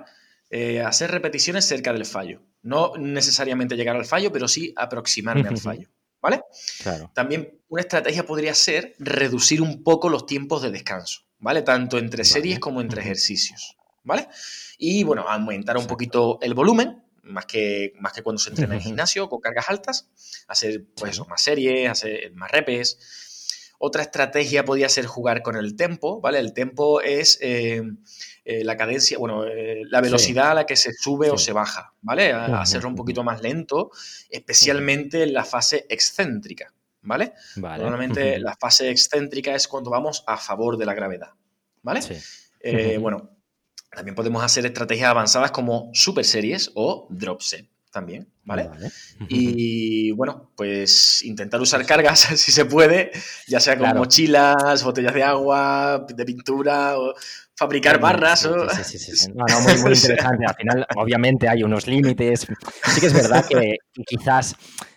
hacer 0.85 1.09
repeticiones 1.09 1.65
cerca 1.65 1.91
del 1.91 2.05
fallo. 2.05 2.43
No 2.61 2.93
necesariamente 2.97 3.75
llegar 3.75 3.95
al 3.95 4.05
fallo, 4.05 4.31
pero 4.31 4.47
sí 4.47 4.73
aproximarme 4.77 5.49
al 5.49 5.57
fallo. 5.57 5.89
¿Vale? 6.21 6.41
Claro. 6.81 7.11
También 7.13 7.59
una 7.67 7.81
estrategia 7.81 8.25
podría 8.25 8.53
ser 8.53 8.95
reducir 8.97 9.61
un 9.61 9.83
poco 9.83 10.07
los 10.07 10.25
tiempos 10.25 10.61
de 10.61 10.71
descanso, 10.71 11.23
¿vale? 11.39 11.63
Tanto 11.63 11.97
entre 11.97 12.23
series 12.23 12.59
como 12.59 12.79
entre 12.79 13.01
ejercicios, 13.01 13.75
¿vale? 14.03 14.27
Y 14.77 15.03
bueno, 15.03 15.25
aumentar 15.27 15.77
un 15.77 15.87
poquito 15.87 16.39
el 16.41 16.53
volumen, 16.53 17.03
más 17.23 17.45
que, 17.45 17.93
más 17.99 18.13
que 18.13 18.21
cuando 18.21 18.39
se 18.39 18.49
entrena 18.49 18.75
en 18.75 18.81
gimnasio 18.81 19.29
con 19.29 19.39
cargas 19.39 19.69
altas, 19.69 20.09
hacer 20.47 20.85
pues 20.95 21.19
más 21.27 21.41
series, 21.41 21.89
hacer 21.89 22.33
más 22.33 22.51
repes. 22.51 23.69
Otra 23.79 24.03
estrategia 24.03 24.63
podría 24.63 24.87
ser 24.87 25.07
jugar 25.07 25.41
con 25.41 25.57
el 25.57 25.75
tempo, 25.75 26.21
¿vale? 26.21 26.39
El 26.39 26.53
tempo 26.53 27.01
es 27.01 27.37
eh, 27.41 27.81
eh, 28.45 28.63
la 28.63 28.77
cadencia, 28.77 29.17
bueno, 29.17 29.45
eh, 29.45 29.83
la 29.89 29.99
velocidad 29.99 30.51
a 30.51 30.53
la 30.53 30.65
que 30.65 30.75
se 30.75 30.93
sube 30.93 31.29
o 31.31 31.37
se 31.37 31.51
baja, 31.51 31.93
¿vale? 32.01 32.31
A, 32.31 32.61
hacerlo 32.61 32.89
un 32.89 32.95
poquito 32.95 33.23
más 33.23 33.41
lento, 33.41 33.91
especialmente 34.29 35.23
en 35.23 35.33
la 35.33 35.43
fase 35.43 35.85
excéntrica, 35.89 36.73
¿vale? 37.01 37.33
Normalmente 37.55 38.39
la 38.39 38.55
fase 38.55 38.89
excéntrica 38.89 39.53
es 39.53 39.67
cuando 39.67 39.89
vamos 39.89 40.23
a 40.27 40.37
favor 40.37 40.77
de 40.77 40.85
la 40.85 40.93
gravedad, 40.93 41.31
¿vale? 41.81 41.99
Eh, 42.61 42.97
bueno, 42.97 43.32
también 43.95 44.15
podemos 44.15 44.43
hacer 44.43 44.65
estrategias 44.65 45.09
avanzadas 45.09 45.51
como 45.51 45.89
super 45.93 46.25
series 46.25 46.71
o 46.75 47.07
drop 47.09 47.41
set 47.41 47.67
también, 47.91 48.27
¿vale? 48.43 48.69
Y 49.29 50.11
bueno, 50.17 50.51
pues 50.57 51.23
intentar 51.23 51.61
usar 51.61 51.85
cargas 51.85 52.19
si 52.35 52.51
se 52.51 52.65
puede, 52.65 53.11
ya 53.47 53.59
sea 53.59 53.77
con 53.77 53.95
mochilas, 53.95 54.83
botellas 54.83 55.13
de 55.13 55.23
agua, 55.23 56.05
de 56.13 56.25
pintura, 56.25 56.97
o 56.97 57.13
fabricar 57.55 57.99
barras. 57.99 58.49
Sí, 58.83 58.97
sí, 58.97 59.15
sí, 59.15 59.31
No, 59.33 59.45
no, 59.47 59.61
muy, 59.61 59.73
muy 59.81 59.93
interesante. 59.93 60.45
Al 60.45 60.55
final, 60.55 60.87
obviamente, 60.95 61.47
hay 61.47 61.63
unos 61.63 61.87
límites. 61.87 62.47
Sí 62.87 62.99
que 62.99 63.07
es 63.07 63.13
verdad 63.13 63.45
que 63.47 63.77
quizás 64.05 64.55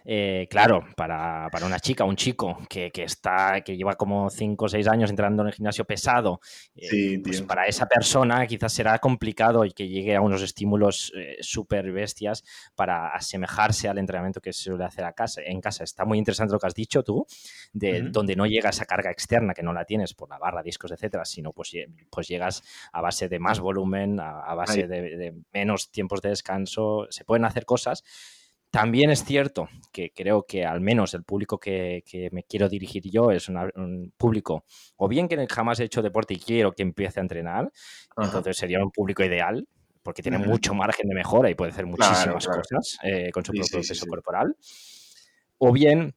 eh, 0.08 0.46
claro, 0.48 0.84
para, 0.96 1.48
una 1.64 1.80
chica, 1.80 2.04
un 2.04 2.14
chico 2.14 2.58
que, 2.68 2.92
está, 2.94 3.60
que 3.62 3.76
lleva 3.76 3.96
como 3.96 4.30
5 4.30 4.64
o 4.64 4.68
6 4.68 4.86
años 4.86 5.10
entrando 5.10 5.42
en 5.42 5.48
el 5.48 5.54
gimnasio 5.54 5.84
pesado, 5.84 6.40
eh, 6.76 7.20
pues 7.24 7.42
para 7.42 7.66
esa 7.66 7.86
persona 7.86 8.46
quizás 8.46 8.72
será 8.72 9.00
complicado 9.00 9.64
y 9.64 9.72
que 9.72 9.88
llegue 9.88 10.14
a 10.14 10.20
unos 10.20 10.42
estímulos 10.42 11.12
eh, 11.16 11.38
súper 11.40 11.90
bestias 11.90 12.44
para 12.76 13.08
asemejarse 13.08 13.88
al 13.88 13.98
entrenamiento 13.98 14.40
que 14.40 14.52
se 14.52 14.62
suele 14.62 14.84
hacer 14.84 15.04
a 15.04 15.12
casa, 15.12 15.42
en 15.44 15.60
casa. 15.60 15.82
Está 15.82 16.04
muy 16.04 16.18
interesante 16.18 16.52
lo 16.52 16.60
que 16.60 16.68
has 16.68 16.74
dicho 16.74 17.02
tú, 17.02 17.26
de 17.72 18.02
donde 18.02 18.36
no 18.36 18.46
llega 18.46 18.70
esa 18.70 18.84
carga 18.84 19.10
externa, 19.10 19.54
que 19.54 19.64
no 19.64 19.72
la 19.72 19.84
tienes 19.84 20.14
por 20.14 20.30
la 20.30 20.38
barra, 20.38 20.62
discos, 20.62 20.92
etcétera, 20.92 21.24
sino 21.24 21.52
pues, 21.52 21.72
pues 22.10 22.28
llegas 22.28 22.55
a 22.92 23.00
base 23.00 23.28
de 23.28 23.38
más 23.38 23.60
volumen, 23.60 24.20
a, 24.20 24.54
base 24.54 24.86
de 24.86 25.34
menos 25.52 25.90
tiempos 25.90 26.20
de 26.22 26.30
descanso. 26.30 27.06
Se 27.10 27.24
pueden 27.24 27.44
hacer 27.44 27.64
cosas 27.64 28.02
también 28.76 29.08
es 29.08 29.24
cierto 29.24 29.70
que 29.90 30.12
creo 30.14 30.44
que 30.44 30.66
al 30.66 30.82
menos 30.82 31.14
el 31.14 31.24
público 31.24 31.58
que, 31.58 32.02
me 32.30 32.42
quiero 32.42 32.68
dirigir 32.68 33.04
yo 33.10 33.30
es 33.30 33.48
un 33.48 34.12
público 34.18 34.64
o 34.96 35.08
bien 35.08 35.28
que 35.28 35.46
jamás 35.48 35.80
he 35.80 35.84
hecho 35.84 36.02
deporte 36.02 36.34
y 36.34 36.38
quiero 36.38 36.72
que 36.72 36.82
empiece 36.82 37.18
a 37.18 37.22
entrenar, 37.22 37.72
entonces 38.18 38.56
sería 38.56 38.82
un 38.82 38.90
público 38.90 39.24
ideal 39.24 39.66
porque 40.02 40.22
tiene 40.22 40.36
mucho 40.36 40.74
margen 40.74 41.08
de 41.08 41.14
mejora 41.14 41.48
y 41.48 41.54
puede 41.54 41.72
hacer 41.72 41.86
muchísimas 41.86 42.46
cosas 42.46 42.98
eh, 43.02 43.30
con 43.32 43.44
su 43.46 43.52
propio 43.52 43.80
peso 43.80 44.06
corporal. 44.06 44.54
O 45.56 45.72
bien 45.72 46.14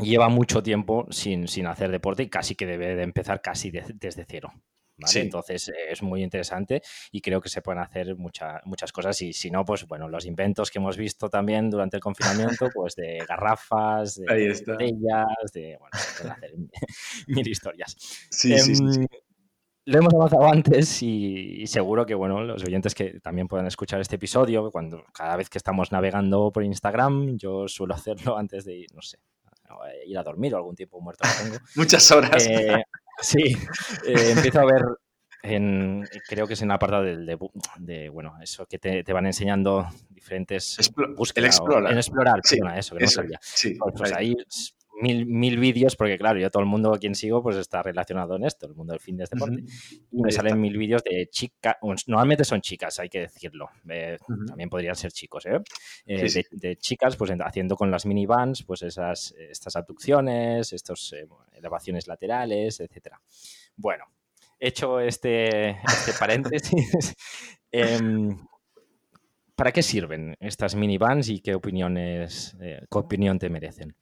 lleva 0.00 0.28
mucho 0.28 0.62
tiempo 0.62 1.06
sin, 1.10 1.48
sin, 1.48 1.66
hacer 1.66 1.90
deporte 1.90 2.22
y 2.22 2.30
casi 2.30 2.54
que 2.54 2.64
debe 2.64 2.94
de 2.94 3.02
empezar 3.02 3.42
casi 3.42 3.70
desde 3.70 4.24
cero. 4.24 4.52
Entonces 5.14 5.70
es 5.88 6.02
muy 6.02 6.22
interesante 6.22 6.82
y 7.12 7.20
creo 7.20 7.40
que 7.40 7.48
se 7.48 7.62
pueden 7.62 7.80
hacer 7.80 8.16
muchas 8.16 8.92
cosas 8.92 9.20
y 9.22 9.32
si 9.32 9.50
no, 9.50 9.64
pues 9.64 9.86
bueno, 9.86 10.08
los 10.08 10.26
inventos 10.26 10.70
que 10.70 10.78
hemos 10.78 10.96
visto 10.96 11.28
también 11.28 11.70
durante 11.70 11.96
el 11.96 12.02
confinamiento, 12.02 12.68
pues 12.74 12.94
de 12.96 13.24
garrafas, 13.28 14.16
de 14.16 14.62
botellas, 14.66 15.52
de, 15.52 15.76
bueno, 15.78 15.98
se 15.98 16.20
pueden 16.20 16.32
hacer 16.32 16.52
mil 17.28 17.48
historias. 17.48 17.96
Sí, 18.30 18.58
sí, 18.58 18.72
em, 18.72 19.06
Lo 19.84 19.98
hemos 19.98 20.14
avanzado 20.14 20.50
antes 20.50 21.02
y, 21.02 21.66
seguro 21.66 22.04
que 22.04 22.14
bueno, 22.14 22.42
los 22.42 22.64
oyentes 22.64 22.94
que 22.94 23.20
también 23.20 23.46
puedan 23.46 23.66
escuchar 23.66 24.00
este 24.00 24.16
episodio, 24.16 24.70
cuando 24.70 25.04
cada 25.12 25.36
vez 25.36 25.48
que 25.48 25.58
estamos 25.58 25.92
navegando 25.92 26.50
por 26.52 26.64
Instagram, 26.64 27.36
yo 27.38 27.68
suelo 27.68 27.94
hacerlo 27.94 28.36
antes 28.36 28.64
de 28.64 28.74
ir, 28.74 28.94
no 28.94 29.02
sé, 29.02 29.18
ir 30.06 30.18
a 30.18 30.22
dormir 30.22 30.54
o 30.54 30.58
algún 30.58 30.74
tiempo 30.74 31.00
muerto 31.00 31.26
tengo. 31.42 31.56
Muchas 31.76 32.10
horas. 32.10 32.46
Eh, 32.46 32.82
Sí, 33.20 33.38
eh, 34.06 34.32
empiezo 34.32 34.60
a 34.60 34.64
ver 34.64 34.82
en, 35.42 36.04
creo 36.28 36.46
que 36.46 36.54
es 36.54 36.62
en 36.62 36.68
la 36.68 36.74
apartado 36.74 37.04
de, 37.04 37.38
de, 37.78 38.08
bueno, 38.08 38.34
eso 38.42 38.66
que 38.66 38.78
te, 38.78 39.04
te, 39.04 39.12
van 39.12 39.26
enseñando 39.26 39.88
diferentes 40.10 40.78
búsquedas. 41.16 41.60
En 41.90 41.96
explorar, 41.96 42.40
sí, 42.42 42.58
eso, 42.76 42.96
que 42.96 43.04
no 43.04 43.10
sabía. 43.10 43.38
Sí, 43.40 43.76
pues, 43.78 43.94
pues 43.96 44.12
ahí 44.12 44.34
mil, 45.00 45.26
mil 45.26 45.58
vídeos, 45.58 45.96
porque 45.96 46.18
claro, 46.18 46.38
yo 46.38 46.50
todo 46.50 46.62
el 46.62 46.68
mundo 46.68 46.92
a 46.92 46.98
quien 46.98 47.14
sigo 47.14 47.42
pues 47.42 47.56
está 47.56 47.82
relacionado 47.82 48.36
en 48.36 48.44
esto, 48.44 48.66
el 48.66 48.74
mundo 48.74 48.92
del 48.92 49.00
fin 49.00 49.16
de 49.16 49.26
deporte. 49.30 49.64
Y 50.10 50.22
me 50.22 50.32
salen 50.32 50.60
mil 50.60 50.76
vídeos 50.76 51.02
de 51.04 51.28
chicas, 51.30 51.76
normalmente 52.06 52.44
son 52.44 52.60
chicas, 52.60 52.98
hay 52.98 53.08
que 53.08 53.20
decirlo. 53.20 53.70
Eh, 53.88 54.18
también 54.46 54.68
podrían 54.68 54.96
ser 54.96 55.12
chicos, 55.12 55.46
¿eh? 55.46 55.60
eh 56.06 56.44
de, 56.50 56.76
chicas, 56.76 57.16
pues 57.16 57.30
haciendo 57.30 57.76
con 57.76 57.90
las 57.90 58.06
minivans, 58.06 58.62
pues 58.64 58.82
esas, 58.82 59.34
estas 59.38 59.76
abducciones, 59.76 60.72
estas 60.72 61.12
eh, 61.12 61.26
elevaciones 61.58 62.06
laterales, 62.06 62.80
etcétera. 62.80 63.20
Bueno, 63.76 64.04
hecho 64.58 65.00
este, 65.00 65.70
este 65.70 66.12
paréntesis, 66.18 67.14
em, 67.72 68.38
¿para 69.54 69.72
qué 69.72 69.82
sirven 69.82 70.36
estas 70.40 70.74
minivans 70.74 71.28
y 71.28 71.40
qué 71.40 71.54
opiniones, 71.54 72.56
qué 72.58 72.98
opinión 72.98 73.38
te 73.38 73.50
merecen? 73.50 73.94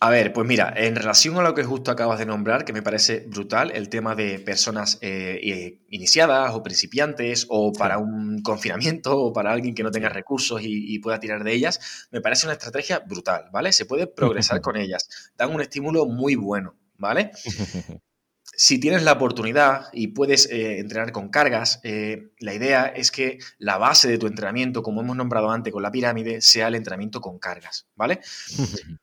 A 0.00 0.10
ver, 0.10 0.32
pues 0.32 0.46
mira, 0.46 0.72
en 0.76 0.96
relación 0.96 1.36
a 1.38 1.42
lo 1.42 1.54
que 1.54 1.64
justo 1.64 1.90
acabas 1.90 2.18
de 2.18 2.26
nombrar, 2.26 2.64
que 2.64 2.72
me 2.72 2.82
parece 2.82 3.20
brutal, 3.26 3.70
el 3.70 3.88
tema 3.88 4.14
de 4.14 4.38
personas 4.38 4.98
eh, 5.00 5.40
eh, 5.42 5.80
iniciadas 5.88 6.52
o 6.54 6.62
principiantes 6.62 7.46
o 7.48 7.72
para 7.72 7.98
un 7.98 8.42
confinamiento 8.42 9.16
o 9.18 9.32
para 9.32 9.52
alguien 9.52 9.74
que 9.74 9.82
no 9.82 9.90
tenga 9.90 10.08
recursos 10.08 10.60
y, 10.62 10.98
pueda 10.98 11.20
tirar 11.20 11.44
de 11.44 11.52
ellas, 11.52 12.08
me 12.10 12.20
parece 12.20 12.46
una 12.46 12.54
estrategia 12.54 12.98
brutal, 13.00 13.46
¿vale? 13.52 13.72
Se 13.72 13.86
puede 13.86 14.06
progresar 14.46 14.60
con 14.60 14.76
ellas, 14.76 15.08
dan 15.36 15.54
un 15.54 15.60
estímulo 15.60 16.06
muy 16.06 16.34
bueno, 16.34 16.76
¿vale? 16.96 17.30
si 18.56 18.78
tienes 18.78 19.02
la 19.02 19.12
oportunidad 19.12 19.88
y 19.92 20.08
puedes 20.08 20.50
eh, 20.50 20.78
entrenar 20.78 21.12
con 21.12 21.28
cargas, 21.28 21.80
eh, 21.82 22.30
la 22.38 22.54
idea 22.54 22.86
es 22.86 23.10
que 23.10 23.38
la 23.58 23.78
base 23.78 24.08
de 24.08 24.18
tu 24.18 24.26
entrenamiento, 24.26 24.82
como 24.82 25.00
hemos 25.00 25.16
nombrado 25.16 25.50
antes 25.50 25.72
con 25.72 25.82
la 25.82 25.90
pirámide, 25.90 26.40
sea 26.40 26.68
el 26.68 26.74
entrenamiento 26.74 27.20
con 27.20 27.38
cargas, 27.38 27.86
¿vale? 27.96 28.20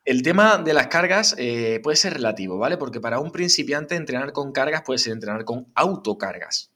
el 0.05 0.21
tema 0.23 0.57
de 0.57 0.73
las 0.73 0.87
cargas 0.87 1.35
eh, 1.37 1.79
puede 1.83 1.97
ser 1.97 2.13
relativo, 2.13 2.57
¿vale? 2.57 2.77
Porque 2.77 2.99
para 2.99 3.19
un 3.19 3.31
principiante 3.31 3.95
entrenar 3.95 4.31
con 4.31 4.51
cargas 4.51 4.83
puede 4.83 4.99
ser 4.99 5.13
entrenar 5.13 5.45
con 5.45 5.67
autocargas, 5.75 6.70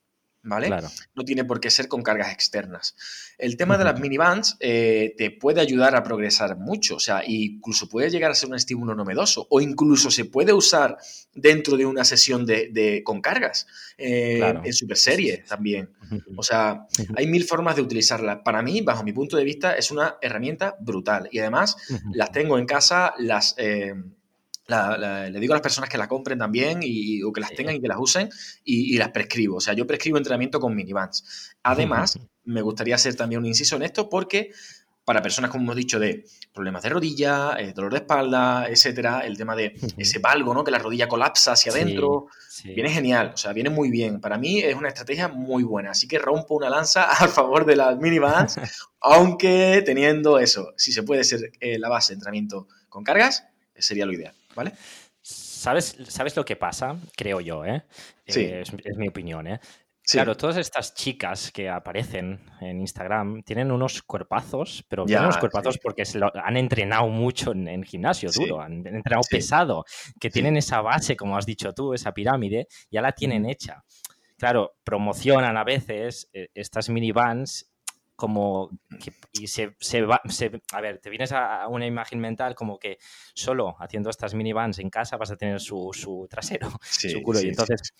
¿vale? 0.45 0.69
No 1.15 1.25
tiene 1.25 1.43
por 1.43 1.59
qué 1.59 1.69
ser 1.69 1.87
con 1.87 2.01
cargas 2.01 2.31
externas. 2.31 2.95
El 3.37 3.57
tema 3.57 3.77
de 3.77 3.83
las 3.83 3.99
minibands 3.99 4.55
eh, 4.59 5.13
te 5.17 5.31
puede 5.31 5.59
ayudar 5.59 5.95
a 5.95 6.03
progresar 6.03 6.57
mucho, 6.57 6.95
o 6.95 6.99
sea, 6.99 7.23
incluso 7.25 7.89
puede 7.89 8.09
llegar 8.09 8.31
a 8.31 8.35
ser 8.35 8.49
un 8.49 8.55
estímulo 8.55 8.95
novedoso, 8.95 9.47
o 9.49 9.59
incluso 9.59 10.11
se 10.11 10.25
puede 10.25 10.53
usar 10.53 10.97
dentro 11.33 11.75
de 11.75 11.85
una 11.85 12.05
sesión 12.05 12.45
de, 12.45 13.01
con 13.03 13.21
cargas, 13.21 13.67
eh, 13.97 14.53
en 14.63 14.73
super 14.73 14.97
serie 14.97 15.43
también. 15.47 15.89
O 16.35 16.43
sea, 16.43 16.87
hay 17.15 17.27
mil 17.27 17.43
formas 17.43 17.75
de 17.75 17.81
utilizarla. 17.81 18.43
Para 18.43 18.61
mí, 18.61 18.81
bajo 18.81 19.03
mi 19.03 19.13
punto 19.13 19.35
de 19.37 19.43
vista, 19.43 19.73
es 19.73 19.91
una 19.91 20.17
herramienta 20.21 20.77
brutal. 20.79 21.27
Y 21.31 21.39
además, 21.39 21.75
las 22.13 22.31
tengo 22.31 22.57
en 22.57 22.65
casa, 22.65 23.13
las... 23.17 23.55
Eh, 23.57 23.95
le 24.67 25.39
digo 25.39 25.53
a 25.53 25.57
las 25.57 25.61
personas 25.61 25.89
que 25.89 25.97
la 25.97 26.07
compren 26.07 26.39
también 26.39 26.79
y, 26.81 27.21
o 27.23 27.31
que 27.31 27.41
las 27.41 27.53
tengan 27.53 27.75
y 27.75 27.81
que 27.81 27.87
las 27.87 27.97
usen 27.99 28.29
y, 28.63 28.97
las 28.97 29.09
prescribo. 29.09 29.57
O 29.57 29.61
sea, 29.61 29.73
yo 29.73 29.85
prescribo 29.85 30.17
entrenamiento 30.17 30.59
con 30.59 30.75
minibands. 30.75 31.53
Además, 31.63 32.19
me 32.43 32.61
gustaría 32.61 32.95
hacer 32.95 33.15
también 33.15 33.39
un 33.39 33.47
inciso 33.47 33.75
en 33.75 33.83
esto 33.83 34.09
porque 34.09 34.51
para 35.05 35.21
personas, 35.21 35.51
como 35.51 35.63
hemos 35.63 35.75
dicho, 35.75 35.99
de 35.99 36.25
problemas 36.51 36.81
de 36.81 36.89
rodilla, 36.89 37.55
eh, 37.59 37.73
dolor 37.73 37.91
de 37.91 37.99
espalda, 37.99 38.67
etcétera, 38.67 39.19
el 39.19 39.37
tema 39.37 39.55
de 39.55 39.75
ese 39.97 40.17
valgo, 40.17 40.51
¿no? 40.53 40.63
Que 40.63 40.71
la 40.71 40.79
rodilla 40.79 41.07
colapsa 41.07 41.51
hacia 41.51 41.71
adentro. 41.71 42.25
Viene 42.63 42.89
genial, 42.89 43.31
o 43.35 43.37
sea, 43.37 43.53
viene 43.53 43.69
muy 43.69 43.91
bien. 43.91 44.19
Para 44.19 44.39
mí 44.39 44.59
es 44.59 44.73
una 44.73 44.87
estrategia 44.87 45.27
muy 45.27 45.63
buena. 45.63 45.91
Así 45.91 46.07
que 46.07 46.17
rompo 46.17 46.55
una 46.55 46.71
lanza 46.71 47.03
a 47.11 47.27
favor 47.27 47.65
de 47.65 47.75
las 47.75 47.97
minivans, 47.99 48.59
aunque 48.99 49.83
teniendo 49.85 50.39
eso, 50.39 50.73
si 50.75 50.91
se 50.91 51.03
puede 51.03 51.23
ser 51.23 51.51
eh, 51.59 51.77
la 51.77 51.87
base 51.87 52.13
de 52.13 52.15
entrenamiento 52.15 52.67
con 52.89 53.03
cargas, 53.03 53.45
sería 53.77 54.07
lo 54.07 54.13
ideal, 54.13 54.33
¿vale? 54.55 54.71
¿Sabes, 55.21 55.97
¿Sabes 56.07 56.35
lo 56.35 56.45
que 56.45 56.55
pasa? 56.55 56.95
Creo 57.15 57.41
yo, 57.41 57.65
¿eh? 57.65 57.83
es, 58.25 58.37
es, 58.37 58.97
mi 58.97 59.07
opinión, 59.07 59.47
¿eh? 59.47 59.59
Claro, 60.07 60.37
todas 60.37 60.57
estas 60.57 60.93
chicas 60.93 61.51
que 61.51 61.67
aparecen 61.67 62.39
en 62.61 62.79
Instagram 62.79 63.41
tienen 63.41 63.71
unos 63.71 64.03
cuerpazos, 64.03 64.85
pero 64.87 65.03
tienen 65.05 65.25
unos 65.25 65.37
cuerpazos 65.37 65.79
porque 65.79 66.05
se 66.05 66.19
lo, 66.19 66.31
han 66.35 66.57
entrenado 66.57 67.07
mucho 67.07 67.53
en, 67.53 67.83
gimnasio 67.83 68.29
duro, 68.31 68.61
han 68.61 68.85
entrenado 68.85 69.23
pesado, 69.29 69.83
que 70.19 70.29
tienen 70.29 70.57
esa 70.57 70.81
base, 70.81 71.15
como 71.15 71.37
has 71.37 71.45
dicho 71.45 71.73
tú, 71.73 71.93
esa 71.93 72.13
pirámide, 72.13 72.67
ya 72.91 73.01
la 73.01 73.13
tienen 73.13 73.47
hecha. 73.47 73.83
Claro, 74.37 74.75
promocionan 74.83 75.57
a 75.57 75.63
veces 75.63 76.29
eh, 76.33 76.49
estas 76.53 76.89
minivans 76.89 77.71
como 78.15 78.69
y 79.33 79.47
se, 79.47 79.75
se 79.79 80.01
va, 80.01 80.21
a 80.71 80.81
ver, 80.81 80.99
te 80.99 81.09
vienes 81.09 81.31
a 81.31 81.67
una 81.67 81.85
imagen 81.85 82.19
mental 82.19 82.55
como 82.55 82.79
que 82.79 82.97
solo 83.33 83.75
haciendo 83.79 84.09
estas 84.09 84.33
minivans 84.33 84.79
en 84.79 84.89
casa 84.89 85.17
vas 85.17 85.31
a 85.31 85.35
tener 85.35 85.59
su, 85.59 85.91
su 85.93 86.27
trasero, 86.29 86.69
su 86.81 87.21
culo. 87.21 87.41
y 87.41 87.49
entonces 87.49 87.93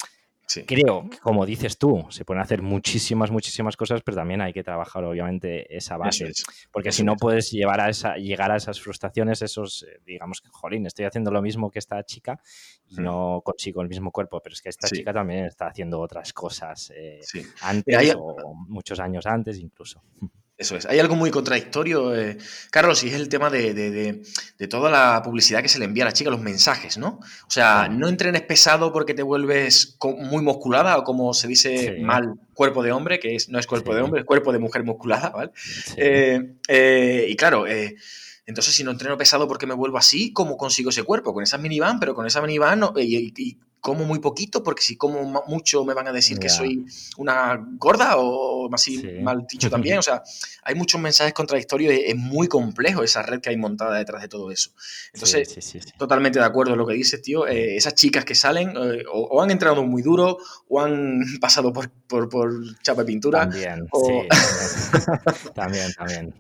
Creo 0.68 1.10
que, 1.10 1.18
como 1.18 1.46
dices 1.46 1.78
tú, 1.78 2.06
se 2.10 2.24
pueden 2.24 2.42
hacer 2.42 2.62
muchísimas, 2.62 3.32
muchísimas 3.32 3.76
cosas, 3.76 4.02
pero 4.04 4.18
también 4.18 4.42
hay 4.42 4.54
que 4.54 4.64
trabajar, 4.64 5.04
obviamente, 5.04 5.76
esa 5.76 5.98
base. 5.98 6.32
Porque 6.72 6.92
si 6.92 7.04
no 7.04 7.16
puedes 7.16 7.52
llevar 7.52 7.82
a 7.82 7.90
esa, 7.90 8.16
llegar 8.16 8.52
a 8.52 8.58
esas 8.58 8.80
frustraciones, 8.80 9.42
esos, 9.42 9.84
eh, 9.84 10.00
digamos 10.06 10.42
que, 10.42 10.50
jolín, 10.52 10.86
estoy 10.86 11.06
haciendo 11.06 11.32
lo 11.32 11.42
mismo 11.42 11.72
que 11.72 11.80
esta 11.80 12.04
chica 12.04 12.40
y 12.88 13.00
hmm. 13.00 13.04
no 13.04 13.42
consigo 13.44 13.82
el 13.82 13.90
mismo 13.90 14.12
cuerpo, 14.12 14.40
pero 14.42 14.54
es 14.54 14.62
que 14.62 14.70
esta 14.70 14.88
chica 14.88 15.14
también 15.14 15.46
está 15.46 15.68
haciendo 15.68 16.00
otras 16.00 16.32
cosas 16.32 16.92
eh, 16.96 17.20
antes 17.62 18.16
o 18.16 18.54
muchos 18.68 19.00
años 19.00 19.26
antes 19.26 19.60
incluso. 19.60 20.02
Eso 20.58 20.78
es. 20.78 20.86
Hay 20.86 21.00
algo 21.00 21.16
muy 21.16 21.32
contradictorio, 21.32 22.16
eh, 22.16 22.38
Carlos, 22.72 23.04
y 23.04 23.10
es 23.10 23.16
el 23.16 23.28
tema 23.28 23.50
de, 23.50 24.24
toda 24.70 24.90
la 24.90 25.22
publicidad 25.22 25.62
que 25.62 25.68
se 25.68 25.80
le 25.80 25.86
envía 25.86 26.06
a 26.06 26.08
la 26.08 26.14
chica, 26.14 26.30
los 26.30 26.40
mensajes, 26.40 26.98
¿no? 26.98 27.20
O 27.46 27.50
sea, 27.52 27.90
no 27.90 28.08
entrenes 28.08 28.42
pesado 28.44 28.94
porque 28.94 29.14
te 29.14 29.22
vuelves 29.22 29.98
muy 30.02 30.42
musculada 30.42 30.98
o 30.98 31.04
como 31.04 31.34
se 31.34 31.50
dice 31.50 31.98
mal, 32.00 32.36
cuerpo 32.54 32.84
de 32.84 32.94
hombre, 32.94 33.20
que 33.20 33.36
es, 33.36 33.50
no 33.50 33.60
es 33.60 33.68
cuerpo 33.68 33.94
de 33.94 34.02
hombre, 34.02 34.22
es 34.22 34.26
cuerpo 34.26 34.54
de 34.54 34.60
mujer 34.60 34.86
musculada, 34.86 35.30
¿vale? 35.30 35.52
Eh, 35.98 36.54
eh, 36.70 37.26
y 37.28 37.36
claro, 37.36 37.66
entonces 38.46 38.74
si 38.74 38.86
no 38.86 38.92
entreno 38.92 39.18
pesado 39.18 39.50
porque 39.50 39.68
me 39.68 39.74
vuelvo 39.74 39.98
así, 39.98 40.32
¿cómo 40.32 40.56
consigo 40.56 40.90
ese 40.90 41.04
cuerpo? 41.04 41.34
Con 41.34 41.44
esa 41.44 41.58
minivan, 41.58 42.00
pero 42.00 42.16
con 42.16 42.28
esa 42.28 42.42
minivan 42.42 42.82
y, 42.96 43.58
como 43.86 44.04
muy 44.04 44.18
poquito, 44.18 44.64
porque 44.64 44.82
si 44.82 44.98
como 44.98 45.44
mucho 45.46 45.86
me 45.86 45.94
van 45.94 46.08
a 46.08 46.12
decir 46.12 46.40
que 46.40 46.50
soy 46.50 46.84
una 47.18 47.64
gorda 47.78 48.18
o 48.18 48.68
así 48.74 49.04
mal 49.22 49.46
dicho 49.48 49.70
también. 49.70 50.00
O 50.00 50.02
sea, 50.02 50.24
hay 50.64 50.74
muchos 50.74 51.00
mensajes 51.00 51.36
contradictorios 51.36 51.94
y 51.94 51.98
es 52.08 52.16
muy 52.16 52.48
complejo 52.48 53.04
esa 53.04 53.22
red 53.22 53.42
que 53.42 53.52
hay 53.52 53.58
montada 53.58 53.96
detrás 53.96 54.24
de 54.24 54.28
todo 54.28 54.50
eso. 54.50 54.72
Entonces, 55.14 55.94
totalmente 56.00 56.40
de 56.40 56.46
acuerdo 56.46 56.72
con 56.72 56.80
lo 56.80 56.88
que 56.88 56.96
dices, 56.96 57.22
tío. 57.22 57.46
Eh, 57.46 57.76
esas 57.76 57.94
chicas 57.94 58.26
que 58.26 58.34
salen 58.34 58.70
eh, 58.70 59.04
o, 59.14 59.40
han 59.40 59.52
entrenado 59.52 59.84
muy 59.84 60.02
duro 60.02 60.40
o 60.68 60.82
han 60.82 61.20
pasado 61.40 61.72
por, 61.72 61.92
por, 62.08 62.28
chapa 62.82 63.04
de 63.04 63.06
pintura. 63.06 63.42
También, 63.42 63.86
también, 65.54 65.94
también. 65.94 66.34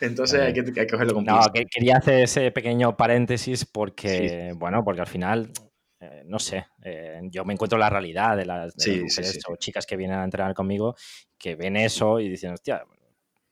Entonces 0.00 0.40
hay 0.40 0.54
que, 0.54 0.60
hay 0.60 0.72
que 0.72 0.86
cogerlo 0.86 1.12
con 1.12 1.24
No, 1.26 1.38
quería 1.70 1.98
hacer 1.98 2.22
ese 2.22 2.50
pequeño 2.50 2.96
paréntesis 2.96 3.66
porque, 3.66 4.54
bueno, 4.56 4.82
porque 4.84 5.02
al 5.02 5.06
final 5.06 5.52
eh, 6.00 6.22
no 6.26 6.38
sé, 6.38 6.66
eh, 6.82 7.20
yo 7.24 7.44
me 7.44 7.54
encuentro 7.54 7.76
la 7.76 7.90
realidad 7.90 8.36
de 8.36 8.46
las, 8.46 8.74
mujeres 8.76 9.40
o 9.48 9.56
chicas 9.56 9.84
que 9.84 9.96
vienen 9.96 10.18
a 10.18 10.24
entrenar 10.24 10.54
conmigo 10.54 10.94
que 11.36 11.56
ven 11.56 11.76
eso 11.76 12.20
y 12.20 12.28
dicen, 12.28 12.52
hostia, 12.52 12.84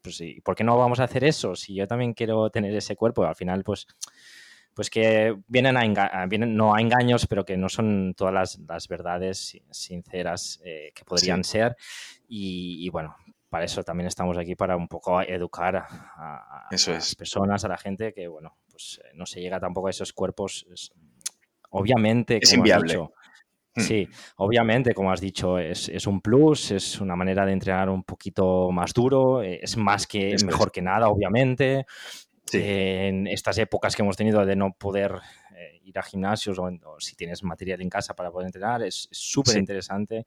pues 0.00 0.16
sí, 0.16 0.40
¿por 0.42 0.54
qué 0.54 0.62
no 0.62 0.78
vamos 0.78 1.00
a 1.00 1.04
hacer 1.04 1.24
eso? 1.24 1.56
Si 1.56 1.74
yo 1.74 1.88
también 1.88 2.14
quiero 2.14 2.48
tener 2.50 2.72
ese 2.76 2.94
cuerpo, 2.94 3.24
al 3.24 3.34
final, 3.34 3.64
pues, 3.64 3.88
pues 4.74 4.90
que 4.90 5.34
vienen 5.48 5.76
a, 5.76 6.26
vienen, 6.26 6.54
no 6.54 6.74
a 6.74 6.80
engaños, 6.80 7.26
pero 7.26 7.44
que 7.44 7.56
no 7.56 7.68
son 7.68 8.14
todas 8.16 8.58
las, 8.68 8.88
verdades 8.88 9.58
sinceras 9.72 10.60
eh, 10.64 10.92
que 10.94 11.04
podrían 11.04 11.42
ser. 11.42 11.76
Y, 12.28 12.88
bueno, 12.90 13.16
para 13.48 13.64
eso 13.64 13.82
también 13.82 14.06
estamos 14.06 14.38
aquí, 14.38 14.54
para 14.54 14.76
un 14.76 14.86
poco 14.86 15.20
educar 15.22 15.76
a, 15.76 16.68
las 16.70 17.14
personas, 17.16 17.64
a 17.64 17.68
la 17.68 17.76
gente, 17.78 18.12
que 18.12 18.28
bueno, 18.28 18.56
pues 18.70 19.00
no 19.14 19.26
se 19.26 19.40
llega 19.40 19.58
tampoco 19.58 19.88
a 19.88 19.90
esos 19.90 20.12
cuerpos 20.12 20.66
Obviamente, 21.80 22.38
es 22.42 22.52
inviable. 22.52 22.98
Hmm. 22.98 23.80
sí, 23.80 24.08
obviamente, 24.36 24.94
como 24.94 25.12
has 25.12 25.20
dicho, 25.20 25.58
es, 25.58 26.06
un 26.06 26.20
plus, 26.20 26.70
es 26.70 27.00
una 27.00 27.14
manera 27.14 27.44
de 27.44 27.52
entrenar 27.52 27.90
un 27.90 28.04
poquito 28.04 28.70
más 28.70 28.94
duro, 28.94 29.42
eh, 29.42 29.60
es 29.62 29.76
más 29.76 30.06
que 30.06 30.32
es 30.32 30.44
mejor 30.44 30.72
que 30.72 30.82
nada, 30.82 31.08
obviamente. 31.08 31.86
en 32.52 33.26
estas 33.26 33.58
épocas 33.58 33.96
que 33.96 34.02
hemos 34.02 34.16
tenido 34.16 34.46
de 34.46 34.54
no 34.54 34.72
poder 34.78 35.16
eh, 35.56 35.80
ir 35.82 35.98
a 35.98 36.02
gimnasios 36.02 36.58
o, 36.58 36.70
si 36.98 37.16
tienes 37.16 37.42
material 37.42 37.82
en 37.82 37.90
casa 37.90 38.14
para 38.14 38.30
poder 38.30 38.46
entrenar, 38.46 38.82
es 38.82 39.08
súper 39.10 39.56
interesante 39.56 40.26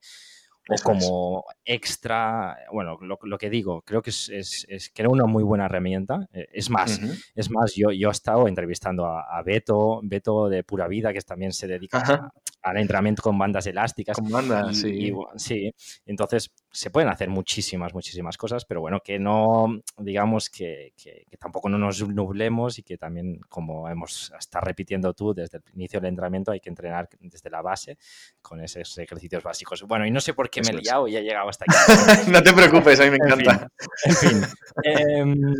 o 0.70 0.76
como 0.84 1.46
extra, 1.66 2.58
bueno, 2.72 2.98
lo, 3.02 3.38
que 3.38 3.50
digo, 3.50 3.82
creo 3.82 4.02
que 4.02 4.12
es, 4.12 4.30
es, 4.30 4.92
una 5.08 5.26
muy 5.26 5.44
buena 5.44 5.66
herramienta. 5.66 6.28
Eh, 6.32 6.48
es 6.54 6.70
más, 6.70 7.00
es 7.36 7.50
más, 7.50 7.74
yo, 7.76 7.92
yo 7.92 8.10
he 8.10 8.12
estado 8.12 8.48
entrevistando 8.48 9.06
a, 9.06 9.42
Beto, 9.44 10.02
Beto 10.04 10.50
de 10.50 10.64
Pura 10.64 10.88
Vida, 10.88 11.12
que 11.14 11.22
también 11.22 11.52
se 11.54 11.68
dedica 11.68 12.32
al 12.62 12.78
entrenamiento 12.78 13.22
con 13.22 13.38
bandas 13.38 13.66
elásticas. 13.68 14.18
Con 14.18 14.30
bandas, 14.30 14.78
sí. 14.78 15.14
sí, 15.38 15.74
entonces 16.06 16.52
se 16.72 16.92
pueden 16.92 17.10
hacer 17.10 17.30
muchísimas, 17.30 17.94
muchísimas 17.94 18.38
cosas, 18.38 18.66
pero 18.66 18.82
bueno, 18.82 19.00
que 19.00 19.20
no, 19.20 19.82
digamos 19.98 20.50
que, 20.50 20.94
que, 21.02 21.26
tampoco 21.40 21.70
no 21.70 21.78
nos 21.78 22.08
nublemos 22.08 22.80
y 22.80 22.84
que 22.84 22.98
también, 22.98 23.40
como 23.50 23.90
hemos 23.90 24.32
estado 24.38 24.66
repitiendo 24.66 25.14
tú 25.14 25.34
desde 25.34 25.58
el 25.58 25.64
inicio 25.74 26.00
del 26.00 26.10
entrenamiento, 26.10 26.52
hay 26.52 26.60
que 26.60 26.70
entrenar 26.70 27.10
desde 27.20 27.50
la 27.50 27.62
base 27.62 27.98
con 28.42 28.62
esos 28.62 28.98
ejercicios 28.98 29.44
básicos. 29.44 29.84
Bueno, 29.84 30.06
y 30.06 30.12
no 30.12 30.22
sé 30.22 30.34
por 30.34 30.50
qué 30.50 30.62
me 30.62 30.70
he 30.70 30.82
liado 30.82 31.08
y 31.08 31.16
he 31.16 31.24
llegado 31.24 31.50
hasta 31.50 31.66
aquí. 32.14 32.32
no 32.32 32.44
te 32.44 32.54
preocupes, 32.54 33.00
a 33.00 33.04
mí 33.06 33.12
me 33.12 33.18
encanta. 33.18 33.72
En 34.06 34.16
fin. 34.16 34.42
Em, 34.84 35.56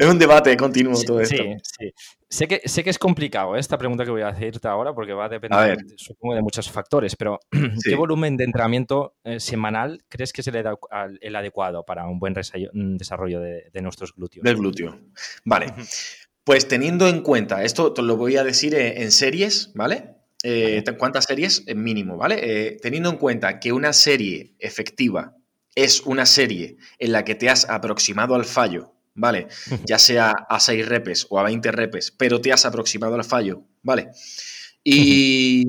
es 0.00 0.06
un 0.06 0.18
debate 0.18 0.56
continuo 0.56 0.98
todo 1.04 1.20
esto. 1.20 1.36
Sí, 1.36 1.56
sí. 1.62 1.92
Sé 2.26 2.48
que, 2.48 2.62
sé 2.64 2.82
que 2.82 2.90
es 2.90 2.98
complicado 2.98 3.56
¿eh? 3.56 3.60
esta 3.60 3.76
pregunta 3.76 4.04
que 4.04 4.10
voy 4.10 4.22
a 4.22 4.28
hacerte 4.28 4.66
ahora 4.66 4.94
porque 4.94 5.12
va 5.12 5.26
a 5.26 5.28
depender, 5.28 5.78
supongo, 5.96 6.36
de 6.36 6.42
muchos 6.42 6.70
factores, 6.70 7.16
pero 7.16 7.38
¿qué 7.84 7.94
volumen 7.96 8.36
de 8.36 8.44
entrenamiento 8.44 9.16
eh, 9.24 9.40
semanal 9.40 10.02
crees 10.08 10.32
que 10.32 10.40
es 10.40 10.46
el, 10.46 10.64
el, 11.20 11.36
adecuado 11.36 11.84
para 11.84 12.06
un 12.06 12.18
buen 12.18 12.32
desarrollo 12.32 13.40
de, 13.40 13.82
nuestros 13.82 14.14
glúteos? 14.14 14.44
Del 14.44 14.56
glúteo. 14.56 14.98
Vale. 15.44 15.74
Pues 16.44 16.66
teniendo 16.66 17.06
en 17.06 17.22
cuenta, 17.22 17.62
esto 17.62 17.92
te 17.92 18.00
lo 18.00 18.16
voy 18.16 18.36
a 18.36 18.44
decir 18.44 18.74
en 18.74 19.10
series, 19.10 19.72
¿vale? 19.74 20.14
Eh, 20.42 20.82
¿Cuántas 20.98 21.24
series? 21.24 21.66
Mínimo, 21.74 22.16
¿vale? 22.16 22.78
teniendo 22.80 23.10
en 23.10 23.16
cuenta 23.16 23.60
que 23.60 23.72
una 23.72 23.92
serie 23.92 24.54
efectiva 24.60 25.36
es 25.74 26.00
una 26.02 26.24
serie 26.24 26.76
en 26.98 27.12
la 27.12 27.24
que 27.24 27.34
te 27.34 27.50
has 27.50 27.68
aproximado 27.68 28.34
al 28.34 28.44
fallo 28.44 28.94
¿vale? 29.14 29.48
Ya 29.84 29.98
sea 29.98 30.30
a 30.48 30.60
6 30.60 30.86
repes 30.86 31.26
o 31.30 31.38
a 31.38 31.42
20 31.44 31.72
repes, 31.72 32.10
pero 32.10 32.40
te 32.40 32.52
has 32.52 32.64
aproximado 32.64 33.14
al 33.14 33.24
fallo, 33.24 33.62
¿vale? 33.82 34.10
Y 34.82 35.66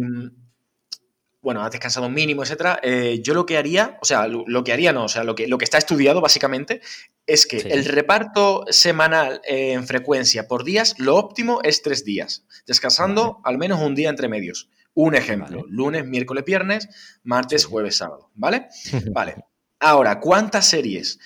bueno, 1.41 1.63
has 1.63 1.71
descansado 1.71 2.05
un 2.05 2.13
mínimo, 2.13 2.43
etcétera. 2.43 2.79
Eh, 2.83 3.19
yo 3.23 3.33
lo 3.33 3.45
que 3.45 3.57
haría, 3.57 3.97
o 4.01 4.05
sea, 4.05 4.27
lo, 4.27 4.63
que 4.63 4.73
haría 4.73 4.93
no, 4.93 5.05
o 5.05 5.09
sea, 5.09 5.23
lo 5.23 5.33
que, 5.33 5.47
lo 5.47 5.57
que 5.57 5.65
está 5.65 5.77
estudiado 5.77 6.21
básicamente 6.21 6.81
es 7.25 7.47
que 7.47 7.57
el 7.57 7.85
reparto 7.85 8.65
semanal 8.69 9.41
en 9.43 9.87
frecuencia 9.87 10.47
por 10.47 10.63
días, 10.63 10.95
lo 10.99 11.15
óptimo 11.15 11.59
es 11.63 11.81
tres 11.81 12.05
días, 12.05 12.45
descansando 12.67 13.39
al 13.43 13.57
menos 13.57 13.81
un 13.81 13.95
día 13.95 14.09
entre 14.09 14.29
medios. 14.29 14.69
Un 14.93 15.15
ejemplo, 15.15 15.65
lunes, 15.67 16.05
miércoles, 16.05 16.43
viernes, 16.45 16.89
martes, 17.23 17.65
jueves, 17.65 17.95
sábado, 17.95 18.29
¿vale? 18.35 18.67
vale. 19.11 19.35
Ahora, 19.79 20.19
¿cuántas 20.19 20.67
series? 20.67 21.17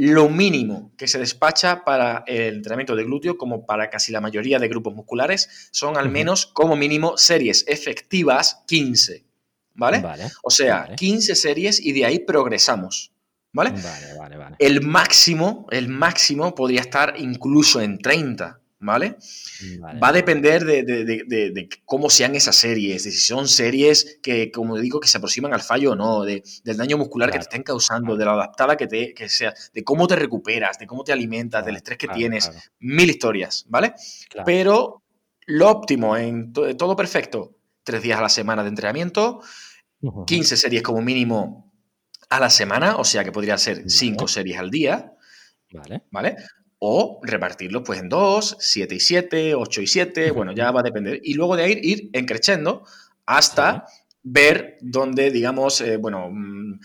Lo 0.00 0.30
mínimo 0.30 0.92
que 0.96 1.06
se 1.06 1.18
despacha 1.18 1.84
para 1.84 2.24
el 2.26 2.54
entrenamiento 2.54 2.96
de 2.96 3.04
glúteo, 3.04 3.36
como 3.36 3.66
para 3.66 3.90
casi 3.90 4.12
la 4.12 4.22
mayoría 4.22 4.58
de 4.58 4.66
grupos 4.68 4.94
musculares, 4.94 5.68
son 5.72 5.98
al 5.98 6.08
menos 6.08 6.46
como 6.46 6.74
mínimo 6.74 7.18
series 7.18 7.64
efectivas 7.68 8.62
15. 8.66 9.24
¿Vale? 9.74 10.02
o 10.42 10.50
sea, 10.50 10.94
15 10.94 11.34
series 11.34 11.80
y 11.80 11.92
de 11.92 12.04
ahí 12.04 12.18
progresamos. 12.18 13.12
¿Vale? 13.52 13.70
Vale, 13.70 14.14
vale, 14.18 14.36
vale. 14.36 14.56
El 14.58 14.82
máximo, 14.82 15.66
el 15.70 15.88
máximo 15.88 16.54
podría 16.54 16.80
estar 16.80 17.14
incluso 17.18 17.80
en 17.80 17.98
30. 17.98 18.59
¿Vale? 18.80 19.16
Va 20.02 20.08
a 20.08 20.12
depender 20.12 20.64
de, 20.64 21.68
cómo 21.84 22.10
sean 22.10 22.34
esas 22.34 22.56
series, 22.56 23.04
de 23.04 23.12
si 23.12 23.18
son 23.18 23.46
series 23.46 24.18
que, 24.22 24.50
como 24.50 24.78
digo, 24.78 25.00
que 25.00 25.08
se 25.08 25.18
aproximan 25.18 25.52
al 25.52 25.60
fallo 25.60 25.92
o 25.92 25.96
no, 25.96 26.24
del 26.24 26.42
daño 26.64 26.98
muscular 26.98 27.30
que 27.30 27.38
te 27.38 27.44
estén 27.44 27.62
causando, 27.62 28.16
de 28.16 28.24
la 28.24 28.32
adaptada 28.32 28.76
que, 28.76 28.86
te, 28.86 29.14
que 29.14 29.28
sea, 29.28 29.54
de 29.72 29.84
cómo 29.84 30.06
te 30.06 30.16
recuperas, 30.16 30.78
de 30.78 30.86
cómo 30.86 31.04
te 31.04 31.12
alimentas, 31.12 31.64
del 31.64 31.76
estrés 31.76 31.98
que 31.98 32.08
tienes, 32.08 32.50
mil 32.80 33.08
historias, 33.08 33.66
¿vale? 33.68 33.94
Pero 34.44 35.02
lo 35.46 35.70
óptimo 35.70 36.16
en 36.16 36.52
todo 36.52 36.96
perfecto, 36.96 37.56
tres 37.84 38.02
días 38.02 38.18
a 38.18 38.22
la 38.22 38.28
semana 38.28 38.62
de 38.62 38.70
entrenamiento, 38.70 39.42
15 40.26 40.56
series 40.56 40.82
como 40.82 41.02
mínimo 41.02 41.70
a 42.30 42.40
la 42.40 42.48
semana, 42.48 42.96
o 42.96 43.04
sea 43.04 43.24
que 43.24 43.32
podría 43.32 43.58
ser 43.58 43.90
cinco 43.90 44.26
series 44.26 44.58
al 44.58 44.70
día. 44.70 45.12
Vale. 45.72 46.02
¿Vale? 46.10 46.36
O 46.80 47.20
repartirlo 47.22 47.84
pues 47.84 48.00
en 48.00 48.08
dos, 48.08 48.56
siete 48.58 48.96
y 48.96 49.00
siete, 49.00 49.54
ocho 49.54 49.82
y 49.82 49.86
siete, 49.86 50.30
bueno, 50.30 50.52
ya 50.52 50.70
va 50.72 50.80
a 50.80 50.82
depender. 50.82 51.20
Y 51.22 51.34
luego 51.34 51.54
de 51.54 51.64
ahí 51.64 51.78
ir 51.82 52.10
encrechendo 52.14 52.84
hasta 53.26 53.84
ver 54.22 54.78
dónde, 54.80 55.30
digamos, 55.30 55.82
eh, 55.82 55.98
bueno, 55.98 56.30
mm, 56.30 56.80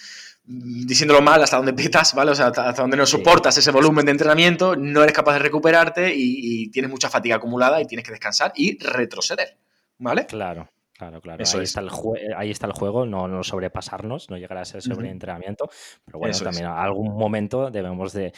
diciéndolo 0.46 1.22
mal, 1.22 1.42
hasta 1.42 1.58
dónde 1.58 1.74
pitas, 1.74 2.14
¿vale? 2.14 2.32
O 2.32 2.36
sea, 2.36 2.48
hasta, 2.48 2.74
dónde 2.74 2.98
no 2.98 3.06
soportas 3.06 3.58
ese 3.58 3.72
volumen 3.72 4.06
de 4.06 4.12
entrenamiento, 4.12 4.76
no 4.76 5.02
eres 5.02 5.16
capaz 5.16 5.34
de 5.34 5.40
recuperarte 5.40 6.14
y, 6.14 6.70
tienes 6.72 6.92
mucha 6.92 7.10
fatiga 7.10 7.38
acumulada 7.38 7.82
y 7.82 7.88
tienes 7.88 8.06
que 8.06 8.12
descansar 8.12 8.52
y 8.56 8.78
retroceder, 8.84 9.58
¿vale? 9.98 10.26
Claro. 10.26 10.70
Claro, 10.98 11.20
claro. 11.20 11.44
ahí, 11.46 11.64
está 11.64 11.82
el 11.82 11.90
ahí 12.38 12.52
está 12.52 12.68
el 12.68 12.74
juego, 12.74 13.06
no, 13.06 13.28
no 13.28 13.44
sobrepasarnos, 13.44 14.30
no 14.30 14.38
llegar 14.38 14.60
a 14.60 14.64
ser 14.64 14.82
sobreentrenamiento, 14.82 15.70
pero 16.06 16.20
bueno, 16.20 16.38
también 16.40 16.68
a 16.68 16.82
algún 16.82 17.18
momento 17.18 17.70
debemos 17.70 18.14
de, 18.14 18.32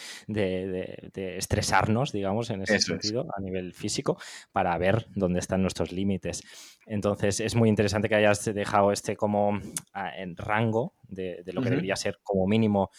estresarnos, 1.38 2.12
digamos, 2.12 2.50
en 2.50 2.64
ese 2.64 2.80
sentido, 2.80 3.28
a 3.36 3.40
nivel 3.42 3.74
físico, 3.74 4.18
para 4.52 4.76
ver 4.80 5.06
dónde 5.14 5.40
están 5.40 5.62
nuestros 5.62 5.92
límites. 5.92 6.42
Entonces, 6.88 7.42
es 7.42 7.54
muy 7.54 7.70
interesante 7.70 8.10
que 8.10 8.16
hayas 8.16 8.44
dejado 8.46 8.92
este 8.92 9.16
como 9.16 9.60
ah, 9.94 10.18
en 10.18 10.36
rango 10.36 10.96
de, 11.08 11.44
lo 11.54 11.62
que 11.62 11.70
debería 11.70 11.96
ser 11.96 12.18
como 12.24 12.48
mínimo 12.48 12.90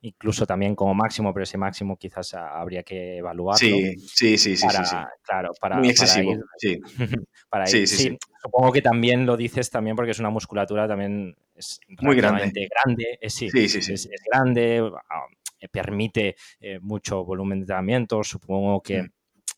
incluso 0.00 0.46
también 0.46 0.74
como 0.74 0.94
máximo, 0.94 1.32
pero 1.32 1.44
ese 1.44 1.58
máximo 1.58 1.96
quizás 1.96 2.34
habría 2.34 2.82
que 2.82 3.18
evaluarlo. 3.18 3.58
Sí, 3.58 3.96
sí, 3.98 4.38
sí, 4.38 4.56
sí. 4.56 4.66
Claro, 5.22 5.52
para, 5.60 5.78
Muy 5.78 5.90
excesivo, 5.90 6.34
sí. 6.56 6.78
para 7.48 7.66
sí, 7.66 7.86
sí, 7.86 8.16
Supongo 8.42 8.72
que 8.72 8.82
también 8.82 9.26
lo 9.26 9.36
dices 9.36 9.70
también 9.70 9.96
porque 9.96 10.12
es 10.12 10.20
una 10.20 10.30
musculatura 10.30 10.86
también 10.86 11.36
es 11.54 11.80
muy 12.00 12.16
grande. 12.16 12.68
grande 12.70 13.18
eh, 13.20 13.30
sí, 13.30 13.50
sí, 13.50 13.68
sí, 13.68 13.92
es, 13.92 14.08
grande, 14.30 14.88
ah, 15.10 15.26
permite 15.72 16.36
eh, 16.60 16.78
mucho 16.80 17.24
volumen 17.24 17.58
de 17.58 17.62
entrenamiento, 17.64 18.22
supongo 18.22 18.80
que 18.80 19.02
mm. 19.02 19.10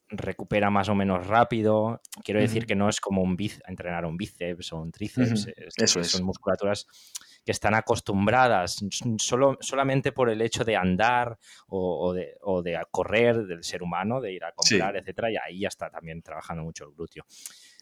recupera 0.08 0.70
más 0.70 0.88
o 0.88 0.94
menos 0.94 1.26
rápido. 1.26 2.00
Quiero 2.24 2.40
decir 2.40 2.64
que 2.64 2.74
no 2.74 2.88
es 2.88 3.00
como 3.00 3.22
un 3.22 3.36
entrenar 3.66 4.06
un 4.06 4.16
bíceps 4.16 4.72
o 4.72 4.80
un 4.80 4.90
tríceps, 4.90 5.48
Eso 5.76 6.02
son 6.02 6.24
musculaturas 6.24 6.86
que 7.44 7.52
están 7.52 7.74
acostumbradas 7.74 8.84
solo, 9.18 9.56
solamente 9.60 10.12
por 10.12 10.30
el 10.30 10.42
hecho 10.42 10.64
de 10.64 10.76
andar 10.76 11.38
o, 11.68 12.12
de, 12.12 12.36
o, 12.42 12.62
de, 12.62 12.80
correr 12.90 13.46
del 13.46 13.64
ser 13.64 13.82
humano, 13.82 14.20
de 14.20 14.32
ir 14.32 14.44
a 14.44 14.52
comprar, 14.52 14.96
etcétera, 14.96 15.30
y 15.30 15.36
ahí 15.36 15.60
ya 15.60 15.68
está 15.68 15.90
también 15.90 16.22
trabajando 16.22 16.62
mucho 16.62 16.84
el 16.84 16.94
glúteo. 16.94 17.24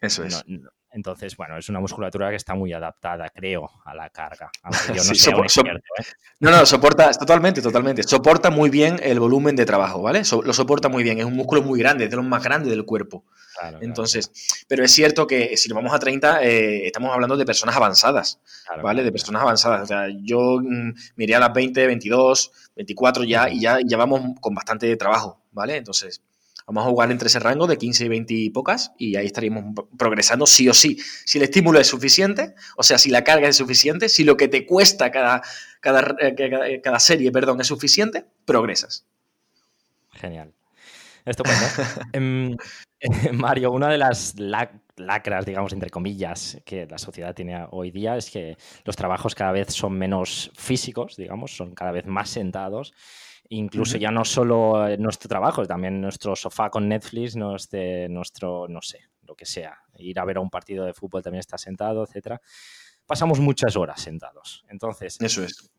Eso 0.00 0.24
es. 0.24 0.44
entonces, 0.92 1.36
bueno, 1.36 1.58
es 1.58 1.68
una 1.68 1.80
musculatura 1.80 2.30
que 2.30 2.36
está 2.36 2.54
muy 2.54 2.72
adaptada, 2.72 3.28
creo, 3.30 3.68
a 3.84 3.94
la 3.94 4.10
carga. 4.10 4.50
Aunque 4.62 4.88
yo 4.88 5.04
no 5.42 5.48
sé 5.48 5.60
¿eh? 5.60 6.04
No, 6.40 6.50
no, 6.50 6.64
soporta 6.64 7.10
totalmente, 7.12 7.60
totalmente. 7.60 8.02
Soporta 8.04 8.50
muy 8.50 8.70
bien 8.70 9.00
el 9.02 9.18
volumen 9.18 9.56
de 9.56 9.66
trabajo, 9.66 10.02
¿vale? 10.02 10.22
lo 10.44 10.52
soporta 10.52 10.88
muy 10.88 11.02
bien. 11.02 11.18
Es 11.18 11.24
un 11.24 11.34
músculo 11.34 11.62
muy 11.62 11.78
grande, 11.78 12.04
es 12.04 12.10
de 12.10 12.16
los 12.16 12.24
más 12.24 12.42
grandes 12.42 12.70
del 12.70 12.84
cuerpo. 12.84 13.24
Entonces, 13.80 14.30
pero 14.68 14.84
es 14.84 14.92
cierto 14.92 15.26
que 15.26 15.56
si 15.56 15.68
nos 15.68 15.76
vamos 15.76 15.92
a 15.92 15.98
30, 15.98 16.44
eh, 16.44 16.86
estamos 16.86 17.12
hablando 17.12 17.36
de 17.36 17.44
personas 17.44 17.76
avanzadas, 17.76 18.40
¿vale? 18.82 19.02
De 19.02 19.10
personas 19.10 19.42
avanzadas. 19.42 19.82
O 19.82 19.86
sea, 19.86 20.06
yo 20.22 20.60
mm, 20.62 20.94
miré 21.16 21.34
a 21.34 21.40
las 21.40 21.52
20, 21.52 21.86
22, 21.86 22.52
24 22.76 23.24
ya 23.24 23.48
y 23.50 23.60
ya, 23.60 23.78
ya 23.84 23.96
vamos 23.96 24.20
con 24.40 24.54
bastante 24.54 24.96
trabajo, 24.96 25.42
¿vale? 25.50 25.76
Entonces, 25.76 26.22
Vamos 26.68 26.86
a 26.86 26.90
jugar 26.90 27.10
entre 27.10 27.28
ese 27.28 27.38
rango 27.38 27.66
de 27.66 27.78
15 27.78 28.04
y 28.04 28.08
20 28.08 28.34
y 28.34 28.50
pocas 28.50 28.92
y 28.98 29.16
ahí 29.16 29.24
estaríamos 29.24 29.74
progresando 29.96 30.46
sí 30.46 30.68
o 30.68 30.74
sí. 30.74 30.98
Si 31.24 31.38
el 31.38 31.44
estímulo 31.44 31.80
es 31.80 31.86
suficiente, 31.86 32.54
o 32.76 32.82
sea, 32.82 32.98
si 32.98 33.08
la 33.08 33.24
carga 33.24 33.48
es 33.48 33.56
suficiente, 33.56 34.10
si 34.10 34.22
lo 34.22 34.36
que 34.36 34.48
te 34.48 34.66
cuesta 34.66 35.10
cada, 35.10 35.42
cada, 35.80 36.14
eh, 36.20 36.82
cada, 36.84 37.00
serie 37.00 37.32
perdón, 37.32 37.58
es 37.62 37.68
suficiente, 37.68 38.26
progresas. 38.44 39.06
Genial. 40.12 40.52
Esto 41.24 41.42
eh, 42.12 42.54
Mario, 43.32 43.72
una 43.72 43.88
de 43.88 43.96
las 43.96 44.34
lacras, 44.38 45.46
digamos, 45.46 45.72
entre 45.72 45.88
comillas, 45.88 46.60
que 46.66 46.84
la 46.84 46.98
sociedad 46.98 47.34
tiene 47.34 47.66
hoy 47.70 47.90
día 47.90 48.14
es 48.18 48.28
que 48.28 48.58
los 48.84 48.94
trabajos 48.94 49.34
cada 49.34 49.52
vez 49.52 49.68
son 49.72 49.96
menos 49.96 50.50
físicos, 50.54 51.16
digamos, 51.16 51.56
son 51.56 51.74
cada 51.74 51.92
vez 51.92 52.04
más 52.04 52.28
sentados 52.28 52.92
Incluso 53.50 53.96
ya 53.96 54.10
no 54.10 54.24
solo 54.24 54.94
nuestro 54.98 55.28
trabajo, 55.28 55.64
también 55.66 56.00
nuestro 56.00 56.36
sofá 56.36 56.68
con 56.68 56.86
Netflix, 56.86 57.34
nuestro, 57.34 58.68
no 58.68 58.82
sé, 58.82 59.00
lo 59.22 59.34
que 59.34 59.46
sea. 59.46 59.78
Ir 59.96 60.18
a 60.18 60.24
ver 60.24 60.36
a 60.36 60.40
un 60.40 60.50
partido 60.50 60.84
de 60.84 60.92
fútbol 60.92 61.22
también 61.22 61.40
está 61.40 61.56
sentado, 61.56 62.04
etcétera. 62.04 62.40
Pasamos 63.06 63.40
muchas 63.40 63.74
horas 63.76 64.02
sentados. 64.02 64.64
Entonces, 64.68 65.18
eso 65.20 65.44
es. 65.44 65.70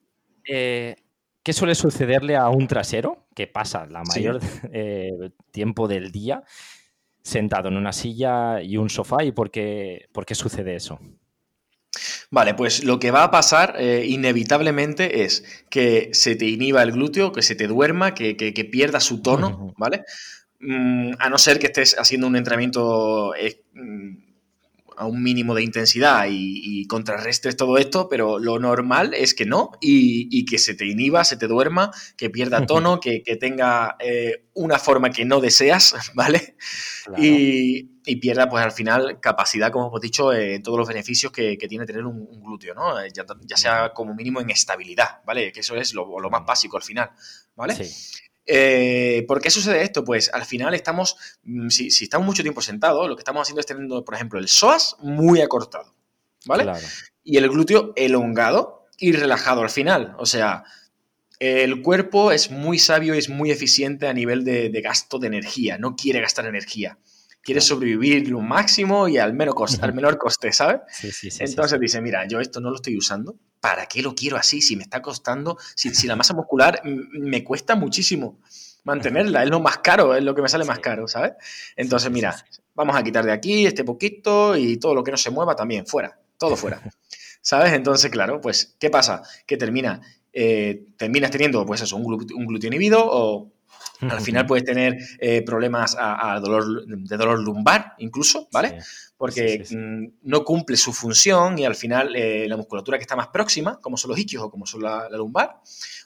Eh, 0.45 0.95
¿Qué 1.43 1.53
suele 1.53 1.75
sucederle 1.75 2.35
a 2.35 2.49
un 2.49 2.67
trasero 2.67 3.27
que 3.35 3.47
pasa 3.47 3.85
la 3.85 4.03
mayor 4.03 4.39
eh, 4.73 5.31
tiempo 5.51 5.87
del 5.87 6.11
día 6.11 6.43
sentado 7.21 7.69
en 7.69 7.77
una 7.77 7.93
silla 7.93 8.61
y 8.63 8.77
un 8.77 8.89
sofá? 8.89 9.23
¿Y 9.23 9.31
por 9.31 9.51
qué, 9.51 10.09
por 10.11 10.25
qué 10.25 10.33
sucede 10.33 10.75
eso? 10.75 10.99
Vale, 12.31 12.53
pues 12.53 12.83
lo 12.83 12.99
que 12.99 13.09
va 13.09 13.23
a 13.23 13.31
pasar 13.31 13.75
eh, 13.79 14.05
inevitablemente 14.07 15.23
es 15.23 15.43
que 15.69 16.09
se 16.13 16.35
te 16.35 16.45
inhiba 16.45 16.83
el 16.83 16.91
glúteo, 16.91 17.31
que 17.31 17.41
se 17.41 17.55
te 17.55 17.65
duerma, 17.65 18.13
que, 18.13 18.69
pierda 18.71 18.99
su 18.99 19.23
tono, 19.23 19.73
¿vale? 19.77 20.03
Mm, 20.59 21.13
a 21.17 21.29
no 21.29 21.37
ser 21.39 21.57
que 21.57 21.67
estés 21.67 21.97
haciendo 21.97 22.27
un 22.27 22.35
entrenamiento 22.35 23.33
eh, 23.33 23.63
mm, 23.73 24.28
a 24.99 25.05
un 25.05 25.23
mínimo 25.23 25.55
de 25.55 25.63
intensidad 25.63 26.27
y, 26.29 26.85
contrarrestes 26.87 27.55
todo 27.55 27.77
esto, 27.77 28.09
pero 28.09 28.37
lo 28.37 28.59
normal 28.59 29.13
es 29.13 29.33
que 29.33 29.45
no 29.45 29.71
y, 29.79 30.45
que 30.45 30.57
se 30.57 30.73
te 30.73 30.85
inhiba, 30.85 31.23
se 31.23 31.37
te 31.37 31.47
duerma, 31.47 31.91
que 32.17 32.29
pierda 32.29 32.65
tono, 32.65 32.99
que, 32.99 33.21
tenga 33.39 33.95
eh, 33.99 34.45
una 34.53 34.77
forma 34.77 35.09
que 35.11 35.23
no 35.23 35.39
deseas, 35.39 35.95
¿vale? 36.13 36.57
Y, 37.17 37.83
pierda, 38.17 38.49
pues 38.49 38.63
al 38.63 38.71
final, 38.71 39.19
capacidad, 39.21 39.71
como 39.71 39.87
hemos 39.87 40.01
dicho, 40.01 40.33
en 40.33 40.63
todos 40.63 40.77
los 40.77 40.87
beneficios 40.87 41.31
que, 41.31 41.57
tiene 41.69 41.85
tener 41.85 42.05
un, 42.05 42.41
glúteo, 42.41 42.73
¿no? 42.73 42.99
Eh, 42.99 43.09
ya, 43.13 43.25
sea 43.55 43.93
como 43.93 44.13
mínimo 44.13 44.41
en 44.41 44.49
estabilidad, 44.49 45.21
¿vale? 45.25 45.51
Que 45.53 45.61
eso 45.61 45.75
es 45.75 45.93
lo, 45.93 46.07
más 46.29 46.45
básico 46.45 46.75
al 46.75 46.83
final, 46.83 47.11
¿vale? 47.55 47.75
Sí. 47.75 48.28
Eh, 48.51 49.25
¿Por 49.27 49.39
qué 49.39 49.51
sucede 49.51 49.83
esto? 49.83 50.03
Pues 50.03 50.31
al 50.33 50.43
final 50.43 50.73
estamos, 50.73 51.15
mm, 51.43 51.69
si, 51.69 51.87
estamos 51.87 52.25
mucho 52.25 52.41
tiempo 52.41 52.61
sentados, 52.63 53.07
lo 53.07 53.15
que 53.15 53.21
estamos 53.21 53.43
haciendo 53.43 53.59
es 53.59 53.67
teniendo, 53.67 54.03
por 54.03 54.15
ejemplo, 54.15 54.39
el 54.39 54.47
psoas 54.47 54.95
muy 55.01 55.41
acortado, 55.41 55.93
¿vale? 56.47 56.65
Y 57.23 57.37
el 57.37 57.47
glúteo 57.47 57.93
elongado 57.95 58.87
y 58.97 59.11
relajado 59.11 59.61
al 59.61 59.69
final. 59.69 60.15
O 60.17 60.25
sea, 60.25 60.63
el 61.37 61.83
cuerpo 61.83 62.31
es 62.31 62.49
muy 62.49 62.79
sabio 62.79 63.13
y 63.13 63.19
es 63.19 63.29
muy 63.29 63.51
eficiente 63.51 64.07
a 64.07 64.13
nivel 64.13 64.43
de, 64.43 64.81
gasto 64.81 65.19
de 65.19 65.27
energía, 65.27 65.77
no 65.77 65.95
quiere 65.95 66.19
gastar 66.19 66.47
energía. 66.47 66.97
Quiere 67.41 67.61
sobrevivir 67.61 68.27
lo 68.29 68.41
máximo 68.41 69.07
y 69.07 69.17
al, 69.17 69.33
menor 69.33 69.53
coste, 69.53 69.79
al 69.85 69.93
menor 69.95 70.17
coste, 70.17 70.51
¿sabes? 70.51 70.81
Entonces 71.39 71.79
dice, 71.79 72.01
mira, 72.01 72.27
yo 72.27 72.39
esto 72.39 72.59
no 72.59 72.71
lo 72.71 72.77
estoy 72.77 72.97
usando, 72.97 73.37
¿para 73.59 73.85
qué 73.85 74.01
lo 74.01 74.15
quiero 74.15 74.37
así? 74.37 74.61
Si 74.61 74.75
me 74.75 74.83
está 74.83 75.01
costando, 75.01 75.57
si, 75.75 76.07
la 76.07 76.15
masa 76.15 76.33
muscular 76.33 76.81
me 76.83 77.43
cuesta 77.43 77.75
muchísimo 77.75 78.39
mantenerla, 78.83 79.43
es 79.43 79.49
lo 79.49 79.59
más 79.59 79.79
caro, 79.79 80.15
es 80.15 80.23
lo 80.23 80.33
que 80.33 80.41
me 80.41 80.49
sale 80.49 80.65
más 80.65 80.79
caro, 80.79 81.07
¿sabes? 81.07 81.33
Entonces, 81.75 82.09
mira, 82.11 82.35
vamos 82.73 82.95
a 82.95 83.03
quitar 83.03 83.25
de 83.25 83.31
aquí 83.31 83.65
este 83.65 83.83
poquito 83.83 84.55
y 84.55 84.77
todo 84.77 84.95
lo 84.95 85.03
que 85.03 85.11
no 85.11 85.17
se 85.17 85.29
mueva 85.29 85.55
también, 85.55 85.85
fuera, 85.85 86.17
todo 86.37 86.55
fuera. 86.55 86.81
¿Sabes? 87.41 87.73
Entonces, 87.73 88.11
claro, 88.11 88.41
pues, 88.41 88.75
¿qué 88.79 88.89
pasa? 88.89 89.23
Que 89.45 89.57
termina, 89.57 90.01
eh, 90.33 90.85
terminas 90.97 91.31
teniendo, 91.31 91.65
pues 91.65 91.81
eso, 91.81 91.95
un, 91.95 92.05
un 92.13 92.45
glúteo 92.45 92.67
inhibido 92.67 93.01
o 93.05 93.51
al 94.01 94.21
final 94.21 94.45
puedes 94.45 94.63
tener 94.63 94.97
eh, 95.19 95.41
problemas 95.41 95.95
a, 95.99 96.39
dolor, 96.39 96.85
de 96.85 97.17
dolor 97.17 97.39
lumbar 97.39 97.95
incluso, 97.97 98.47
¿vale? 98.51 98.79
Porque 99.17 99.65
mm, 99.69 100.29
no 100.29 100.45
cumple 100.45 100.77
su 100.77 100.93
función 100.93 101.59
y 101.59 101.65
al 101.65 101.75
final 101.75 102.15
eh, 102.15 102.47
la 102.47 102.55
musculatura 102.55 102.97
que 102.97 103.01
está 103.01 103.15
más 103.15 103.27
próxima, 103.27 103.79
como 103.79 103.97
son 103.97 104.11
los 104.11 104.19
isquios 104.19 104.43
o 104.43 104.49
como 104.49 104.65
son 104.65 104.83
la, 104.83 105.09
lumbar, 105.09 105.59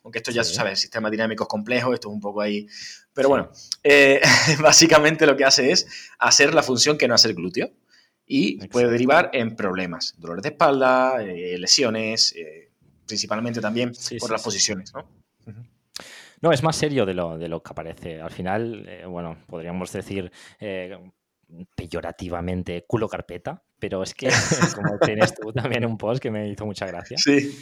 aunque 0.03 0.19
esto 0.19 0.31
ya 0.31 0.43
se 0.43 0.53
sabe, 0.53 0.75
sistemas 0.75 1.11
dinámicos 1.11 1.47
complejos, 1.47 1.93
esto 1.93 2.09
es 2.09 2.13
un 2.13 2.21
poco 2.21 2.41
ahí... 2.41 2.67
Pero 3.13 3.29
bueno, 3.29 3.51
eh, 3.83 4.21
básicamente 4.61 5.27
lo 5.27 5.37
que 5.37 5.45
hace 5.45 5.71
es 5.71 5.87
hacer 6.17 6.53
la 6.55 6.63
función 6.63 6.97
que 6.97 7.07
no 7.07 7.13
hace 7.13 7.27
el 7.27 7.35
glúteo 7.35 7.69
y 8.25 8.67
puede 8.67 8.89
derivar 8.89 9.29
en 9.33 9.55
problemas, 9.55 10.15
dolores 10.17 10.41
de 10.43 10.49
espalda, 10.49 11.19
lesiones, 11.19 12.33
principalmente 13.05 13.59
también 13.61 13.91
por 14.19 14.31
las 14.31 14.41
posiciones, 14.41 14.93
¿no? 14.93 15.22
No, 16.43 16.51
es 16.51 16.61
más 16.61 16.75
serio 16.75 17.05
de 17.05 17.13
lo, 17.13 17.37
de 17.37 17.47
lo 17.47 17.63
que 17.63 17.73
parece. 17.73 18.19
Al 18.19 18.29
final, 18.29 18.85
eh, 18.85 19.05
bueno, 19.05 19.37
podríamos 19.47 19.93
decir 19.93 20.29
eh, 20.59 20.99
peyorativamente 21.73 22.83
culo 22.85 23.07
carpeta, 23.07 23.63
pero 23.79 24.03
es 24.03 24.13
que, 24.13 24.27
como 24.75 24.99
tienes 24.99 25.33
tú 25.35 25.53
también 25.53 25.85
un 25.85 25.97
post 25.97 26.21
que 26.21 26.31
me 26.31 26.49
hizo 26.49 26.65
mucha 26.65 26.85
gracia. 26.85 27.17
Sí. 27.17 27.57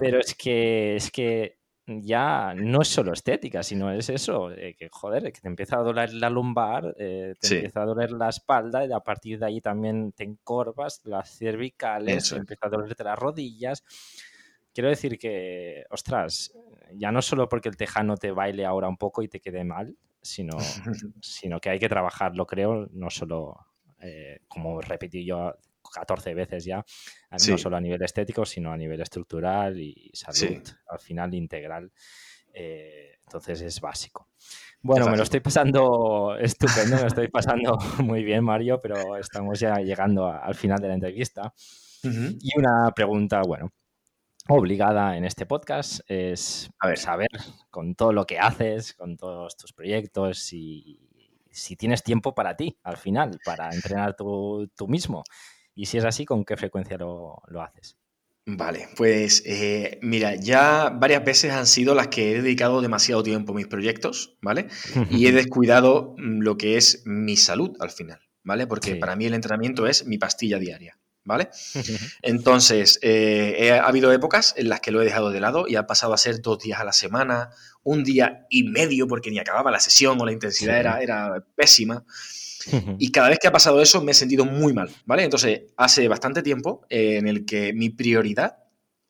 pero 0.00 0.18
es 0.18 0.34
que, 0.34 0.96
es 0.96 1.12
que 1.12 1.60
ya 1.86 2.52
no 2.56 2.82
es 2.82 2.88
solo 2.88 3.12
estética, 3.12 3.62
sino 3.62 3.92
es 3.92 4.08
eso, 4.08 4.50
eh, 4.50 4.74
que 4.76 4.88
joder, 4.90 5.32
que 5.32 5.40
te 5.40 5.46
empieza 5.46 5.76
a 5.76 5.84
doler 5.84 6.12
la 6.12 6.28
lumbar, 6.28 6.96
te 6.96 7.36
empieza 7.42 7.82
a 7.82 7.86
doler 7.86 8.10
la 8.10 8.30
espalda 8.30 8.84
y 8.84 8.90
a 8.90 8.98
partir 8.98 9.38
de 9.38 9.46
ahí 9.46 9.60
también 9.60 10.10
te 10.10 10.24
encorvas 10.24 11.00
las 11.04 11.30
cervicales, 11.30 12.30
te 12.30 12.38
empieza 12.38 12.66
a 12.66 12.70
dolerte 12.70 13.04
las 13.04 13.16
rodillas 13.16 13.84
quiero 14.76 14.90
decir 14.90 15.18
que, 15.18 15.86
ostras, 15.88 16.52
ya 16.92 17.10
no 17.10 17.22
solo 17.22 17.48
porque 17.48 17.70
el 17.70 17.78
tejano 17.78 18.18
te 18.18 18.30
baile 18.30 18.66
ahora 18.66 18.88
un 18.88 18.98
poco 18.98 19.22
y 19.22 19.28
te 19.28 19.40
quede 19.40 19.64
mal, 19.64 19.96
sino, 20.20 20.58
sino 21.22 21.58
que 21.58 21.70
hay 21.70 21.78
que 21.78 21.88
trabajarlo, 21.88 22.46
creo, 22.46 22.86
no 22.92 23.08
solo, 23.08 23.56
eh, 24.00 24.40
como 24.46 24.82
repetí 24.82 25.24
yo 25.24 25.54
14 25.94 26.34
veces 26.34 26.66
ya, 26.66 26.84
no 27.30 27.56
solo 27.56 27.78
a 27.78 27.80
nivel 27.80 28.02
estético, 28.02 28.44
sino 28.44 28.70
a 28.70 28.76
nivel 28.76 29.00
estructural 29.00 29.80
y 29.80 30.10
salud, 30.12 30.62
al 30.90 30.98
final 30.98 31.32
integral. 31.32 31.90
Eh, 32.52 33.12
entonces 33.24 33.62
es 33.62 33.80
básico. 33.80 34.28
Bueno, 34.82 35.08
me 35.08 35.16
lo 35.16 35.22
estoy 35.22 35.40
pasando 35.40 36.36
estupendo, 36.38 36.96
me 36.96 37.02
lo 37.02 37.08
estoy 37.08 37.28
pasando 37.28 37.78
muy 38.04 38.22
bien, 38.24 38.44
Mario, 38.44 38.78
pero 38.82 39.16
estamos 39.16 39.58
ya 39.58 39.78
llegando 39.78 40.26
al 40.26 40.54
final 40.54 40.80
de 40.80 40.88
la 40.88 40.94
entrevista. 40.94 41.54
Y 42.02 42.56
una 42.56 42.92
pregunta, 42.94 43.40
bueno, 43.44 43.72
obligada 44.48 45.16
en 45.16 45.24
este 45.24 45.46
podcast 45.46 46.00
es 46.06 46.70
saber 46.94 47.28
con 47.70 47.94
todo 47.94 48.12
lo 48.12 48.26
que 48.26 48.38
haces, 48.38 48.94
con 48.94 49.16
todos 49.16 49.56
tus 49.56 49.72
proyectos, 49.72 50.38
si, 50.38 51.00
si 51.50 51.76
tienes 51.76 52.02
tiempo 52.02 52.34
para 52.34 52.56
ti 52.56 52.78
al 52.82 52.96
final, 52.96 53.38
para 53.44 53.70
entrenar 53.70 54.14
tú, 54.16 54.68
mismo. 54.88 55.24
Y 55.74 55.86
si 55.86 55.98
es 55.98 56.04
así, 56.04 56.24
¿con 56.24 56.44
qué 56.44 56.56
frecuencia 56.56 56.96
lo, 56.96 57.42
haces? 57.60 57.96
Vale, 58.46 58.88
pues 58.96 59.42
eh, 59.44 59.98
mira, 60.02 60.36
ya 60.36 60.90
varias 60.90 61.24
veces 61.24 61.52
han 61.52 61.66
sido 61.66 61.94
las 61.94 62.08
que 62.08 62.30
he 62.30 62.42
dedicado 62.42 62.80
demasiado 62.80 63.22
tiempo 63.24 63.52
a 63.52 63.56
mis 63.56 63.66
proyectos, 63.66 64.38
¿vale? 64.40 64.68
Y 65.10 65.26
he 65.26 65.32
descuidado 65.32 66.14
mm, 66.16 66.42
lo 66.42 66.56
que 66.56 66.76
es 66.76 67.02
mi 67.06 67.36
salud 67.36 67.76
al 67.80 67.90
final, 67.90 68.20
¿vale? 68.44 68.68
Porque 68.68 68.94
para 68.96 69.16
mí 69.16 69.26
el 69.26 69.34
entrenamiento 69.34 69.88
es 69.88 70.06
mi 70.06 70.16
pastilla 70.16 70.60
diaria. 70.60 70.96
¿Vale? 71.26 71.50
Entonces, 72.22 72.98
eh, 73.02 73.78
ha 73.78 73.86
habido 73.86 74.12
épocas 74.12 74.54
en 74.56 74.70
las 74.70 74.80
que 74.80 74.90
lo 74.90 75.02
he 75.02 75.04
dejado 75.04 75.30
de 75.30 75.40
lado 75.40 75.66
y 75.68 75.76
ha 75.76 75.86
pasado 75.86 76.14
a 76.14 76.16
ser 76.16 76.40
dos 76.40 76.60
días 76.60 76.80
a 76.80 76.84
la 76.84 76.92
semana, 76.92 77.50
un 77.82 78.04
día 78.04 78.46
y 78.48 78.64
medio 78.64 79.06
porque 79.06 79.30
ni 79.30 79.38
acababa 79.38 79.70
la 79.70 79.80
sesión 79.80 80.18
o 80.20 80.24
la 80.24 80.32
intensidad 80.32 80.78
era, 80.78 81.02
era 81.02 81.44
pésima. 81.54 82.04
Y 82.98 83.12
cada 83.12 83.28
vez 83.28 83.38
que 83.38 83.46
ha 83.46 83.52
pasado 83.52 83.80
eso 83.80 84.02
me 84.02 84.10
he 84.10 84.14
sentido 84.14 84.44
muy 84.44 84.72
mal, 84.72 84.90
¿vale? 85.04 85.22
Entonces, 85.22 85.62
hace 85.76 86.08
bastante 86.08 86.42
tiempo 86.42 86.84
eh, 86.88 87.16
en 87.18 87.28
el 87.28 87.44
que 87.44 87.72
mi 87.72 87.90
prioridad 87.90 88.56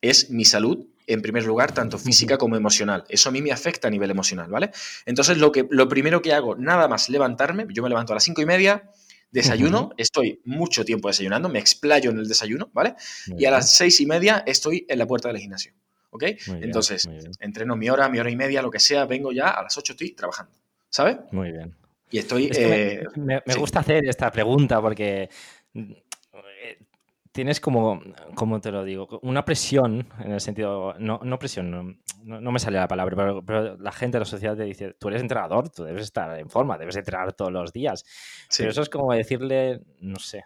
es 0.02 0.30
mi 0.30 0.44
salud 0.44 0.86
en 1.06 1.22
primer 1.22 1.44
lugar, 1.44 1.72
tanto 1.72 1.98
física 1.98 2.36
como 2.36 2.56
emocional. 2.56 3.04
Eso 3.08 3.28
a 3.28 3.32
mí 3.32 3.40
me 3.40 3.52
afecta 3.52 3.88
a 3.88 3.90
nivel 3.90 4.10
emocional, 4.10 4.50
¿vale? 4.50 4.72
Entonces, 5.06 5.38
lo, 5.38 5.52
que, 5.52 5.66
lo 5.70 5.88
primero 5.88 6.20
que 6.20 6.34
hago, 6.34 6.56
nada 6.56 6.88
más 6.88 7.08
levantarme, 7.08 7.66
yo 7.70 7.82
me 7.82 7.88
levanto 7.88 8.12
a 8.12 8.16
las 8.16 8.24
cinco 8.24 8.42
y 8.42 8.46
media, 8.46 8.90
Desayuno, 9.36 9.90
estoy 9.98 10.40
mucho 10.44 10.84
tiempo 10.84 11.08
desayunando, 11.08 11.48
me 11.48 11.58
explayo 11.58 12.10
en 12.10 12.18
el 12.18 12.26
desayuno, 12.26 12.70
¿vale? 12.72 12.94
y 13.36 13.44
a 13.44 13.50
las 13.50 13.76
seis 13.76 14.00
y 14.00 14.06
media 14.06 14.42
estoy 14.46 14.86
en 14.88 14.98
la 14.98 15.06
puerta 15.06 15.28
del 15.28 15.38
gimnasio, 15.38 15.72
¿ok? 16.10 16.24
Entonces, 16.62 17.08
entreno 17.40 17.76
mi 17.76 17.90
hora, 17.90 18.08
mi 18.08 18.18
hora 18.18 18.30
y 18.30 18.36
media, 18.36 18.62
lo 18.62 18.70
que 18.70 18.80
sea, 18.80 19.04
vengo 19.04 19.32
ya, 19.32 19.50
a 19.50 19.62
las 19.62 19.76
ocho 19.76 19.92
estoy 19.92 20.12
trabajando, 20.12 20.52
¿sabes? 20.88 21.18
Muy 21.32 21.52
bien. 21.52 21.74
Y 22.10 22.18
estoy... 22.18 22.50
me, 23.16 23.36
eh, 23.36 23.42
gusta 23.58 23.80
hacer 23.80 24.06
esta 24.08 24.30
pregunta 24.30 24.80
porque 24.80 25.28
tienes 27.36 27.60
como, 27.60 28.00
como 28.34 28.62
te 28.62 28.72
lo 28.72 28.82
digo, 28.82 29.20
una 29.22 29.44
presión, 29.44 30.08
en 30.24 30.32
el 30.32 30.40
sentido, 30.40 30.94
no, 30.98 31.20
no 31.22 31.38
presión, 31.38 32.00
no, 32.24 32.50
me 32.50 32.58
sale 32.58 32.78
la 32.78 32.88
palabra, 32.88 33.42
pero, 33.44 33.76
la 33.76 33.92
gente 33.92 34.16
de 34.16 34.20
la 34.20 34.24
sociedad 34.24 34.56
te 34.56 34.62
dice, 34.62 34.94
tú 34.98 35.08
eres 35.08 35.20
entrenador, 35.20 35.68
tú 35.68 35.84
debes 35.84 36.04
estar 36.04 36.38
en 36.38 36.48
forma, 36.48 36.78
debes 36.78 36.96
entrenar 36.96 37.34
todos 37.34 37.52
los 37.52 37.74
días. 37.74 38.04
Pero 38.56 38.70
eso 38.70 38.80
es 38.80 38.88
como 38.88 39.12
decirle, 39.12 39.82
no 40.00 40.16
sé, 40.16 40.44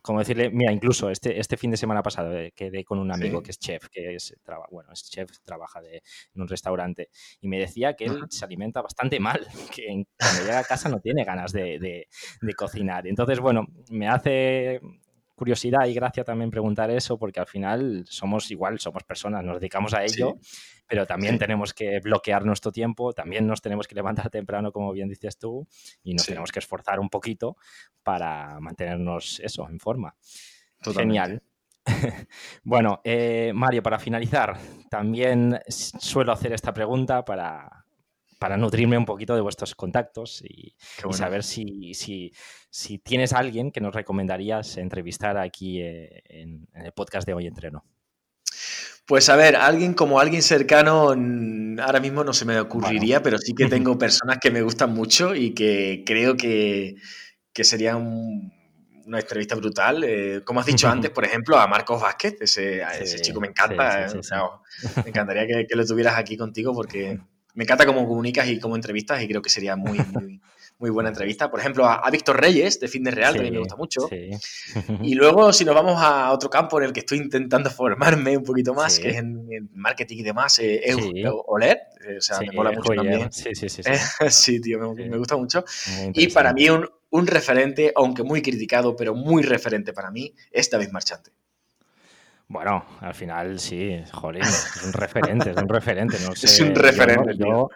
como 0.00 0.20
decirle, 0.20 0.48
mira, 0.50 0.70
incluso 0.70 1.10
este, 1.10 1.40
este 1.40 1.56
fin 1.56 1.72
de 1.72 1.76
semana 1.76 2.04
pasado 2.04 2.38
eh, 2.38 2.52
quedé 2.54 2.84
con 2.84 3.00
un 3.00 3.10
amigo 3.10 3.42
que 3.42 3.50
es 3.50 3.58
chef, 3.58 3.88
que 3.88 4.14
es, 4.14 4.32
bueno, 4.70 4.92
es 4.92 5.10
chef, 5.10 5.28
trabaja 5.44 5.80
de, 5.80 6.04
en 6.36 6.40
un 6.40 6.46
restaurante, 6.46 7.10
y 7.40 7.48
me 7.48 7.58
decía 7.58 7.94
que 7.94 8.04
él 8.04 8.26
se 8.28 8.44
alimenta 8.44 8.80
bastante 8.80 9.18
mal, 9.18 9.44
que 9.74 10.04
cuando 10.16 10.42
llega 10.42 10.60
a 10.60 10.64
casa 10.64 10.88
no 10.88 11.00
tiene 11.00 11.24
ganas 11.24 11.50
de, 11.50 11.80
de, 11.80 12.06
de 12.40 12.54
cocinar. 12.54 13.08
Entonces, 13.08 13.40
bueno, 13.40 13.66
me 13.90 14.06
hace 14.06 14.80
curiosidad 15.42 15.86
y 15.86 15.92
gracia 15.92 16.22
también 16.22 16.52
preguntar 16.52 16.88
eso, 16.92 17.18
porque 17.18 17.40
al 17.40 17.48
final 17.48 18.04
somos 18.06 18.48
igual, 18.52 18.78
somos 18.78 19.02
personas, 19.02 19.42
nos 19.42 19.58
dedicamos 19.58 19.92
a 19.92 20.04
ello, 20.04 20.38
pero 20.86 21.04
también 21.04 21.36
tenemos 21.36 21.74
que 21.74 21.98
bloquear 21.98 22.44
nuestro 22.44 22.70
tiempo, 22.70 23.12
también 23.12 23.44
nos 23.44 23.60
tenemos 23.60 23.88
que 23.88 23.96
levantar 23.96 24.30
temprano, 24.30 24.70
como 24.70 24.92
bien 24.92 25.08
dices 25.08 25.36
tú, 25.36 25.66
y 26.04 26.14
nos 26.14 26.26
tenemos 26.26 26.52
que 26.52 26.60
esforzar 26.60 27.00
un 27.00 27.08
poquito 27.08 27.56
para 28.04 28.60
mantenernos 28.60 29.40
eso, 29.40 29.68
en 29.68 29.80
forma. 29.80 30.14
Genial. 30.80 31.42
bueno, 32.62 33.00
eh, 33.02 33.50
Mario, 33.52 33.82
para 33.82 33.98
finalizar, 33.98 34.56
también 34.88 35.58
suelo 35.66 36.30
hacer 36.30 36.52
esta 36.52 36.72
pregunta 36.72 37.24
para, 37.24 37.84
para 38.42 38.56
nutrirme 38.56 38.98
un 38.98 39.04
poquito 39.04 39.36
de 39.36 39.40
vuestros 39.40 39.76
contactos 39.76 40.42
y, 40.42 40.74
saber 41.12 41.44
si, 41.44 41.94
si, 41.94 42.98
tienes 42.98 43.32
a 43.32 43.38
alguien 43.38 43.70
que 43.70 43.80
nos 43.80 43.94
recomendarías 43.94 44.78
entrevistar 44.78 45.38
aquí 45.38 45.80
eh, 45.80 46.24
en, 46.24 46.66
el 46.74 46.90
podcast 46.90 47.24
de 47.24 47.34
Hoy 47.34 47.46
Entreno. 47.46 47.84
Pues 49.06 49.28
a 49.28 49.36
ver, 49.36 49.54
alguien 49.54 49.94
como 49.94 50.18
alguien 50.18 50.42
cercano 50.42 51.10
ahora 51.10 52.00
mismo 52.00 52.24
no 52.24 52.32
se 52.32 52.44
me 52.44 52.58
ocurriría, 52.58 53.22
pero 53.22 53.38
sí 53.38 53.54
que 53.54 53.66
tengo 53.68 53.96
personas 53.96 54.38
que 54.40 54.50
me 54.50 54.62
gustan 54.62 54.92
mucho 54.92 55.36
y 55.36 55.54
que 55.54 56.02
creo 56.04 56.36
que, 56.36 56.96
que 57.52 57.62
serían 57.62 58.50
una 59.06 59.20
entrevista 59.20 59.54
brutal. 59.54 60.02
Eh, 60.02 60.42
como 60.44 60.58
has 60.58 60.66
dicho 60.66 60.88
antes, 60.88 61.10
por 61.14 61.24
ejemplo, 61.24 61.60
a 61.60 61.68
Marcos 61.68 62.02
Vázquez, 62.02 62.38
ese, 62.40 62.82
chico 63.20 63.40
me 63.40 63.46
encanta. 63.46 64.06
Eh, 64.06 64.20
me 64.96 65.02
encantaría 65.10 65.46
que, 65.46 65.66
que, 65.68 65.76
lo 65.76 65.86
tuvieras 65.86 66.16
aquí 66.16 66.36
contigo 66.36 66.74
porque 66.74 67.20
me 67.54 67.64
encanta 67.64 67.86
cómo 67.86 68.06
comunicas 68.06 68.48
y 68.48 68.58
cómo 68.58 68.76
entrevistas 68.76 69.22
y 69.22 69.28
creo 69.28 69.42
que 69.42 69.50
sería 69.50 69.76
muy, 69.76 69.98
muy, 70.78 70.90
buena 70.90 71.10
entrevista. 71.10 71.50
Por 71.50 71.60
ejemplo, 71.60 71.86
a, 71.86 72.08
Víctor 72.10 72.40
Reyes 72.40 72.80
de 72.80 72.88
Fitness 72.88 73.14
Real, 73.14 73.34
que 73.34 73.40
a 73.40 73.42
mí 73.42 73.50
me 73.50 73.58
gusta 73.58 73.76
mucho. 73.76 74.08
Y 75.02 75.14
luego, 75.14 75.52
si 75.52 75.64
nos 75.64 75.74
vamos 75.74 75.96
a 75.98 76.32
otro 76.32 76.48
campo 76.50 76.78
en 76.78 76.86
el 76.86 76.92
que 76.92 77.00
estoy 77.00 77.18
intentando 77.18 77.70
formarme 77.70 78.36
un 78.36 78.44
poquito 78.44 78.74
más, 78.74 78.98
que 78.98 79.10
es 79.10 79.16
en, 79.16 79.70
marketing 79.74 80.18
y 80.18 80.22
demás, 80.22 80.58
eh, 80.58 80.82
OLED, 81.46 81.76
eh, 82.08 82.16
o 82.18 82.20
sea, 82.20 82.40
me 82.40 82.52
mola 82.52 82.72
mucho 82.72 82.92
también. 82.94 83.32
Sí, 83.32 83.54
sí, 83.54 83.68
sí. 83.68 83.82
sí, 84.28 84.60
tío, 84.60 84.94
me, 84.94 85.16
gusta 85.18 85.36
mucho. 85.36 85.64
Y 86.14 86.28
para 86.28 86.52
mí 86.52 86.68
un, 86.70 86.88
un 87.10 87.26
referente, 87.26 87.92
aunque 87.94 88.22
muy 88.22 88.42
criticado, 88.42 88.96
pero 88.96 89.14
muy 89.14 89.42
referente 89.42 89.92
para 89.92 90.10
mí, 90.10 90.34
es 90.50 90.70
David 90.70 90.88
Marchante. 90.90 91.32
Bueno, 92.48 92.84
al 93.00 93.14
final 93.14 93.58
sí, 93.58 94.02
jolín, 94.12 94.42
es 94.42 94.82
un 94.84 94.92
referente, 94.92 95.50
es 95.50 95.56
un 95.56 95.68
referente. 95.68 96.16
No 96.26 96.32
sé, 96.34 96.46
es 96.46 96.60
un 96.60 96.74
referente. 96.74 97.36
Yo, 97.36 97.68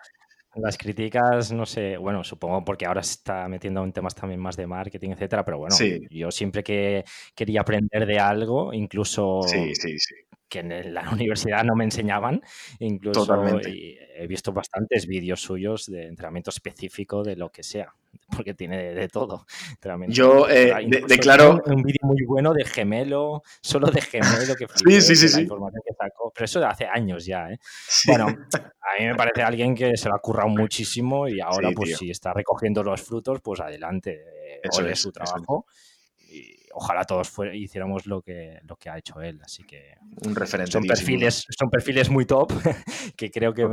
las 0.57 0.79
críticas, 0.79 1.53
no 1.53 1.67
sé, 1.67 1.97
bueno, 1.97 2.25
supongo 2.25 2.65
porque 2.65 2.87
ahora 2.87 3.03
se 3.03 3.13
está 3.13 3.47
metiendo 3.49 3.85
en 3.85 3.93
temas 3.93 4.15
también 4.15 4.41
más 4.41 4.57
de 4.57 4.67
marketing, 4.67 5.11
etcétera, 5.11 5.45
pero 5.45 5.59
bueno, 5.59 5.77
yo 6.11 6.31
siempre 6.31 6.63
que 6.63 7.05
quería 7.35 7.61
aprender 7.61 8.07
de 8.07 8.19
algo, 8.19 8.73
incluso 8.73 9.43
sí, 9.43 9.75
sí, 9.75 9.99
sí 9.99 10.15
que 10.49 10.61
en 10.61 10.95
la 10.95 11.11
universidad 11.11 11.65
no 11.65 11.75
me 11.75 11.85
enseñaban. 11.85 12.41
Incluso 12.79 13.27
he 13.59 14.27
visto 14.27 14.53
bastantes 14.53 15.07
vídeos 15.07 15.41
suyos 15.41 15.87
de 15.87 16.07
entrenamiento 16.07 16.51
específico 16.51 17.23
de 17.23 17.37
lo 17.37 17.51
que 17.51 17.63
sea, 17.63 17.93
porque 18.35 18.55
tiene 18.55 18.95
de, 18.95 19.09
todo. 19.09 19.47
Yo 20.09 20.49
eh, 20.49 20.75
declaro... 21.09 21.63
Un, 21.67 21.83
vídeo 21.83 22.01
muy 22.03 22.25
bueno 22.27 22.53
de 22.53 22.65
gemelo, 22.65 23.43
solo 23.63 23.89
de 23.91 24.01
gemelo, 24.01 24.55
que 24.57 24.67
sí, 24.75 25.01
sí, 25.01 25.17
sí, 25.17 25.29
sí. 25.29 25.41
información 25.43 25.83
que 25.87 25.95
sacó. 25.95 26.33
Pero 26.35 26.45
eso 26.45 26.61
de 26.61 26.67
hace 26.67 26.87
años 26.87 27.25
ya, 27.25 27.51
¿eh? 27.51 27.59
Bueno, 28.07 28.27
a 28.53 29.01
mí 29.01 29.07
me 29.07 29.15
parece 29.15 29.43
alguien 29.43 29.75
que 29.75 29.97
se 29.97 30.09
lo 30.09 30.17
ha 30.17 30.21
currado 30.21 30.49
muchísimo 30.49 31.29
y 31.29 31.41
ahora, 31.41 31.71
pues 31.75 31.97
si 31.97 32.11
está 32.11 32.33
recogiendo 32.33 32.83
los 32.83 33.01
frutos, 33.03 33.41
pues 33.43 33.61
adelante. 33.61 34.25
Eso 34.63 34.87
es 34.87 35.01
su 35.01 35.13
trabajo 35.13 35.67
ojalá 36.77 37.05
todos 37.05 37.33
hiciéramos 37.55 38.07
lo 38.07 38.21
que, 38.21 38.61
lo 38.65 38.77
que 38.77 38.91
ha 38.91 38.99
hecho 38.99 39.21
él. 39.21 39.41
Así 39.43 39.65
que 39.65 39.95
un 40.25 40.37
referente. 40.37 40.73
Son 40.73 40.85
perfiles, 40.85 41.47
son 41.49 41.71
perfiles 41.71 42.11
muy 42.11 42.27
top 42.27 42.53
que 43.17 43.31
creo 43.31 43.55
que 43.55 43.67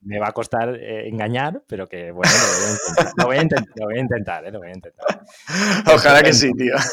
me, 0.00 0.18
va 0.18 0.28
a 0.28 0.32
costar 0.32 0.74
eh, 0.76 1.08
engañar, 1.08 1.62
pero 1.66 1.86
que 1.86 2.10
bueno, 2.10 2.32
lo 3.16 3.26
voy 3.26 3.36
a 3.36 3.42
intentar. 3.42 3.74
lo 3.76 3.86
voy 3.86 3.96
a 3.96 4.00
intentar, 4.00 4.52
lo 4.52 4.58
voy 4.58 4.68
a 4.68 4.72
intentar, 4.72 5.24
Ojalá 5.94 6.22
que 6.22 6.32
sí, 6.32 6.52
tío. 6.54 6.74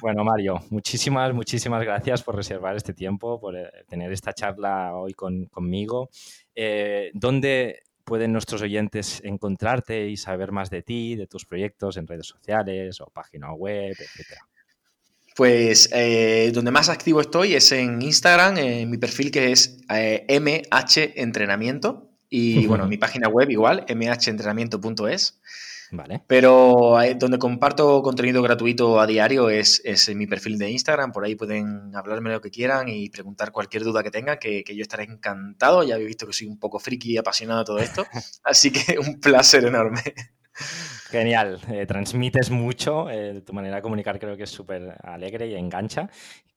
Bueno, 0.00 0.22
Mario, 0.22 0.60
muchísimas, 0.68 1.32
muchísimas 1.32 1.82
gracias 1.82 2.22
por 2.22 2.36
reservar 2.36 2.76
este 2.76 2.92
tiempo, 2.92 3.40
por 3.40 3.56
eh, 3.56 3.70
tener 3.88 4.12
esta 4.12 4.34
charla 4.34 4.94
hoy 4.94 5.14
conmigo. 5.14 6.10
Eh, 6.54 7.10
¿Dónde 7.14 7.84
pueden 8.04 8.32
nuestros 8.32 8.60
oyentes 8.60 9.22
encontrarte 9.24 10.06
y 10.08 10.18
saber 10.18 10.52
más 10.52 10.68
de 10.68 10.82
ti, 10.82 11.16
de 11.16 11.26
tus 11.26 11.46
proyectos 11.46 11.96
en 11.96 12.06
redes 12.06 12.26
sociales 12.26 13.00
o 13.00 13.06
página 13.06 13.54
web, 13.54 13.96
etcétera? 13.98 14.42
Pues 15.34 15.88
eh, 15.92 16.52
donde 16.54 16.70
más 16.70 16.88
activo 16.88 17.20
estoy 17.20 17.54
es 17.54 17.72
en 17.72 18.00
Instagram, 18.00 18.56
en 18.58 18.88
mi 18.88 18.98
perfil 18.98 19.30
que 19.30 19.52
es 19.52 19.78
MH 19.88 21.20
Entrenamiento. 21.20 22.10
Y 22.30 22.66
bueno, 22.66 22.86
mi 22.86 22.96
página 22.96 23.28
web 23.28 23.50
igual, 23.50 23.84
mhentrenamiento.es. 23.94 25.40
Vale. 25.90 26.22
Pero 26.26 27.00
eh, 27.00 27.14
donde 27.14 27.38
comparto 27.38 28.02
contenido 28.02 28.42
gratuito 28.42 29.00
a 29.00 29.06
diario 29.06 29.48
es, 29.50 29.82
en 29.84 30.18
mi 30.18 30.26
perfil 30.26 30.58
de 30.58 30.70
Instagram. 30.70 31.12
Por 31.12 31.24
ahí 31.24 31.36
pueden 31.36 31.94
hablarme 31.94 32.30
lo 32.30 32.40
que 32.40 32.50
quieran 32.50 32.88
y 32.88 33.08
preguntar 33.10 33.52
cualquier 33.52 33.84
duda 33.84 34.02
que 34.02 34.10
tengan, 34.10 34.38
que, 34.38 34.64
yo 34.64 34.82
estaré 34.82 35.04
encantado. 35.04 35.82
Ya 35.84 35.94
habéis 35.94 36.08
visto 36.08 36.26
que 36.26 36.32
soy 36.32 36.48
un 36.48 36.58
poco 36.58 36.78
friki 36.78 37.12
y 37.12 37.16
apasionado 37.16 37.60
de 37.60 37.64
todo 37.64 37.78
esto. 37.78 38.06
Así 38.44 38.72
que 38.72 38.98
un 38.98 39.20
placer 39.20 39.64
enorme. 39.64 40.02
Genial, 41.14 41.60
eh, 41.68 41.86
transmites 41.86 42.50
mucho, 42.50 43.08
eh, 43.08 43.40
tu 43.42 43.52
manera 43.52 43.76
de 43.76 43.82
comunicar 43.82 44.18
creo 44.18 44.36
que 44.36 44.42
es 44.42 44.50
súper 44.50 44.96
alegre 45.00 45.46
y 45.46 45.54
engancha. 45.54 46.10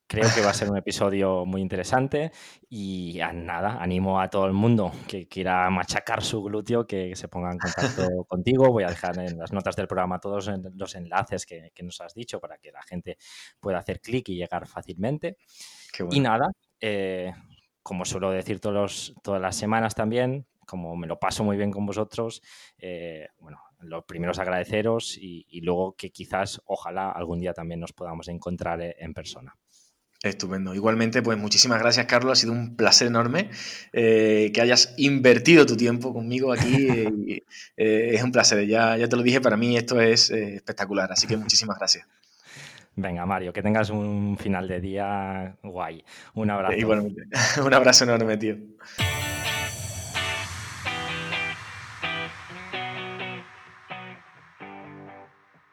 Creo 0.07 0.27
que 0.33 0.41
va 0.41 0.49
a 0.49 0.53
ser 0.55 0.71
un 0.71 0.77
episodio 0.83 1.45
muy 1.45 1.61
interesante 1.61 2.31
y 2.67 3.19
nada, 3.35 3.77
animo 3.79 4.19
a 4.19 4.31
todo 4.31 4.47
el 4.47 4.53
mundo 4.53 4.91
que 5.07 5.27
quiera 5.27 5.69
machacar 5.69 6.23
su 6.23 6.41
glúteo 6.41 6.87
que 6.87 7.15
se 7.15 7.27
ponga 7.27 7.51
en 7.51 7.59
contacto 7.59 8.01
contigo. 8.27 8.71
Voy 8.71 8.83
a 8.83 8.87
dejar 8.87 9.19
en 9.19 9.37
las 9.37 9.53
notas 9.53 9.75
del 9.75 9.87
programa 9.87 10.19
todos 10.19 10.49
los 10.73 10.95
enlaces 10.95 11.45
que, 11.45 11.71
nos 11.83 12.01
has 12.01 12.15
dicho 12.15 12.39
para 12.39 12.57
que 12.57 12.71
la 12.71 12.81
gente 12.81 13.19
pueda 13.59 13.77
hacer 13.77 14.01
clic 14.01 14.27
y 14.29 14.37
llegar 14.37 14.65
fácilmente. 14.65 15.37
Y 16.09 16.19
nada, 16.19 16.49
eh, 16.81 17.31
como 17.83 18.05
suelo 18.05 18.31
decir 18.31 18.59
todos 18.59 19.13
todas 19.21 19.39
las 19.39 19.55
semanas 19.55 19.93
también, 19.93 20.47
como 20.65 20.95
me 20.95 21.05
lo 21.05 21.19
paso 21.19 21.43
muy 21.43 21.57
bien 21.57 21.69
con 21.69 21.85
vosotros, 21.85 22.41
eh, 22.79 23.27
bueno, 23.39 23.59
lo 23.79 24.05
primero 24.05 24.31
es 24.31 24.39
agradeceros 24.39 25.17
y, 25.17 25.45
y 25.49 25.61
luego 25.61 25.95
que 25.95 26.11
quizás, 26.11 26.61
ojalá, 26.65 27.11
algún 27.11 27.39
día 27.39 27.53
también 27.53 27.79
nos 27.79 27.93
podamos 27.93 28.27
encontrar 28.27 28.81
eh, 28.81 28.95
en 28.99 29.13
persona. 29.13 29.55
Estupendo. 30.23 30.73
Igualmente, 30.73 31.21
pues 31.21 31.37
muchísimas 31.37 31.79
gracias, 31.79 32.07
Carlos. 32.07 32.31
Ha 32.31 32.41
sido 32.41 32.51
un 32.51 32.75
placer 32.75 33.07
enorme 33.07 33.51
eh, 33.93 34.51
que 34.51 34.61
hayas 34.61 34.95
invertido 34.97 35.65
tu 35.65 35.77
tiempo 35.77 36.13
conmigo 36.13 36.51
aquí. 36.51 37.43
Eh, 37.79 38.15
es 38.15 38.23
un 38.23 38.31
placer. 38.31 38.65
Ya, 38.67 38.97
ya 38.97 39.07
te 39.07 39.15
lo 39.15 39.21
dije, 39.21 39.39
para 39.39 39.55
mí 39.55 39.77
esto 39.77 40.01
es 40.01 40.31
espectacular. 40.31 41.11
Así 41.11 41.27
que 41.27 41.37
muchísimas 41.37 41.77
gracias. 41.77 42.07
Venga, 42.95 43.25
Mario, 43.27 43.53
que 43.53 43.61
tengas 43.61 43.91
un 43.91 44.37
final 44.39 44.67
de 44.67 44.81
día 44.81 45.55
guay. 45.61 46.03
Un 46.33 46.49
abrazo. 46.49 46.75
Igualmente. 46.75 47.23
un 47.63 47.73
abrazo 47.73 48.05
enorme, 48.05 48.37
tío. 48.37 48.57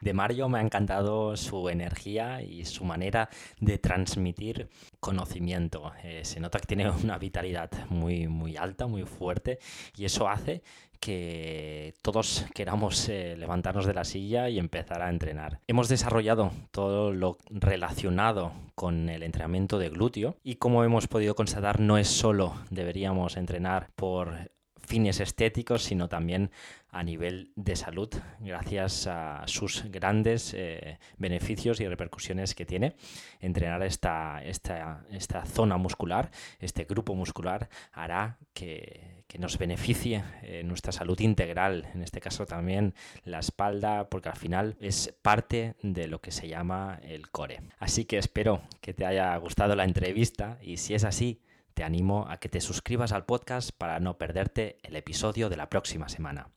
De 0.05 0.13
Mario 0.13 0.47
me 0.47 0.59
ha 0.59 0.61
encantado 0.61 1.35
su 1.35 1.67
energía 1.67 2.43
y 2.43 2.63
su 2.65 2.85
manera 2.85 3.27
de 3.59 3.79
transmitir 3.79 4.69
conocimiento. 4.99 5.93
Eh, 6.03 6.21
se 6.23 6.39
nota 6.39 6.59
que 6.59 6.67
tiene 6.67 6.87
una 6.91 7.17
vitalidad 7.17 7.71
muy, 7.89 8.27
muy 8.27 8.55
alta, 8.55 8.85
muy 8.85 9.03
fuerte 9.03 9.57
y 9.97 10.05
eso 10.05 10.29
hace 10.29 10.61
que 10.99 11.95
todos 12.03 12.45
queramos 12.53 13.09
eh, 13.09 13.35
levantarnos 13.35 13.87
de 13.87 13.95
la 13.95 14.03
silla 14.03 14.47
y 14.47 14.59
empezar 14.59 15.01
a 15.01 15.09
entrenar. 15.09 15.59
Hemos 15.65 15.89
desarrollado 15.89 16.51
todo 16.69 17.11
lo 17.11 17.39
relacionado 17.49 18.53
con 18.75 19.09
el 19.09 19.23
entrenamiento 19.23 19.79
de 19.79 19.89
glúteo 19.89 20.37
y 20.43 20.55
como 20.55 20.83
hemos 20.83 21.07
podido 21.07 21.33
constatar 21.33 21.79
no 21.79 21.97
es 21.97 22.07
solo 22.07 22.53
deberíamos 22.69 23.37
entrenar 23.37 23.89
por 23.95 24.51
fines 24.85 25.19
estéticos, 25.19 25.83
sino 25.83 26.07
también 26.07 26.51
a 26.95 27.03
nivel 27.03 27.51
de 27.57 27.75
salud, 27.75 28.09
gracias 28.39 29.05
a 29.05 29.43
sus 29.47 29.83
grandes 29.91 30.53
eh, 30.53 30.97
beneficios 31.17 31.81
y 31.81 31.87
repercusiones 31.89 32.55
que 32.55 32.65
tiene. 32.65 32.95
Entrenar 33.41 33.83
esta, 33.83 34.41
esta, 34.41 35.05
esta 35.11 35.45
zona 35.45 35.75
muscular, 35.75 36.31
este 36.59 36.85
grupo 36.85 37.13
muscular, 37.13 37.67
hará 37.91 38.37
que, 38.53 39.25
nos 39.37 39.57
beneficie 39.57 40.23
nuestra 40.63 40.93
salud 40.93 41.19
integral, 41.19 41.89
en 41.93 42.01
este 42.01 42.21
caso 42.21 42.45
también 42.45 42.93
la 43.25 43.39
espalda, 43.39 44.07
porque 44.09 44.29
al 44.29 44.37
final 44.37 44.77
es 44.79 45.13
parte 45.21 45.75
de 45.81 46.07
lo 46.07 46.21
que 46.21 46.31
se 46.31 46.47
llama 46.47 47.01
el 47.03 47.29
core. 47.29 47.59
Así 47.77 48.05
que 48.05 48.17
espero 48.17 48.61
que 48.79 48.93
te 48.93 49.05
haya 49.05 49.35
gustado 49.35 49.75
la 49.75 49.83
entrevista 49.83 50.57
y 50.61 50.77
si 50.77 50.93
es 50.93 51.03
así, 51.03 51.41
te 51.73 51.83
animo 51.83 52.27
a 52.29 52.37
que 52.37 52.47
te 52.47 52.61
suscribas 52.61 53.11
al 53.11 53.25
podcast 53.25 53.71
para 53.77 53.99
no 53.99 54.17
perderte 54.17 54.77
el 54.83 54.95
episodio 54.95 55.49
de 55.49 55.57
la 55.57 55.69
próxima 55.69 56.07
semana. 56.07 56.47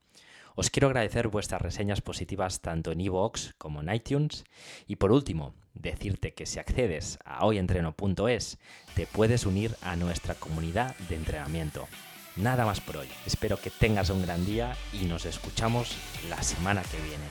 Os 0.58 0.70
quiero 0.70 0.88
agradecer 0.88 1.28
vuestras 1.28 1.62
reseñas 1.62 2.00
positivas 2.00 2.60
tanto 2.60 2.90
en 2.90 3.00
iVoox 3.00 3.52
como 3.58 3.80
en 3.80 3.94
iTunes. 3.94 4.42
Y 4.88 4.96
por 4.96 5.12
último, 5.12 5.54
decirte 5.72 6.34
que 6.34 6.46
si 6.46 6.58
accedes 6.58 7.20
a 7.24 7.46
hoyentreno.es, 7.46 8.58
te 8.96 9.06
puedes 9.06 9.46
unir 9.46 9.76
a 9.82 9.94
nuestra 9.94 10.34
comunidad 10.34 10.96
de 11.08 11.14
entrenamiento. 11.14 11.86
Nada 12.34 12.66
más 12.66 12.80
por 12.80 12.96
hoy. 12.96 13.08
Espero 13.24 13.56
que 13.60 13.70
tengas 13.70 14.10
un 14.10 14.22
gran 14.22 14.44
día 14.44 14.76
y 14.92 15.04
nos 15.04 15.26
escuchamos 15.26 15.96
la 16.28 16.42
semana 16.42 16.82
que 16.82 17.00
viene. 17.02 17.28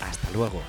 Hasta 0.00 0.30
luego. 0.30 0.62